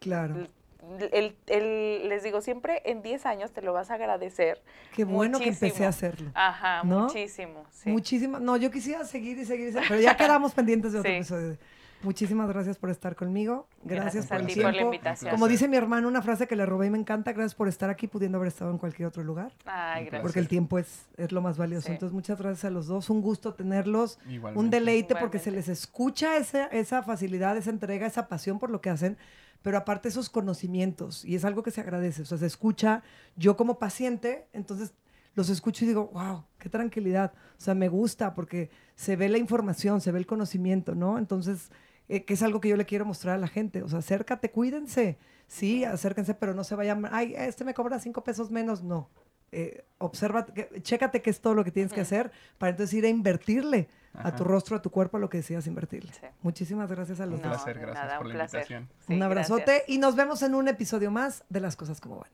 Claro. 0.00 0.48
El, 1.12 1.36
el, 1.46 2.08
les 2.08 2.22
digo, 2.22 2.42
siempre 2.42 2.82
en 2.84 3.02
10 3.02 3.24
años 3.24 3.52
te 3.52 3.62
lo 3.62 3.72
vas 3.72 3.90
a 3.90 3.94
agradecer. 3.94 4.60
Qué 4.94 5.04
bueno 5.04 5.38
que 5.38 5.48
empecé 5.48 5.86
a 5.86 5.88
hacerlo. 5.88 6.30
Ajá, 6.34 6.82
muchísimo. 6.82 7.64
Muchísimo. 7.86 8.38
No, 8.38 8.56
yo 8.56 8.70
quisiera 8.70 9.04
seguir 9.04 9.38
y 9.38 9.46
seguir, 9.46 9.74
pero 9.88 10.00
ya 10.00 10.16
quedamos 10.16 10.52
pendientes 10.52 10.92
de 10.92 10.98
otro 10.98 11.10
episodio. 11.10 11.56
Muchísimas 12.04 12.48
gracias 12.48 12.78
por 12.78 12.90
estar 12.90 13.16
conmigo. 13.16 13.66
Gracias, 13.82 14.26
por, 14.26 14.40
el 14.40 14.46
tiempo. 14.46 14.70
la 14.70 14.82
invitación. 14.82 15.30
Como 15.30 15.48
dice 15.48 15.68
mi 15.68 15.76
hermano, 15.76 16.06
una 16.06 16.22
frase 16.22 16.46
que 16.46 16.56
le 16.56 16.66
robé 16.66 16.86
y 16.86 16.90
me 16.90 16.98
encanta. 16.98 17.32
Gracias 17.32 17.54
por 17.54 17.68
estar 17.68 17.90
aquí, 17.90 18.06
pudiendo 18.06 18.38
haber 18.38 18.48
estado 18.48 18.70
en 18.70 18.78
cualquier 18.78 19.08
otro 19.08 19.24
lugar. 19.24 19.52
Ay, 19.64 20.04
gracias. 20.04 20.22
Porque 20.22 20.38
el 20.38 20.48
tiempo 20.48 20.78
es, 20.78 21.06
es 21.16 21.32
lo 21.32 21.40
más 21.40 21.56
valioso. 21.56 21.90
Entonces, 21.90 22.12
muchas 22.12 22.38
gracias 22.38 22.64
a 22.64 22.70
los 22.70 22.86
dos. 22.86 23.10
Un 23.10 23.22
gusto 23.22 23.54
tenerlos. 23.54 24.18
Un 24.54 24.70
deleite 24.70 25.16
porque 25.16 25.38
se 25.38 25.50
les 25.50 25.68
escucha 25.68 26.36
esa, 26.36 26.66
esa 26.66 27.02
facilidad, 27.02 27.56
esa 27.56 27.70
entrega, 27.70 28.06
esa 28.06 28.28
pasión 28.28 28.58
por 28.58 28.70
lo 28.70 28.80
que 28.80 28.90
hacen. 28.90 29.16
Pero 29.62 29.78
aparte 29.78 30.08
esos 30.08 30.28
conocimientos. 30.28 31.24
Y 31.24 31.36
es 31.36 31.44
algo 31.44 31.62
que 31.62 31.70
se 31.70 31.80
agradece. 31.80 32.22
O 32.22 32.26
sea, 32.26 32.36
se 32.38 32.46
escucha 32.46 33.02
yo 33.36 33.56
como 33.56 33.78
paciente. 33.78 34.46
Entonces, 34.52 34.92
los 35.34 35.48
escucho 35.48 35.84
y 35.84 35.88
digo, 35.88 36.10
wow, 36.12 36.44
qué 36.58 36.68
tranquilidad. 36.68 37.32
O 37.58 37.60
sea, 37.60 37.74
me 37.74 37.88
gusta 37.88 38.34
porque 38.34 38.70
se 38.94 39.16
ve 39.16 39.28
la 39.28 39.38
información, 39.38 40.00
se 40.00 40.12
ve 40.12 40.18
el 40.18 40.26
conocimiento, 40.26 40.94
¿no? 40.94 41.18
Entonces, 41.18 41.70
eh, 42.08 42.24
que 42.24 42.34
es 42.34 42.42
algo 42.42 42.60
que 42.60 42.68
yo 42.68 42.76
le 42.76 42.86
quiero 42.86 43.04
mostrar 43.04 43.34
a 43.36 43.38
la 43.38 43.48
gente. 43.48 43.82
O 43.82 43.88
sea, 43.88 44.00
acércate, 44.00 44.50
cuídense. 44.50 45.18
Sí, 45.46 45.84
acérquense, 45.84 46.34
pero 46.34 46.54
no 46.54 46.64
se 46.64 46.74
vayan, 46.74 47.08
ay, 47.10 47.34
este 47.36 47.64
me 47.64 47.74
cobra 47.74 47.98
cinco 47.98 48.24
pesos 48.24 48.50
menos. 48.50 48.82
No. 48.82 49.10
Eh, 49.52 49.84
observa, 49.98 50.46
chécate 50.82 51.22
qué 51.22 51.30
es 51.30 51.40
todo 51.40 51.54
lo 51.54 51.62
que 51.62 51.70
tienes 51.70 51.92
que 51.92 52.00
hacer 52.00 52.32
para 52.58 52.70
entonces 52.70 52.92
ir 52.94 53.04
a 53.04 53.08
invertirle 53.08 53.88
a 54.12 54.34
tu 54.34 54.42
rostro, 54.42 54.76
a 54.76 54.82
tu 54.82 54.90
cuerpo, 54.90 55.16
a 55.16 55.20
lo 55.20 55.28
que 55.28 55.38
deseas 55.38 55.66
invertirle. 55.66 56.10
Muchísimas 56.42 56.90
gracias 56.90 57.20
a 57.20 57.26
los 57.26 57.40
dos. 57.40 57.46
Un 57.46 57.52
placer, 57.52 57.78
gracias 57.78 58.16
por 58.16 58.26
la 58.26 58.34
invitación. 58.34 58.88
un 59.08 59.22
abrazote 59.22 59.84
y 59.86 59.98
nos 59.98 60.16
vemos 60.16 60.42
en 60.42 60.54
un 60.54 60.66
episodio 60.68 61.10
más 61.10 61.44
de 61.48 61.60
Las 61.60 61.76
Cosas 61.76 62.00
Como 62.00 62.20
Van. 62.20 62.30